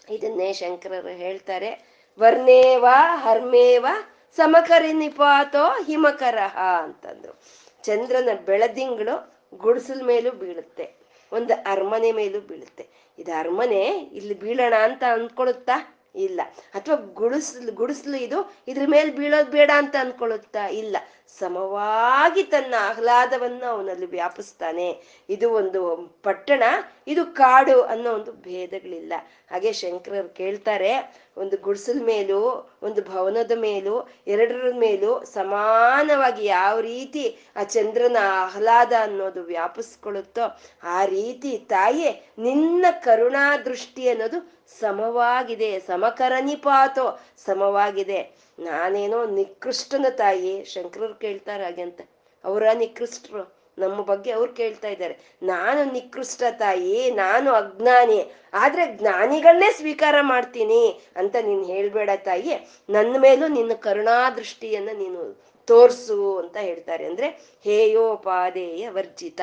[0.10, 1.98] ಇದನ್ನೇ ಶಂಕರರು ಹೇಳ್ತಾರೆ.
[2.20, 3.88] ವರ್ಣೇವ, ಹರ್ಮೇವ,
[4.36, 7.42] ಸಮಕರಿ ನಿಪಾತೋ, ಹಿಮಕರಹ ಅಂತಂದ್ರು.
[7.84, 10.94] ಚಂದ್ರನ ಬೆಳದಿಂಗಳು ಗುಡಿಸಲ್ ಮೇಲೂ ಬೀಳುತ್ತೆ.
[11.32, 12.88] ಒಂದು ಅರಮನೆ ಮೇಲೂ ಬೀಳುತ್ತೆ.
[13.20, 15.97] ಇದು ಅರಮನೆ, ಇಲ್ಲಿ ಬೀಳೋಣ ಅಂತ ಅಂದ್ಕೊಳುತ್ತಾ?
[16.18, 16.42] ಇಲ್ಲ.
[16.74, 20.68] ಅಥವಾ ಗುಡಿಸ್ಲು ಗುಡಿಸ್ಲು ಇದು, ಇದ್ರ ಮೇಲೆ ಬೀಳೋದು ಬೇಡ ಅಂತ ಅನ್ಕೊಳ್ಳುತ್ತಾ?
[20.68, 20.98] ಇಲ್ಲ.
[21.40, 25.02] ಸಮವಾಗಿ ತನ್ನ ಆಹ್ಲಾದವನ್ನ ಅವನಲ್ಲಿ ವ್ಯಾಪಿಸ್ತಾನೆ.
[25.30, 26.64] ಇದು ಒಂದು ಪಟ್ಟಣ,
[27.08, 29.14] ಇದು ಕಾಡು ಅನ್ನೋ ಒಂದು ಭೇದಗಳಿಲ್ಲ.
[29.52, 37.64] ಹಾಗೆ ಶಂಕರರು ಕೇಳ್ತಾರೆ, ಒಂದು ಗುಡಿಸಲ್ ಮೇಲೂ, ಒಂದು ಭವನದ ಮೇಲೂ, ಎರಡರ ಮೇಲೂ ಸಮಾನವಾಗಿ ಯಾವ ರೀತಿ ಆ
[37.64, 48.36] ಚಂದ್ರನ ಆಹ್ಲಾದ ಅನ್ನೋದು ವ್ಯಾಪಿಸ್ಕೊಳ್ಳುತ್ತೋ, ಆ ರೀತಿ ತಾಯೇ ನಿನ್ನ ಕರುಣಾ ದೃಷ್ಟಿ ಅನ್ನೋದು ಸಮವಾಗಿದೆ ಸಮಕರನಿಪಾತೋ ಸಮವಾಗಿದೆ.
[48.60, 52.02] ನಾನೇನೋ ನಿಕೃಷ್ಟನ ತಾಯಿ, ಶಂಕರರು ಕೇಳ್ತಾರೆ ಹಾಗೆ ಅಂತ.
[52.46, 55.20] ಅವರ ನಿಕೃಷ್ಟರು, ನಮ್ಮ ಬಗ್ಗೆ ಅವ್ರು ಕೇಳ್ತಾ ಇದ್ದಾರೆ.
[55.44, 62.54] ನಾನು ನಿಕೃಷ್ಟ ತಾಯಿ, ನಾನು ಅಜ್ಞಾನಿ, ಆದ್ರೆ ಜ್ಞಾನಿಗಳನ್ನೇ ಸ್ವೀಕಾರ ಮಾಡ್ತೀನಿ ಅಂತ ನೀನ್ ಹೇಳ್ಬೇಡ ತಾಯಿ.
[62.90, 67.06] ನನ್ನ ಮೇಲೂ ನಿನ್ನ ಕರುಣಾದೃಷ್ಟಿಯನ್ನ ನೀನು ತೋರ್ಸು ಅಂತ ಹೇಳ್ತಾರೆ.
[67.06, 67.28] ಅಂದ್ರೆ
[67.64, 69.42] ಹೇಯೋಪಾದೇಯ ವರ್ಜಿತ.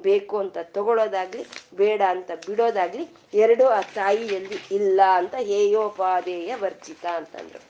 [0.00, 1.44] ಬೇಕು ಅಂತ ತಗೊಳ್ಳೋದಾಗ್ಲಿ
[1.76, 7.60] ಬೇಡ ಅಂತ ಬಿಡೋದಾಗ್ಲಿ, ಎರಡು ಆ ತಾಯಿಯಲ್ಲಿ ಇಲ್ಲ ಅಂತ ಹೇಯೋಪಾದೇಯ ವರ್ಜಿತ ಅಂತಂದ್ರು.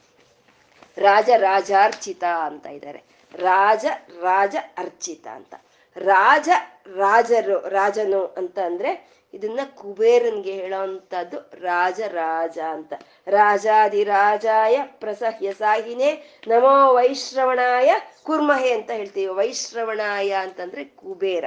[0.97, 3.03] ರಾಜ ರಾಜಾರ್ಚಿತ ಅಂತ ಇದ್ದಾರೆ.
[3.35, 3.85] ರಾಜ
[4.21, 5.55] ರಾಜ ಅರ್ಚಿತ ಅಂತ.
[5.97, 6.49] ರಾಜ
[6.95, 12.93] ರಾಜರು, ರಾಜನು ಅಂತ ಅಂದ್ರೆ ಇದನ್ನ ಕುಬೇರನ್ಗೆ ಹೇಳೋವಂಥದ್ದು ರಾಜ ರಾಜ ಅಂತ.
[13.27, 19.33] ರಾಜಾದಿರಾಜಾಯ ಪ್ರಸಹ್ಯ ಸಾಹಿನೇ, ನಮೋ ವೈಶ್ರವಣಾಯ ಕುರ್ಮಹೆ ಅಂತ ಹೇಳ್ತೀವಿ.
[19.33, 21.45] ವೈಶ್ರವಣಾಯ ಅಂತಂದ್ರೆ ಕುಬೇರ.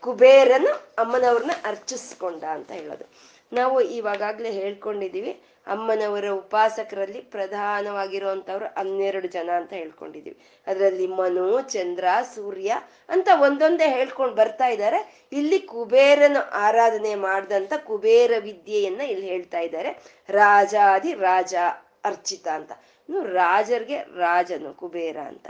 [0.00, 3.32] ಕುಬೇರನು ಅಮ್ಮನವ್ರನ್ನ ಅರ್ಚಿಸ್ಕೊಂಡ ಅಂತ ಹೇಳೋದು.
[3.52, 12.04] ನಾವು ಇವಾಗಾಗ್ಲೇ ಹೇಳ್ಕೊಂಡಿದೀವಿ ಅಮ್ಮನವರ ಉಪಾಸಕರಲ್ಲಿ ಪ್ರಧಾನವಾಗಿರುವಂತವ್ರು ಹನ್ನೆರಡು ಜನ ಅಂತ ಹೇಳ್ಕೊಂಡಿದೀವಿ ಅದರಲ್ಲಿ ಮನು, ಚಂದ್ರ,
[12.34, 12.74] ಸೂರ್ಯ
[13.08, 15.28] ಅಂತ ಒಂದೊಂದೇ ಹೇಳ್ಕೊಂಡು ಬರ್ತಾ ಇದ್ದಾರೆ.
[15.32, 19.98] ಇಲ್ಲಿ ಕುಬೇರನ ಆರಾಧನೆ ಮಾಡ್ದಂತ ಕುಬೇರ ವಿದ್ಯೆಯನ್ನ ಇಲ್ಲಿ ಹೇಳ್ತಾ ಇದ್ದಾರೆ.
[20.30, 21.54] ರಾಜಾದಿ ರಾಜ
[22.04, 22.72] ಅರ್ಚಿತ ಅಂತ.
[23.22, 25.46] ರಾಜರಿಗೆ ರಾಜನು, ಕುಬೇರ ಅಂತ.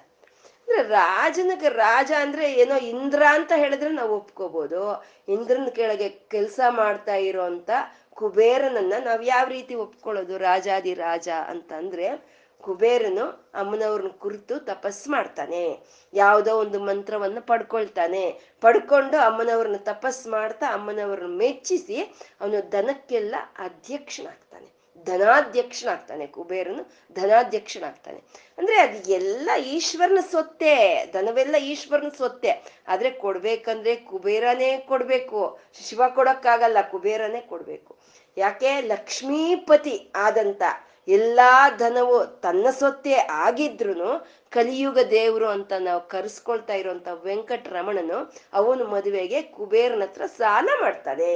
[0.69, 7.71] ಅಂದ್ರೆ ರಾಜನಿಗೆ ರಾಜ ಅಂದ್ರೆ ಏನೋ ಇಂದ್ರ ಅಂತ ಹೇಳಿದ್ರೆ ನಾವು ಒಪ್ಕೋಬಹುದು ಇಂದ್ರನ ಕೆಳಗೆ ಕೆಲಸ ಮಾಡ್ತಾ ಇರೋಂತ
[8.15, 15.79] ಕುಬೇರನನ್ನ ನಾವ್ ಯಾವ ರೀತಿ ಒಪ್ಕೊಳ್ಳೋದು ರಾಜಾದಿ ರಾಜ ಅಂತಂದ್ರೆ ಕುಬೇರನು ಅಮ್ಮನವ್ರನ್ನ ಕುರಿತು ತಪಸ್ ಮಾಡ್ತಾನೆ.
[16.15, 18.41] ಯಾವುದೋ ಒಂದು ಮಂತ್ರವನ್ನ ಪಡ್ಕೊಳ್ತಾನೆ.
[18.61, 22.01] ಪಡ್ಕೊಂಡು ಅಮ್ಮನವ್ರನ್ನ ತಪಸ್ ಮಾಡ್ತಾ ಅಮ್ಮನವ್ರನ್ನ ಮೆಚ್ಚಿಸಿ
[22.41, 24.82] ಅವನು ದನಕ್ಕೆಲ್ಲ ಅಧ್ಯಕ್ಷನಾಗ್ತಾನೆ.
[25.07, 26.83] ಧನಾಧ್ಯಕ್ಷನಾಗ್ತಾನೆ ಕುಬೇರನು
[27.17, 28.21] ಧನಾಧ್ಯಕ್ಷನಾಗ್ತಾನೆ.
[28.59, 30.75] ಅಂದ್ರೆ ಅದು ಎಲ್ಲ ಈಶ್ವರನ ಸೊತ್ತೆ
[31.13, 32.53] ಧನವೆಲ್ಲ ಈಶ್ವರನ ಸೊತ್ತೆ
[32.89, 35.41] ಆದ್ರೆ ಕೊಡ್ಬೇಕಂದ್ರೆ ಕುಬೇರನೇ ಕೊಡ್ಬೇಕು.
[35.75, 37.93] ಶಿವ ಕೊಡಕ್ಕಾಗಲ್ಲ, ಕುಬೇರನೇ ಕೊಡ್ಬೇಕು.
[38.37, 38.81] ಯಾಕೆ?
[38.81, 40.63] ಲಕ್ಷ್ಮೀಪತಿ ಆದಂತ
[41.09, 44.11] ಎಲ್ಲಾ ಧನವು ತನ್ನ ಸೊತ್ತೆ ಆಗಿದ್ರು
[44.53, 48.19] ಕಲಿಯುಗ ದೇವರು ಅಂತ ನಾವು ಕರೆಸ್ಕೊಳ್ತಾ ಇರುವಂತ ವೆಂಕಟರಮಣನು
[48.53, 51.33] ಅವನು ಮದುವೆಗೆ ಕುಬೇರನ ಹತ್ರ ಸಾಲ ಮಾಡ್ತಾನೆ.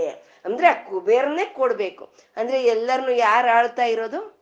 [0.47, 2.05] ಅಂದ್ರೆ ಆ ಕುಬೇರನೇ ಕೊಡ್ಬೇಕು.
[2.37, 4.37] ಅಂದ್ರೆ ಎಲ್ಲರನ್ನು ಯಾರು ಆಳ್ತಾ ಇರೋದು?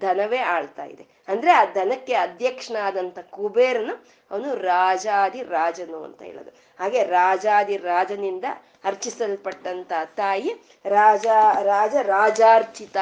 [0.00, 1.06] ಧನವೇ ಆಳ್ತಾ ಇದೆ.
[1.28, 3.94] ಅಂದ್ರೆ ಆ ಧನಕ್ಕೆ ಅಧ್ಯಕ್ಷನಾದಂತ ಕುಬೇರನು
[4.30, 6.50] ಅವನು ರಾಜಾದಿ ರಾಜನು ಅಂತ ಹೇಳೋದು.
[6.80, 8.44] ಹಾಗೆ ರಾಜಾದಿ ರಾಜನಿಂದ
[8.84, 10.54] ಅರ್ಚಿಸಲ್ಪಟ್ಟಂತ ತಾಯಿ
[10.86, 11.26] ರಾಜ
[11.62, 12.96] ರಾಜ ರಾಜಾರ್ಚಿತ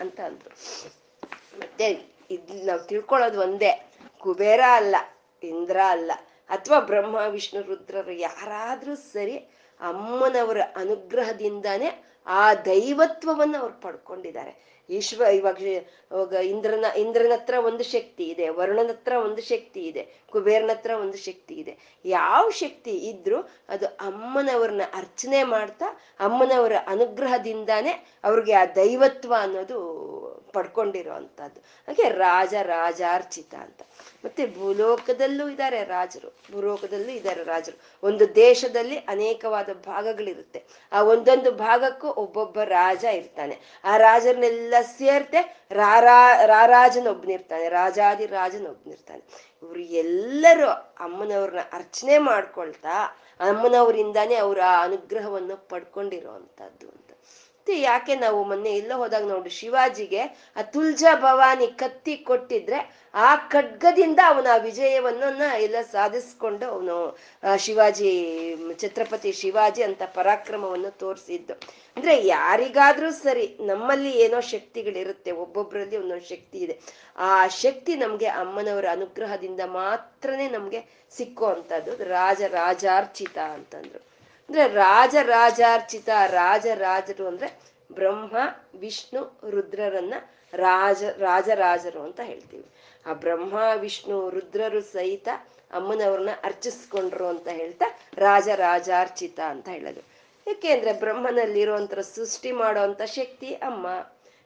[0.00, 0.50] ಅಂತ ಅಂದ್ರು.
[1.58, 1.86] ಮತ್ತೆ
[2.30, 3.90] ಇದ್ ನಾವು ತಿಳ್ಕೊಳ್ಳೋದು ಒಂದೇ.
[4.18, 4.96] ಕುಬೇರ ಅಲ್ಲ,
[5.42, 6.12] ಇಂದ್ರ ಅಲ್ಲ,
[6.50, 11.90] ಅಥವಾ ಬ್ರಹ್ಮ, ವಿಷ್ಣು, ರುದ್ರರು ಯಾರಾದ್ರೂ ಸರಿ ಅಮ್ಮನವರ ಅನುಗ್ರಹದಿಂದಾನೇ
[12.26, 14.70] ಆ ದೈವತ್ವವನ್ನು ಅವ್ರು ಪಡ್ಕೊಂಡಿದ್ದಾರೆ.
[14.90, 20.70] ಈಶ್ವ, ಇವಾಗ ಇವಾಗ ಇಂದ್ರನ ಇಂದ್ರನ ಹತ್ರ ಒಂದು ಶಕ್ತಿ ಇದೆ, ವರುಣನ ಹತ್ರ ಒಂದು ಶಕ್ತಿ ಇದೆ, ಕುಬೇರನ
[20.70, 21.78] ಹತ್ರ ಒಂದು ಶಕ್ತಿ ಇದೆ.
[22.04, 25.88] ಯಾವ ಶಕ್ತಿ ಇದ್ರೂ ಅದು ಅಮ್ಮನವ್ರನ್ನ ಅರ್ಚನೆ ಮಾಡ್ತಾ,
[26.20, 27.92] ಅಮ್ಮನವರ ಅನುಗ್ರಹದಿಂದಾನೇ
[28.24, 29.78] ಅವ್ರಿಗೆ ಆ ದೈವತ್ವ ಅನ್ನೋದು
[30.52, 33.80] ಪಡ್ಕೊಂಡಿರೋ ಅಂಥದ್ದು ಹಾಗೆ ರಾಜ, ರಾಜಾರ್ಚಿತ ಅಂತ.
[34.24, 36.30] ಮತ್ತೆ ಭೂಲೋಕದಲ್ಲೂ ಇದ್ದಾರೆ ರಾಜರು.
[36.52, 37.76] ಭೂಲೋಕದಲ್ಲೂ ಇದ್ದಾರೆ ರಾಜರು.
[38.02, 40.60] ಒಂದು ದೇಶದಲ್ಲಿ ಅನೇಕವಾದ ಭಾಗಗಳಿರುತ್ತೆ.
[40.92, 43.56] ಆ ಒಂದೊಂದು ಭಾಗಕ್ಕೂ ಒಬ್ಬೊಬ್ಬ ರಾಜ ಇರ್ತಾನೆ.
[43.84, 45.42] ಆ ರಾಜರನ್ನೆಲ್ಲ ಸೇರ್ತೆ
[45.72, 49.22] ರಾರಾ ರಾರಾಜನೊಬ್ನಿರ್ತಾನೆ ರಾಜಾದಿ ರಾಜನೊಬ್ನಿರ್ತಾನೆ
[49.62, 50.68] ಇವ್ರು ಎಲ್ಲರೂ
[51.00, 52.94] ಅಮ್ಮನವ್ರನ್ನ ಅರ್ಚನೆ ಮಾಡ್ಕೊಳ್ತಾ
[53.40, 56.32] ಅಮ್ಮನವರಿಂದಾನೇ ಅವರ ಆ ಅನುಗ್ರಹವನ್ನು ಪಡ್ಕೊಂಡಿರೋ
[57.60, 60.22] ಮತ್ತೆ ಯಾಕೆ ನಾವು ಮೊನ್ನೆ ಎಲ್ಲ ಹೋದಾಗ ನೋಡಿ, ಶಿವಾಜಿಗೆ
[60.56, 62.78] ಆ ತುಲ್ಜಾ ಭವಾನಿ ಕತ್ತಿ ಕೊಟ್ಟಿದ್ರೆ
[63.14, 66.96] ಆ ಖಡ್ಗದಿಂದ ಅವನ ಆ ವಿಜಯವನ್ನ ಎಲ್ಲ ಸಾಧಿಸ್ಕೊಂಡು ಅವನು
[67.56, 68.12] ಶಿವಾಜಿ,
[68.80, 71.52] ಛತ್ರಪತಿ ಶಿವಾಜಿ ಅಂತ ಪರಾಕ್ರಮವನ್ನು ತೋರಿಸಿದ್ದು.
[71.96, 76.80] ಅಂದ್ರೆ ಯಾರಿಗಾದ್ರೂ ಸರಿ ನಮ್ಮಲ್ಲಿ ಏನೋ ಶಕ್ತಿಗಳಿರುತ್ತೆ ಒಬ್ಬೊಬ್ಬರಲ್ಲಿ ಒಂದೊಂದು ಶಕ್ತಿ ಇದೆ.
[77.18, 80.82] ಆ ಶಕ್ತಿ ನಮ್ಗೆ ಅಮ್ಮನವರ ಅನುಗ್ರಹದಿಂದ ಮಾತ್ರನೇ ನಮ್ಗೆ
[81.16, 84.09] ಸಿಕ್ಕೋ ಅಂತದ್ದು ರಾಜ ರಾಜಾರ್ಚಿತ ಅಂತಂದ್ರು.
[84.50, 87.60] ಅಂದ್ರೆ ರಾಜ ರಾಜಾರ್ಚಿತ ರಾಜ ರಾಜರು ಅಂದ್ರೆ
[87.92, 88.36] ಬ್ರಹ್ಮ,
[88.78, 90.14] ವಿಷ್ಣು, ರುದ್ರರನ್ನ
[90.54, 92.66] ರಾಜ, ರಾಜರಾಜರು ಅಂತ ಹೇಳ್ತೀವಿ.
[93.06, 95.28] ಆ ಬ್ರಹ್ಮ, ವಿಷ್ಣು, ರುದ್ರರು ಸಹಿತ
[95.70, 100.00] ಅಮ್ಮನವ್ರನ್ನ ಅರ್ಚಿಸ್ಕೊಂಡ್ರು ಅಂತ ಹೇಳ್ತಾ ರಾಜ ರಾಜಾರ್ಚಿತ ಅಂತ ಹೇಳೋದು.
[100.46, 103.86] ಯಾಕೆಂದ್ರೆ ಬ್ರಹ್ಮನಲ್ಲಿರುವಂತ ಸೃಷ್ಟಿ ಮಾಡೋವಂಥ ಶಕ್ತಿ ಅಮ್ಮ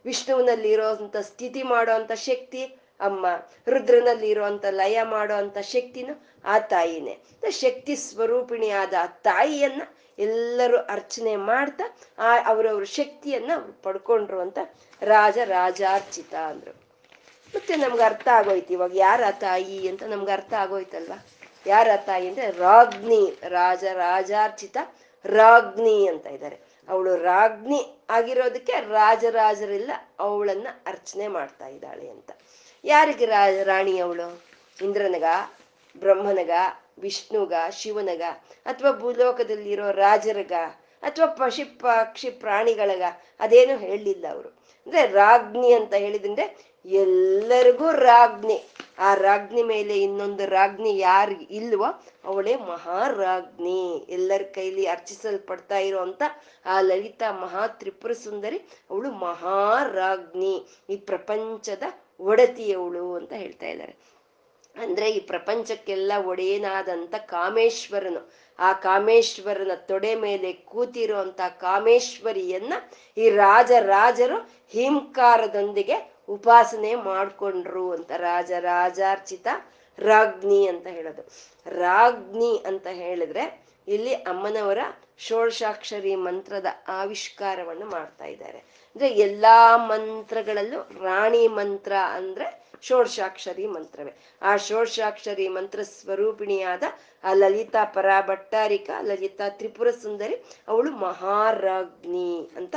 [0.05, 2.65] ವಿಷ್ಣುವಿನಲ್ಲಿ ಇರೋಂಥ ಸ್ಥಿತಿ ಮಾಡೋವಂಥ ಶಕ್ತಿ
[3.01, 3.27] ಅಮ್ಮ
[3.69, 7.19] ರುದ್ರನಲ್ಲಿ ಇರುವಂತ ಲಯ ಮಾಡೋ ಅಂತ ಶಕ್ತಿನೂ ಆ ತಾಯಿನೇ.
[7.51, 9.83] ಶಕ್ತಿ ಸ್ವರೂಪಿಣಿಯಾದ ಆ ತಾಯಿಯನ್ನ
[10.19, 11.85] ಎಲ್ಲರೂ ಅರ್ಚನೆ ಮಾಡ್ತಾ,
[12.19, 14.59] ಆ ಅವರವ್ರ ಶಕ್ತಿಯನ್ನ ಅವ್ರು ಪಡ್ಕೊಂಡ್ರು ಅಂತ
[15.03, 16.71] ರಾಜ ರಾಜಾರ್ಚಿತ ಅಂದ್ರು.
[17.55, 21.27] ಮತ್ತೆ ನಮ್ಗೆ ಅರ್ಥ ಆಗೋಯ್ತು, ಇವಾಗ ಯಾರ ತಾಯಿ ಅಂತ ನಮ್ಗೆ ಅರ್ಥ ಆಗೋಯ್ತಲ್ವಾ?
[21.67, 24.77] ಯಾರ ತಾಯಿ ಅಂದ್ರೆ ರಾಗ್ನಿ, ರಾಜ ರಾಜಾರ್ಚಿತ
[25.25, 26.59] ರಾಗ್ನಿ ಅಂತ ಇದ್ದಾರೆ
[26.89, 29.91] ಅವಳು ರಾಗ್ನಿ ಆಗಿರೋದಕ್ಕೆ ರಾಜರಾಜರೆಲ್ಲ
[30.21, 32.31] ಅವಳನ್ನ ಅರ್ಚನೆ ಮಾಡ್ತಾ ಇದ್ದಾಳೆ ಅಂತ.
[32.85, 33.27] ಯಾರಿಗೆ
[33.65, 34.43] ರಾಣಿ ಅವಳು?
[34.83, 35.25] ಇಂದ್ರನಗ,
[35.97, 36.51] ಬ್ರಹ್ಮನಗ
[36.99, 38.23] ವಿಷ್ಣುಗ, ಶಿವನಗ,
[38.67, 40.53] ಅಥವಾ ಭೂಲೋಕದಲ್ಲಿರೋ ರಾಜರಗ,
[41.03, 43.03] ಅಥವಾ ಪಶು ಪಕ್ಷಿ ಪ್ರಾಣಿಗಳಗ
[43.41, 44.49] ಅದೇನು ಹೇಳಲಿಲ್ಲ ಅವರು.
[44.49, 48.69] ಅಂದ್ರೆ ರಾಜ್ಞಿ ಅಂತ ಹೇಳಿದ್ರೆ ಎಲ್ಲರಿಗೂ ರಾಜ್ಞಿ.
[48.99, 54.07] ಆ ರಾಜ್ಞಿ ಮೇಲೆ ಇನ್ನೊಂದು ರಾಜ್ಞಿ ಯಾರು ಇಲ್ವೋ ಅವಳೇ ಮಹಾರಾಜ್ಞಿ.
[54.09, 56.23] ಎಲ್ಲರ ಕೈಲಿ ಅರ್ಚಿಸಲ್ಪಡ್ತಾ ಇರುವಂತ
[56.67, 58.59] ಆ ಲಲಿತಾ ಮಹಾ ತ್ರಿಪುರ ಸುಂದರಿ
[58.91, 60.67] ಅವಳು ಮಹಾರಾಜ್ಞಿ.
[60.91, 61.83] ಈ ಪ್ರಪಂಚದ
[62.21, 64.14] ಒಡತಿಯವಳು ಅಂತ ಹೇಳ್ತಾ ಇದ್ದಾರೆ.
[64.79, 68.33] ಅಂದ್ರೆ ಈ ಪ್ರಪಂಚಕ್ಕೆಲ್ಲ ಒಡೆಯನಾದಂತ ಕಾಮೇಶ್ವರನು.
[68.59, 72.73] ಆ ಕಾಮೇಶ್ವರನ ತೊಡೆ ಮೇಲೆ ಕೂತಿರುವಂತ ಕಾಮೇಶ್ವರಿಯನ್ನ
[73.17, 79.47] ಈ ರಾಜ ರಾಜರು ಹಿಂಕಾರದೊಂದಿಗೆ ಉಪಾಸನೆ ಮಾಡ್ಕೊಂಡ್ರು ಅಂತ ರಾಜ ರಾಜಾರ್ಚಿತ
[79.99, 81.23] ರಾಗ್ನಿ ಅಂತ ಹೇಳೋದು.
[81.71, 84.79] ರಾಗ್ನಿ ಅಂತ ಹೇಳಿದ್ರೆ ಇಲ್ಲಿ ಅಮ್ಮನವರ
[85.19, 88.59] ಷೋಡಶಾಕ್ಷರಿ ಮಂತ್ರದ ಆವಿಷ್ಕಾರವನ್ನು ಮಾಡ್ತಾ ಇದ್ದಾರೆ.
[88.59, 94.13] ಅಂದ್ರೆ ಎಲ್ಲಾ ಮಂತ್ರಗಳಲ್ಲೂ ರಾಣಿ ಮಂತ್ರ ಅಂದ್ರೆ ಷೋಡಶಾಕ್ಷರಿ ಮಂತ್ರವೇ.
[94.43, 96.83] ಆ ಷೋಡಶಾಕ್ಷರಿ ಮಂತ್ರ ಸ್ವರೂಪಿಣಿಯಾದ
[97.25, 100.37] ಆ ಲಲಿತಾ ಪರ ಭಟ್ಟಾರಿಕ ಲಲಿತಾ ತ್ರಿಪುರ ಸುಂದರಿ,
[100.69, 102.77] ಅವಳು ಮಹಾರಾಜ್ಞಿ ಅಂತ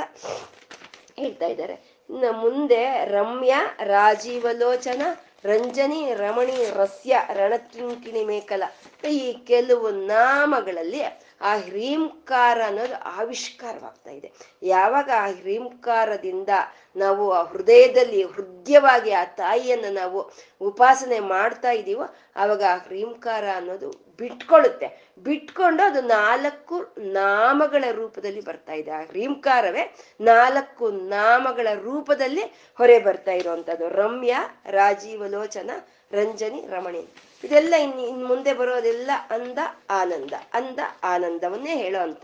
[1.16, 1.76] ಹೇಳ್ತಾ ಇದ್ದಾರೆ.
[2.10, 3.54] ಇನ್ನು ಮುಂದೆ ರಮ್ಯ,
[3.84, 5.02] ರಾಜೀವಲೋಚನ,
[5.44, 8.62] ರಂಜನಿ, ರಮಣಿ, ರಸ್ಯ, ರಣಕಿಂಕಿಣಿ ಮೇಕಲ
[9.10, 11.02] ಈ ಕೆಲವು ನಾಮಗಳಲ್ಲಿ
[11.40, 14.32] ಆ ಹ್ರೀಂಕಾರ ಅನ್ನೋದು ಆವಿಷ್ಕಾರವಾಗ್ತಾ ಇದೆ.
[14.62, 16.48] ಯಾವಾಗ ಆ ಹ್ರೀಂಕಾರದಿಂದ
[16.96, 20.30] ನಾವು ಆ ಹೃದಯದಲ್ಲಿ ಹೃದಯವಾಗಿ ಆ ತಾಯಿಯನ್ನ ನಾವು
[20.60, 25.08] ಉಪಾಸನೆ ಮಾಡ್ತಾ ಇದ್ದೀವೋ, ಆವಾಗ ಆ ಹ್ರೀಂಕಾರ ಅನ್ನೋದು ಬಿಟ್ಕೊಳ್ಳುತ್ತೆ.
[25.24, 28.90] ಬಿಟ್ಕೊಂಡು ಅದು ನಾಲ್ಕು ನಾಮಗಳ ರೂಪದಲ್ಲಿ ಬರ್ತಾ ಇದೆ.
[28.90, 32.42] ಆ ಹ್ರೀಂಕಾರವೇ ನಾಲ್ಕು ನಾಮಗಳ ರೂಪದಲ್ಲಿ
[32.78, 34.36] ಹೊರೆ ಬರ್ತಾ ಇರುವಂತದ್ದು ರಮ್ಯ
[34.70, 35.70] ರಾಜೀವಲೋಚನ
[36.12, 37.08] ರಂಜನಿ, ರಮಣಿ.
[37.44, 39.58] ಇದೆಲ್ಲ ಇನ್ ಇನ್ ಮುಂದೆ ಬರೋದೆಲ್ಲ ಅಂದ
[39.90, 40.32] ಆನಂದ.
[40.54, 42.20] ಅಂದ ಆನಂದವನ್ನೇ ಹೇಳೋ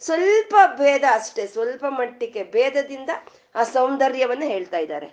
[0.00, 1.46] ಸ್ವಲ್ಪ ಭೇದ ಅಷ್ಟೇ.
[1.46, 3.10] ಸ್ವಲ್ಪ ಮಟ್ಟಿಗೆ ಭೇದದಿಂದ
[3.58, 5.08] ಆ ಸೌಂದರ್ಯವನ್ನ ಹೇಳ್ತಾ ಇದ್ದಾರೆ.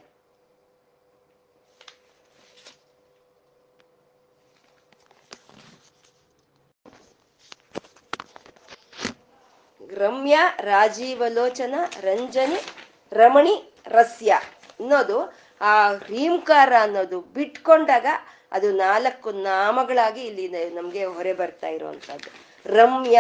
[9.81, 10.35] ರಮ್ಯ,
[10.71, 12.59] ರಾಜೀವಲೋಚನ, ರಂಜನಿ,
[13.11, 13.55] ರಮಣಿ,
[13.87, 14.31] ರಸ್ಯ
[14.79, 15.17] ಅನ್ನೋದು
[15.61, 15.73] ಆ
[16.05, 18.07] ಹ್ರೀಂಕಾರ ಅನ್ನೋದು ಬಿಟ್ಕೊಂಡಾಗ
[18.51, 22.29] ಅದು ನಾಲ್ಕು ನಾಮಗಳಾಗಿ ಇಲ್ಲಿ ನಮ್ಗೆ ಹೊರೆ ಬರ್ತಾ ಇರುವಂತದ್ದು
[22.65, 23.19] ರಮ್ಯ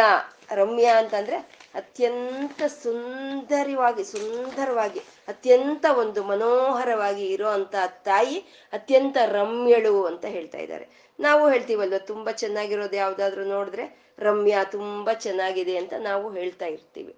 [0.51, 1.37] ರಮ್ಯ ಅಂತಂದ್ರೆ
[1.75, 8.37] ಅತ್ಯಂತ ಸುಂದರವಾಗಿ ಸುಂದರವಾಗಿ, ಅತ್ಯಂತ ಒಂದು ಮನೋಹರವಾಗಿ ಇರುವಂತ ತಾಯಿ
[8.73, 11.05] ಅತ್ಯಂತ ರಮ್ಯಳು ಅಂತ ಹೇಳ್ತಾ ಇದ್ದಾರೆ.
[11.19, 17.15] ನಾವು ಹೇಳ್ತೀವಲ್ವ, ತುಂಬಾ ಚೆನ್ನಾಗಿರೋದು ಯಾವ್ದಾದ್ರು ನೋಡಿದ್ರೆ ರಮ್ಯ ತುಂಬಾ ಚೆನ್ನಾಗಿದೆ ಅಂತ ನಾವು ಹೇಳ್ತಾ ಇರ್ತೀವಿ.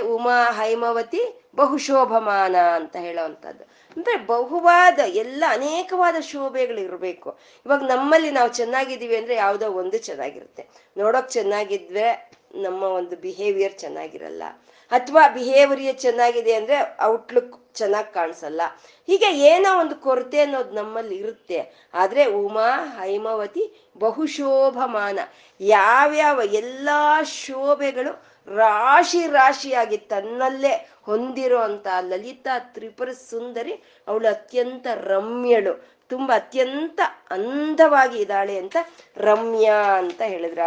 [0.00, 3.64] ಉಮಾ ಹೈಮವತಿ ಬಹುಶೋಭಮಾನ ಅಂತ ಹೇಳೋವಂಥದ್ದು.
[3.96, 10.68] ಅಂದ್ರೆ ಬಹುವಾದ, ಎಲ್ಲ ಅನೇಕವಾದ ಶೋಭೆಗಳು ಇರಬೇಕು ಇವಾಗ ನಮ್ಮಲ್ಲಿ ನಾವು ಚೆನ್ನಾಗಿದ್ದೀವಿ ಅಂದ್ರೆ ಯಾವುದೋ ಒಂದು ಚೆನ್ನಾಗಿರುತ್ತೆ.
[10.96, 12.30] ನೋಡೋಕ್ ಚೆನ್ನಾಗಿದ್ವೆ
[12.62, 14.42] ನಮ್ಮ ಒಂದು ಬಿಹೇವಿಯರ್ ಚೆನ್ನಾಗಿರಲ್ಲ.
[14.90, 18.60] ಅಥವಾ ಬಿಹೇವಿಯರ್ ಚೆನ್ನಾಗಿದೆ ಅಂದ್ರೆ ಔಟ್ಲುಕ್ ಚೆನ್ನಾಗಿ ಕಾಣಿಸಲ್ಲ.
[19.06, 21.88] ಹೀಗೆ ಏನೋ ಒಂದು ಕೊರತೆ ಅನ್ನೋದು ನಮ್ಮಲ್ಲಿ ಇರುತ್ತೆ.
[21.94, 25.18] ಆದ್ರೆ ಉಮಾ ಹೈಮವತಿ ಬಹುಶೋಭಮಾನ.
[25.60, 33.72] ಯಾವ್ಯಾವ ಎಲ್ಲಾ ಶೋಭೆಗಳು ರಾಶಿ ರಾಶಿಯಾಗಿ ತನ್ನಲ್ಲೇ ಹೊಂದಿರೋ ಅಂತ ಲಲಿತಾ ತ್ರಿಪುರ ಸುಂದರಿ
[34.08, 35.94] ಅವಳು ಅತ್ಯಂತ ರಮ್ಯಳು.
[36.08, 37.00] ತುಂಬಾ ಅತ್ಯಂತ
[37.30, 38.76] ಅಂದವಾಗಿ ಇದ್ದಾಳೆ ಅಂತ
[39.16, 40.58] ರಮ್ಯಾ ಅಂತ ಹೇಳಿದ್ರ.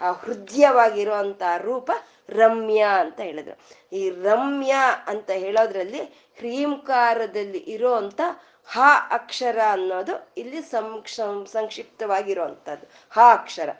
[0.00, 1.16] ಆ ಹೃದಯವಾಗಿರೋ
[1.60, 1.90] ರೂಪ
[2.32, 3.54] ರಮ್ಯ ಅಂತ ಹೇಳಿದ್ರು.
[3.92, 4.72] ಈ ರಮ್ಯ
[5.06, 6.02] ಅಂತ ಹೇಳೋದ್ರಲ್ಲಿ
[6.38, 8.20] ಹ್ರೀಂಕಾರದಲ್ಲಿ ಇರೋ ಅಂತ
[8.68, 8.78] ಹ
[9.10, 11.14] ಅಕ್ಷರ ಅನ್ನೋದು ಇಲ್ಲಿ ಸಂಕ್ಷ
[11.52, 13.70] ಸಂಕ್ಷಿಪ್ತವಾಗಿರುವಂಥದ್ದು ಹ ಅಕ್ಷರ.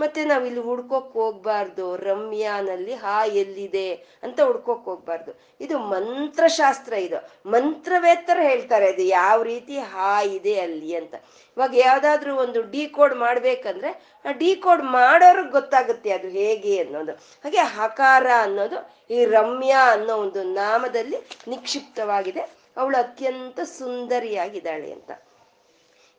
[0.00, 1.96] ಮತ್ತೆ ನಾವು ಇಲ್ಲಿ ಹುಡ್ಕೋಕ್ ಹೋಗ್ಬಾರ್ದು.
[1.96, 3.88] ರಮ್ಯಾನಲ್ಲಿ ಹಾ ಎಲ್ಲಿದೆ
[4.22, 5.32] ಅಂತ ಹುಡ್ಕೋಕ್ ಹೋಗ್ಬಾರ್ದು.
[5.60, 7.18] ಇದು ಮಂತ್ರಶಾಸ್ತ್ರ ಇದು.
[7.50, 11.14] ಮಂತ್ರವೇತರ ಹೇಳ್ತಾರೆ ಅದು ಯಾವ ರೀತಿ ಹಾ ಇದೆ ಅಲ್ಲಿ ಅಂತ.
[11.56, 13.90] ಇವಾಗ ಯಾವ್ದಾದ್ರು ಒಂದು ಡಿ ಕೋಡ್ ಮಾಡ್ಬೇಕಂದ್ರೆ
[14.24, 17.12] ಆ ಡಿ ಕೋಡ್ ಮಾಡೋರ್ಗ್ ಗೊತ್ತಾಗುತ್ತೆ ಅದು ಹೇಗೆ ಅನ್ನೋದು.
[17.44, 18.78] ಹಾಗೆ ಹಕಾರ ಅನ್ನೋದು
[19.10, 22.44] ಈ ರಮ್ಯಾ ಅನ್ನೋ ಒಂದು ನಾಮದಲ್ಲಿ ನಿಕ್ಷಿಪ್ತವಾಗಿದೆ.
[22.76, 25.10] ಅವಳು ಅತ್ಯಂತ ಸುಂದರಿಯಾಗಿದ್ದಾಳೆ ಅಂತ.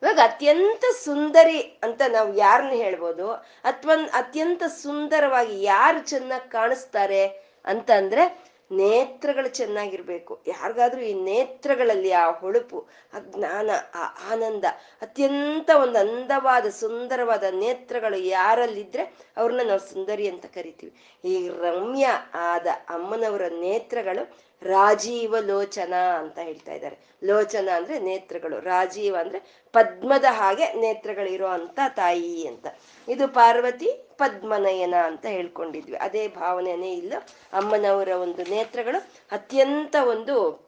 [0.02, 3.32] ಇವಾಗ ಅತ್ಯಂತ ಸುಂದರಿ ಅಂತ ನಾವು ಯಾರನ್ನ ಹೇಳ್ಬೋದು?
[3.64, 7.28] ಅಥವಾ ಅತ್ಯಂತ ಸುಂದರವಾಗಿ ಯಾರು ಚೆನ್ನಾಗಿ ಕಾಣಿಸ್ತಾರೆ
[7.66, 10.44] ಅಂತಂದ್ರೆ ನೇತ್ರಗಳು ಚೆನ್ನಾಗಿರ್ಬೇಕು.
[10.48, 14.66] ಯಾರಿಗಾದ್ರೂ ಈ ನೇತ್ರಗಳಲ್ಲಿ ಆ ಹೊಳಪು, ಆ ಜ್ಞಾನ, ಆ ಆನಂದ,
[15.02, 20.94] ಅತ್ಯಂತ ಒಂದು ಅಂದವಾದ, ಸುಂದರವಾದ ನೇತ್ರಗಳು ಯಾರಲ್ಲಿದ್ರೆ ಅವ್ರನ್ನ ನಾವು ಸುಂದರಿ ಅಂತ ಕರಿತೀವಿ.
[21.30, 26.98] ಈ ರಮ್ಯ ಆದ ಅಮ್ಮನವರ ನೇತ್ರಗಳು ರಾಜೀವ ಲೋಚನ ಅಂತ ಹೇಳ್ತಾ ಇದ್ದಾರೆ.
[27.24, 28.60] ಲೋಚನ ಅಂದ್ರೆ ನೇತ್ರಗಳು.
[28.60, 32.68] ರಾಜೀವ ಅಂದ್ರೆ ಪದ್ಮದ ಹಾಗೆ ನೇತ್ರಗಳಿರೋ ಅಂತ ತಾಯಿ ಅಂತ.
[33.08, 35.98] ಇದು ಪಾರ್ವತಿ ಪದ್ಮನಯನ ಅಂತ ಹೇಳ್ಕೊಂಡಿದ್ವಿ.
[35.98, 37.14] ಅದೇ ಭಾವನೆನೇ ಇಲ್ಲ.
[37.54, 40.68] ಅಮ್ಮನವರ ಒಂದು ನೇತ್ರಗಳು ಅತ್ಯಂತ ಒಂದು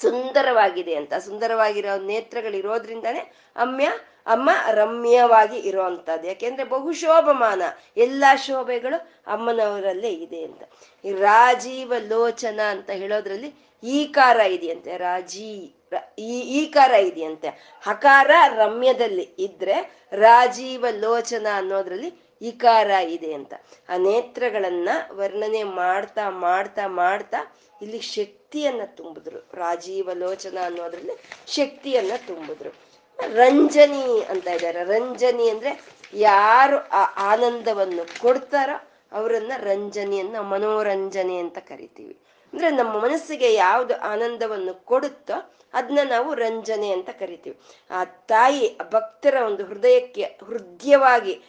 [0.00, 1.14] ಸುಂದರವಾಗಿದೆ ಅಂತ.
[1.14, 3.20] ಸುಂದರವಾಗಿರೋ ನೇತ್ರಗಳಿರೋದ್ರಿಂದಾನೇ
[3.56, 3.92] ಅಮ್ಯ
[4.26, 7.62] ಅಮ್ಮ ರಮ್ಯವಾಗಿ ಇರುವಂತದ್ದು ಯಾಕೆಂದ್ರೆ ಬಹುಶೋಭಮಾನ,
[7.96, 10.62] ಎಲ್ಲಾ ಶೋಭೆಗಳು ಅಮ್ಮನವರಲ್ಲೇ ಇದೆ ಅಂತ.
[11.04, 13.54] ಈ ರಾಜೀವ ಲೋಚನ ಅಂತ ಹೇಳೋದ್ರಲ್ಲಿ
[13.84, 15.74] ಈಕಾರ ಇದೆಯಂತೆ, ರಾಜೀ
[16.18, 17.48] ಈ, ಈಕಾರ ಇದೆಯಂತೆ.
[17.82, 23.54] ಹಕಾರ ರಮ್ಯದಲ್ಲಿ ಇದ್ರೆ ರಾಜೀವ ಲೋಚನ ಅನ್ನೋದ್ರಲ್ಲಿ ಇಕಾರ ಇದೆ ಅಂತ.
[23.88, 29.38] ಆ ನೇತ್ರಗಳನ್ನ ವರ್ಣನೆ ಮಾಡ್ತಾ ಮಾಡ್ತಾ ಮಾಡ್ತಾ ಇಲ್ಲಿ ಶಕ್ತಿಯನ್ನ ತುಂಬಿದ್ರು.
[29.38, 31.12] ರಾಜೀವ ಲೋಚನ ಅನ್ನೋದ್ರಲ್ಲಿ
[31.46, 32.91] ಶಕ್ತಿಯನ್ನ ತುಂಬಿದ್ರು.
[33.18, 34.84] ರಂಜನಿ ಅಂತ ಇದ್ದಾರೆ.
[34.84, 35.84] ರಂಜನಿ ಅಂದ್ರೆ
[36.14, 42.18] ಯಾರು ಆ ಆನಂದವನ್ನು ಕೊಡ್ತಾರೋ ಅವರನ್ನ ರಂಜನಿಯನ್ನ ಮನೋರಂಜನೆ ಅಂತ ಕರಿತೀವಿ.
[42.52, 47.60] ಅಂದ್ರೆ ನಮ್ಮ ಮನಸ್ಸಿಗೆ ಯಾವ್ದು ಆನಂದವನ್ನು ಕೊಡುತ್ತೋ ಅದನ್ನ ನಾವು ರಂಜನೆ ಅಂತ ಕರಿತೀವಿ.
[47.90, 51.42] ಆ ತಾಯಿ ಭಕ್ತರ ಒಂದು ಹೃದಯಕ್ಕೆ ಹೃದಯವಾಗಿ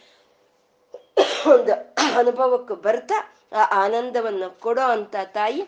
[1.46, 1.72] ಒಂದು
[2.16, 5.62] ಅನುಭವಕ್ಕೆ ಬರ್ತಾ ಆ ಆನಂದವನ್ನು ಕೊಡೋ ಅಂತ ತಾಯಿ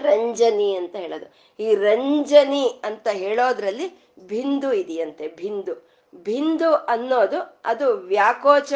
[0.00, 1.26] ರಂಜನಿ ಅಂತ ಹೇಳೋದು.
[1.62, 8.72] ಈ ರಂಜನಿ ಅಂತ ಹೇಳೋದ್ರಲ್ಲಿ ಬಿಂದು ಇದೆಯಂತೆ ಬಿಂದು ಬಿಂದು ಅನ್ನೋದು ಅದು ವ್ಯಾಕೋಚ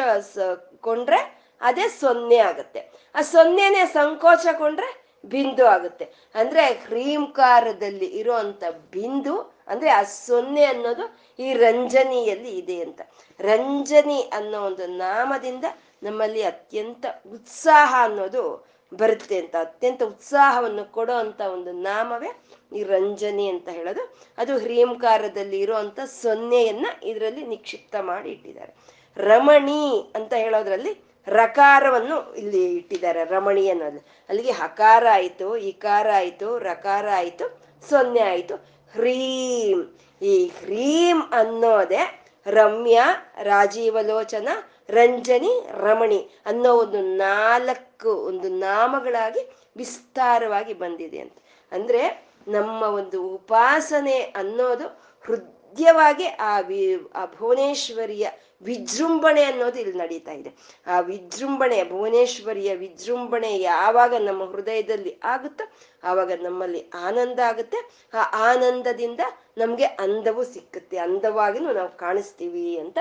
[0.81, 2.91] ಕೊಂಡ್ರೆ ಅದೇ ಸೊನ್ನೆ ಆಗುತ್ತೆ.
[3.15, 6.05] ಆ ಸೊನ್ನೆನೆ ಸಂಕೋಚಕೊಂಡ್ರೆ ಬಿಂದು ಆಗುತ್ತೆ.
[6.35, 13.01] ಅಂದ್ರೆ ಹ್ರೀಂಕಾರದಲ್ಲಿ ಇರುವಂತ ಬಿಂದು ಅಂದ್ರೆ ಆ ಸೊನ್ನೆ ಅನ್ನೋದು ಈ ರಂಜನಿಯಲ್ಲಿ ಇದೆ ಅಂತ.
[13.39, 15.65] ರಂಜನಿ ಅನ್ನೋ ಒಂದು ನಾಮದಿಂದ
[16.03, 22.31] ನಮ್ಮಲ್ಲಿ ಅತ್ಯಂತ ಉತ್ಸಾಹ ಅನ್ನೋದು ಬರುತ್ತೆ ಅಂತ, ಅತ್ಯಂತ ಉತ್ಸಾಹವನ್ನು ಕೊಡೋ ಅಂತ ಒಂದು ನಾಮವೇ
[22.77, 24.15] ಈ ರಂಜನಿ ಅಂತ ಹೇಳೋದು.
[24.37, 28.75] ಅದು ಹ್ರೀಂಕಾರದಲ್ಲಿ ಇರುವಂತ ಸೊನ್ನೆಯನ್ನ ಇದರಲ್ಲಿ ನಿಕ್ಷಿಪ್ತ ಮಾಡಿ ಇಟ್ಟಿದ್ದಾರೆ.
[29.17, 30.93] ರಮಣಿ ಅಂತ ಹೇಳೋದ್ರಲ್ಲಿ
[31.27, 37.45] ರಕಾರವನ್ನು ಇಲ್ಲಿ ಇಟ್ಟಿದ್ದಾರೆ, ರಮಣಿ ಅನ್ನೋದು ಅಲ್ಲಿಗೆ ಹಕಾರ ಆಯಿತು, ಇಕಾರ ಆಯಿತು, ರಕಾರ ಆಯಿತು,
[37.89, 38.55] ಸೊನ್ನೆ ಆಯಿತು.
[38.93, 39.79] ಹ್ರೀಂ,
[40.21, 42.01] ಈ ಹ್ರೀಂ ಅನ್ನೋದೇ
[42.45, 42.99] ರಮ್ಯ,
[43.43, 44.47] ರಾಜೀವಲೋಚನ,
[44.89, 51.37] ರಂಜನಿ, ರಮಣಿ ಅನ್ನೋ ಒಂದು ನಾಲ್ಕು ಒಂದು ನಾಮಗಳಾಗಿ ವಿಸ್ತಾರವಾಗಿ ಬಂದಿದೆ ಅಂತ.
[51.71, 54.87] ಅಂದ್ರೆ ನಮ್ಮ ಒಂದು ಉಪಾಸನೆ ಅನ್ನೋದು
[55.21, 58.29] ಹೃದಯವಾಗಿ ಆ ವಿ, ಆ ಭುವನೇಶ್ವರಿಯ
[58.61, 60.53] ವಿಜೃಂಭಣೆ ಅನ್ನೋದು ಇಲ್ಲಿ ನಡೀತಾ ಇದೆ.
[60.87, 65.71] ಆ ವಿಜೃಂಭಣೆ, ಭುವನೇಶ್ವರಿಯ ವಿಜೃಂಭಣೆ ಯಾವಾಗ ನಮ್ಮ ಹೃದಯದಲ್ಲಿ ಆಗುತ್ತೋ
[66.03, 68.07] ಆವಾಗ ನಮ್ಮಲ್ಲಿ ಆನಂದ ಆಗುತ್ತೆ.
[68.13, 69.19] ಆ ಆನಂದದಿಂದ
[69.57, 70.97] ನಮ್ಗೆ ಅಂದವು ಸಿಕ್ಕುತ್ತೆ.
[70.97, 72.97] ಅಂದವಾಗಿನೂ ನಾವು ಕಾಣಿಸ್ತೀವಿ ಅಂತ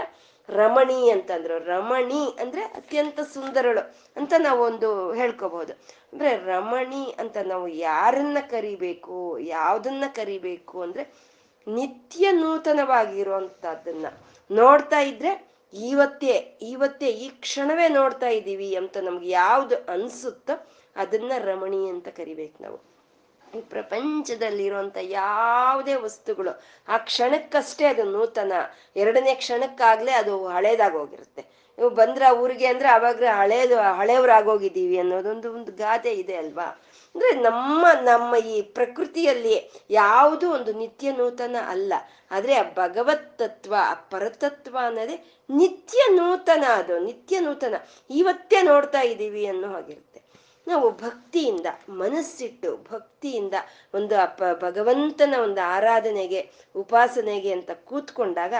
[0.59, 1.59] ರಮಣಿ ಅಂತಂದ್ರು.
[1.65, 3.83] ರಮಣಿ ಅಂದ್ರೆ ಅತ್ಯಂತ ಸುಂದರಳು
[4.17, 5.73] ಅಂತ ನಾವೊಂದು ಹೇಳ್ಕೋಬಹುದು
[6.13, 11.05] ಅಂದ್ರೆ ರಮಣಿ ಅಂತ ನಾವು ಯಾರನ್ನ ಕರಿಬೇಕು, ಯಾವ್ದನ್ನ ಕರಿಬೇಕು ಅಂದ್ರೆ
[11.67, 14.07] ನಿತ್ಯ ನೂತನವಾಗಿರುವಂತಹದ್ದನ್ನ
[14.51, 15.33] ನೋಡ್ತಾ ಇದ್ರೆ
[15.75, 20.55] ಇವತ್ತೇ ಇವತ್ತೇ ಈ ಕ್ಷಣವೇ ನೋಡ್ತಾ ಇದ್ದೀವಿ ಅಂತ ನಮ್ಗೆ ಯಾವ್ದು ಅನ್ಸುತ್ತೋ
[20.97, 22.79] ಅದನ್ನ ರಮಣಿ ಅಂತ ಕರಿಬೇಕು ನಾವು.
[23.55, 28.53] ಈ ಪ್ರಪಂಚದಲ್ಲಿರುವಂತ ಯಾವುದೇ ವಸ್ತುಗಳು, ಆ ಕ್ಷಣಕ್ಕಷ್ಟೇ ಅದು ನೂತನ.
[28.97, 31.43] ಎರಡನೇ ಕ್ಷಣಕ್ಕಾಗ್ಲೇ ಅದು ಹಳೇದಾಗೋಗಿರುತ್ತೆ.
[31.79, 36.81] ನೀವು ಬಂದ್ರ ಊರಿಗೆ ಅಂದ್ರೆ ಅವಾಗ ಹಳೇದು ಹಳೆಯವರಾಗೋಗಿದ್ದೀವಿ ಅನ್ನೋದೊಂದು ಒಂದು ಗಾದೆ ಇದೆ ಅಲ್ವಾ?
[37.15, 41.93] ಅಂದ್ರೆ ನಮ್ಮ ನಮ್ಮ ಈ ಪ್ರಕೃತಿಯಲ್ಲಿ ಯಾವುದು ಒಂದು ನಿತ್ಯ ನೂತನ ಅಲ್ಲ.
[42.31, 47.75] ಆದ್ರೆ ಆ ಭಗವತ್ ತತ್ವ ಆ ಪರತತ್ವ ಅನ್ನೋದೇ ನಿತ್ಯ ನೂತನ ಅದು, ನಿತ್ಯ ನೂತನ.
[48.11, 50.20] ಇವತ್ತೇ ನೋಡ್ತಾ ಇದ್ದೀವಿ ಅನ್ನೋ ಹಾಗಿರುತ್ತೆ.
[50.71, 51.68] ನಾವು ಭಕ್ತಿಯಿಂದ,
[52.03, 53.57] ಮನಸ್ಸಿಟ್ಟು ಭಕ್ತಿಯಿಂದ
[53.95, 54.16] ಒಂದು
[54.66, 56.41] ಭಗವಂತನ ಒಂದು ಆರಾಧನೆಗೆ,
[56.75, 58.55] ಉಪಾಸನೆಗೆ ಅಂತ ಕೂತ್ಕೊಂಡಾಗ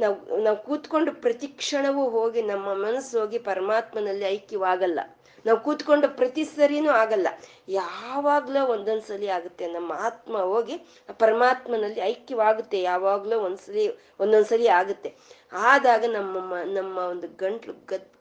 [0.00, 5.00] ನಾವು ನಾವು ಕೂತ್ಕೊಂಡು ಪ್ರತಿ ಕ್ಷಣವೂ ಹೋಗಿ ನಮ್ಮ ಮನಸ್ಸು ಹೋಗಿ ಪರಮಾತ್ಮನಲ್ಲಿ ಐಕ್ಯವಾಗಲ್ಲ.
[5.44, 7.28] ನಾವು ಕೂತ್ಕೊಂಡು ಪ್ರತಿ ಸರಿನೂ ಆಗಲ್ಲ.
[7.68, 10.76] ಯಾವಾಗ್ಲೋ ಒಂದೊಂದ್ಸಲಿ ಆಗುತ್ತೆ, ನಮ್ಮ ಆತ್ಮ ಹೋಗಿ
[11.22, 13.84] ಪರಮಾತ್ಮನಲ್ಲಿ ಐಕ್ಯವಾಗುತ್ತೆ, ಯಾವಾಗ್ಲೋ ಒಂದ್ಸಲಿ,
[14.20, 15.10] ಒಂದೊಂದ್ಸಲಿ ಆಗುತ್ತೆ.
[15.52, 17.74] ಆದಾಗ ನಮ್ಮ ನಮ್ಮ ಒಂದು ಗಂಟ್ಲು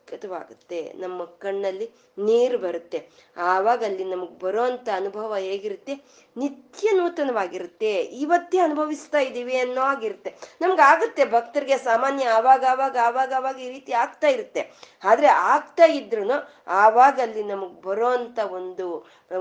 [0.08, 1.88] ಗದ್ಗತವಾಗುತ್ತೆ ನಮ್ಮ ಕಣ್ಣಲ್ಲಿ
[2.18, 3.00] ನೀರು ಬರುತ್ತೆ.
[3.38, 5.94] ಆವಾಗ ಅಲ್ಲಿ ನಮಗ್ ಬರೋಂಥ ಅನುಭವ ಹೇಗಿರುತ್ತೆ?
[6.38, 7.92] ನಿತ್ಯ ನೂತನವಾಗಿರುತ್ತೆ.
[8.24, 10.32] ಇವತ್ತೇ ಅನುಭವಿಸ್ತಾ ಇದ್ದೀವಿ ಅನ್ನೋ ಆಗಿರುತ್ತೆ
[10.62, 14.62] ನಮ್ಗೆ ಆಗುತ್ತೆ, ಭಕ್ತರಿಗೆ ಸಾಮಾನ್ಯ ಆವಾಗ ಆವಾಗ ಆವಾಗ ಆವಾಗ ಈ ರೀತಿ ಆಗ್ತಾ ಇರುತ್ತೆ.
[15.04, 16.24] ಆದರೆ ಆಗ್ತಾ ಇದ್ರು
[16.68, 18.88] ಆವಾಗ ಅಲ್ಲಿ ನಮಗೆ ಬರೋ ಅಂಥ ಒಂದು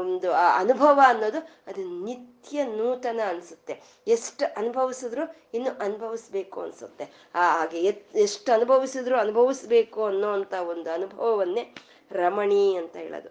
[0.03, 3.75] ಒಂದು ಅನುಭವ ಅನ್ನೋದು ಅದು ನಿತ್ಯ ನೂತನ ಅನ್ಸುತ್ತೆ.
[4.07, 5.25] ಎಷ್ಟು ಅನುಭವಿಸಿದ್ರು
[5.55, 7.05] ಇನ್ನು ಅನುಭವಿಸ್ಬೇಕು ಅನ್ಸುತ್ತೆ.
[7.35, 7.81] ಹಾಗೆ
[8.27, 11.65] ಎಷ್ಟು ಅನುಭವಿಸಿದ್ರು ಅನುಭವಿಸ್ಬೇಕು ಅನ್ನೋ ಅಂತ ಒಂದು ಅನುಭವವನ್ನೇ
[12.13, 13.31] ರಮಣಿ ಅಂತ ಹೇಳೋದು.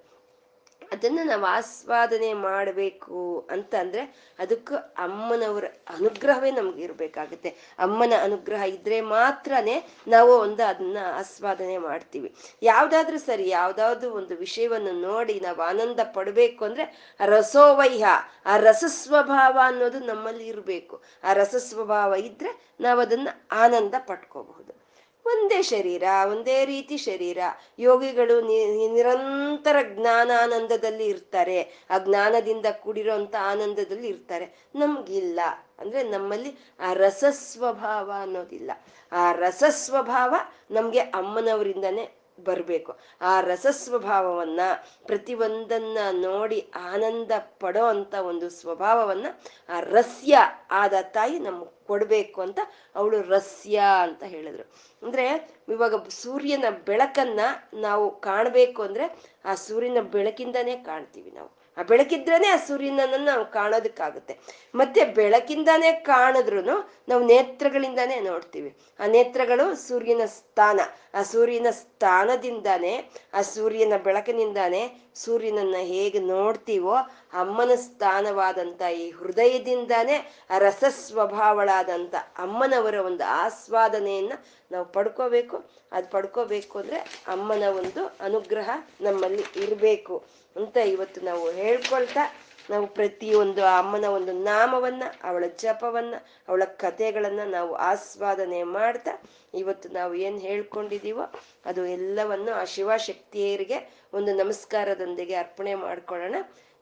[0.91, 7.49] ಅದನ್ನ ನಾವು ಆಸ್ವಾದನೆ ಮಾಡಬೇಕು ಅಂತ ಅಂದ್ರೆ ಅದಕ್ಕೂ ಅಮ್ಮನವರ ಅನುಗ್ರಹವೇ ನಮ್ಗೆ ಇರ್ಬೇಕಾಗುತ್ತೆ.
[7.79, 12.35] ಅಮ್ಮನ ಅನುಗ್ರಹ ಇದ್ರೆ ಮಾತ್ರನೇ ನಾವು ಒಂದು ಅದನ್ನ ಆಸ್ವಾದನೆ ಮಾಡ್ತೀವಿ.
[12.61, 18.03] ಯಾವ್ದಾದ್ರೂ ಸರಿ ಯಾವ್ದಾದ್ರು ಒಂದು ವಿಷಯವನ್ನು ನೋಡಿ ನಾವು ಆನಂದ ಪಡಬೇಕು ಅಂದ್ರೆ ರಸೋವೈಹ,
[18.45, 21.03] ಆ ರಸ ಸ್ವಭಾವ ಅನ್ನೋದು ನಮ್ಮಲ್ಲಿ ಇರಬೇಕು.
[21.23, 24.84] ಆ ರಸ ಸ್ವಭಾವ ಇದ್ರೆ ನಾವು ಅದನ್ನ ಆನಂದ ಪಡ್ಕೋಬಹುದು.
[25.25, 27.37] ಒಂದೇ ಶರೀರ, ಒಂದೇ ರೀತಿ ಶರೀರ.
[27.79, 31.85] ಯೋಗಿಗಳು ನಿರಂತರ ಜ್ಞಾನಾನಂದದಲ್ಲಿ ಇರ್ತಾರೆ.
[31.89, 34.69] ಆ ಜ್ಞಾನದಿಂದ ಕೂಡಿರೋಂಥ ಆನಂದದಲ್ಲಿ ಇರ್ತಾರೆ.
[34.75, 35.39] ನಮ್ಗಿಲ್ಲ.
[35.79, 38.71] ಅಂದ್ರೆ ನಮ್ಮಲ್ಲಿ ಆ ರಸಸ್ವಭಾವ ಅನ್ನೋದಿಲ್ಲ.
[39.11, 40.35] ಆ ರಸಸ್ವಭಾವ
[40.71, 42.97] ನಮ್ಗೆ ಅಮ್ಮನವರಿಂದನೇ ಬರಬೇಕು.
[43.21, 44.59] ಆ ರಸಸ್ವಭಾವವನ್ನ
[45.05, 49.25] ಪ್ರತಿಯೊಂದನ್ನ ನೋಡಿ ಆನಂದ ಪಡೋ ಅಂತ ಒಂದು ಸ್ವಭಾವವನ್ನ
[49.69, 50.37] ಆ ರಸ್ಯ
[50.71, 52.59] ಆದ ತಾಯಿ ನಮ್ಗೆ ಕೊಡ್ಬೇಕು ಅಂತ
[52.95, 54.71] ಅವಳು ರಸ್ಯ ಅಂತ ಹೇಳಿದ್ರು.
[55.03, 57.39] ಅಂದ್ರೆ ಇವಾಗ ಸೂರ್ಯನ ಬೆಳಕನ್ನ
[57.73, 61.54] ನಾವು ಕಾಣಬೇಕು ಅಂದ್ರೆ ಆ ಸೂರ್ಯನ ಬೆಳಕಿಂದನೇ ಕಾಣ್ತೀವಿ ನಾವು.
[61.77, 64.39] ಆ ಬೆಳಕಿದ್ರೇನೆ ಆ ಸೂರ್ಯನನ್ನ ನಾವು ಕಾಣೋದಕ್ಕಾಗುತ್ತೆ.
[64.75, 68.77] ಮತ್ತೆ ಬೆಳಕಿಂದಾನೇ ಕಾಣಿದ್ರು ನಾವು ನೇತ್ರಗಳಿಂದಾನೇ ನೋಡ್ತೀವಿ.
[68.99, 70.79] ಆ ನೇತ್ರಗಳು ಸೂರ್ಯನ ಸ್ಥಾನ.
[71.13, 76.95] ಆ ಸೂರ್ಯನ ಸ್ಥಾನದಿಂದಾನೇ, ಆ ಸೂರ್ಯನ ಬೆಳಕಿನಿಂದಾನೇ ಸೂರ್ಯನನ್ನ ಹೇಗೆ ನೋಡ್ತೀವೋ
[77.33, 84.33] ಅಮ್ಮನ ಸ್ಥಾನವಾದಂತ ಈ ಹೃದಯದಿಂದಾನೇ ಆ ರಸಸ್ವಭಾವಳಾದಂತ ಅಮ್ಮನವರ ಒಂದು ಆಸ್ವಾದನೆಯನ್ನ
[84.71, 85.65] ನಾವು ಪಡ್ಕೋಬೇಕು.
[85.91, 86.97] ಅದು ಪಡ್ಕೋಬೇಕು ಅಂದ್ರೆ
[87.27, 88.69] ಅಮ್ಮನ ಒಂದು ಅನುಗ್ರಹ
[89.01, 90.23] ನಮ್ಮಲ್ಲಿ ಇರಬೇಕು.
[90.55, 92.35] ಅಂತ ಇವತ್ತು ನಾವು ಹೇಳ್ಕೊಳ್ತಾ
[92.69, 96.13] ನಾವು ಪ್ರತಿಯೊಂದು ಅಮ್ಮನ ಒಂದು ನಾಮವನ್ನ, ಅವಳ ಜಪವನ್ನ,
[96.47, 99.11] ಅವಳ ಕಥೆಗಳನ್ನ ನಾವು ಆಸ್ವಾದನೆ ಮಾಡ್ತಾ
[99.53, 101.33] ಇವತ್ತು ನಾವು ಏನ್ ಹೇಳ್ಕೊಂಡಿದೀವೋ
[101.65, 106.35] ಅದು ಎಲ್ಲವನ್ನು ಆ ಶಿವಶಕ್ತಿಯರಿಗೆ ಒಂದು ನಮಸ್ಕಾರದೊಂದಿಗೆ ಅರ್ಪಣೆ ಮಾಡ್ಕೊಳ್ಳೋಣ.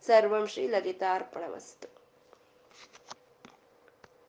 [0.06, 1.93] ಸರ್ವಂ ಶ್ರೀ ಲಲಿತಾರ್ಪಣ ವಸ್ತು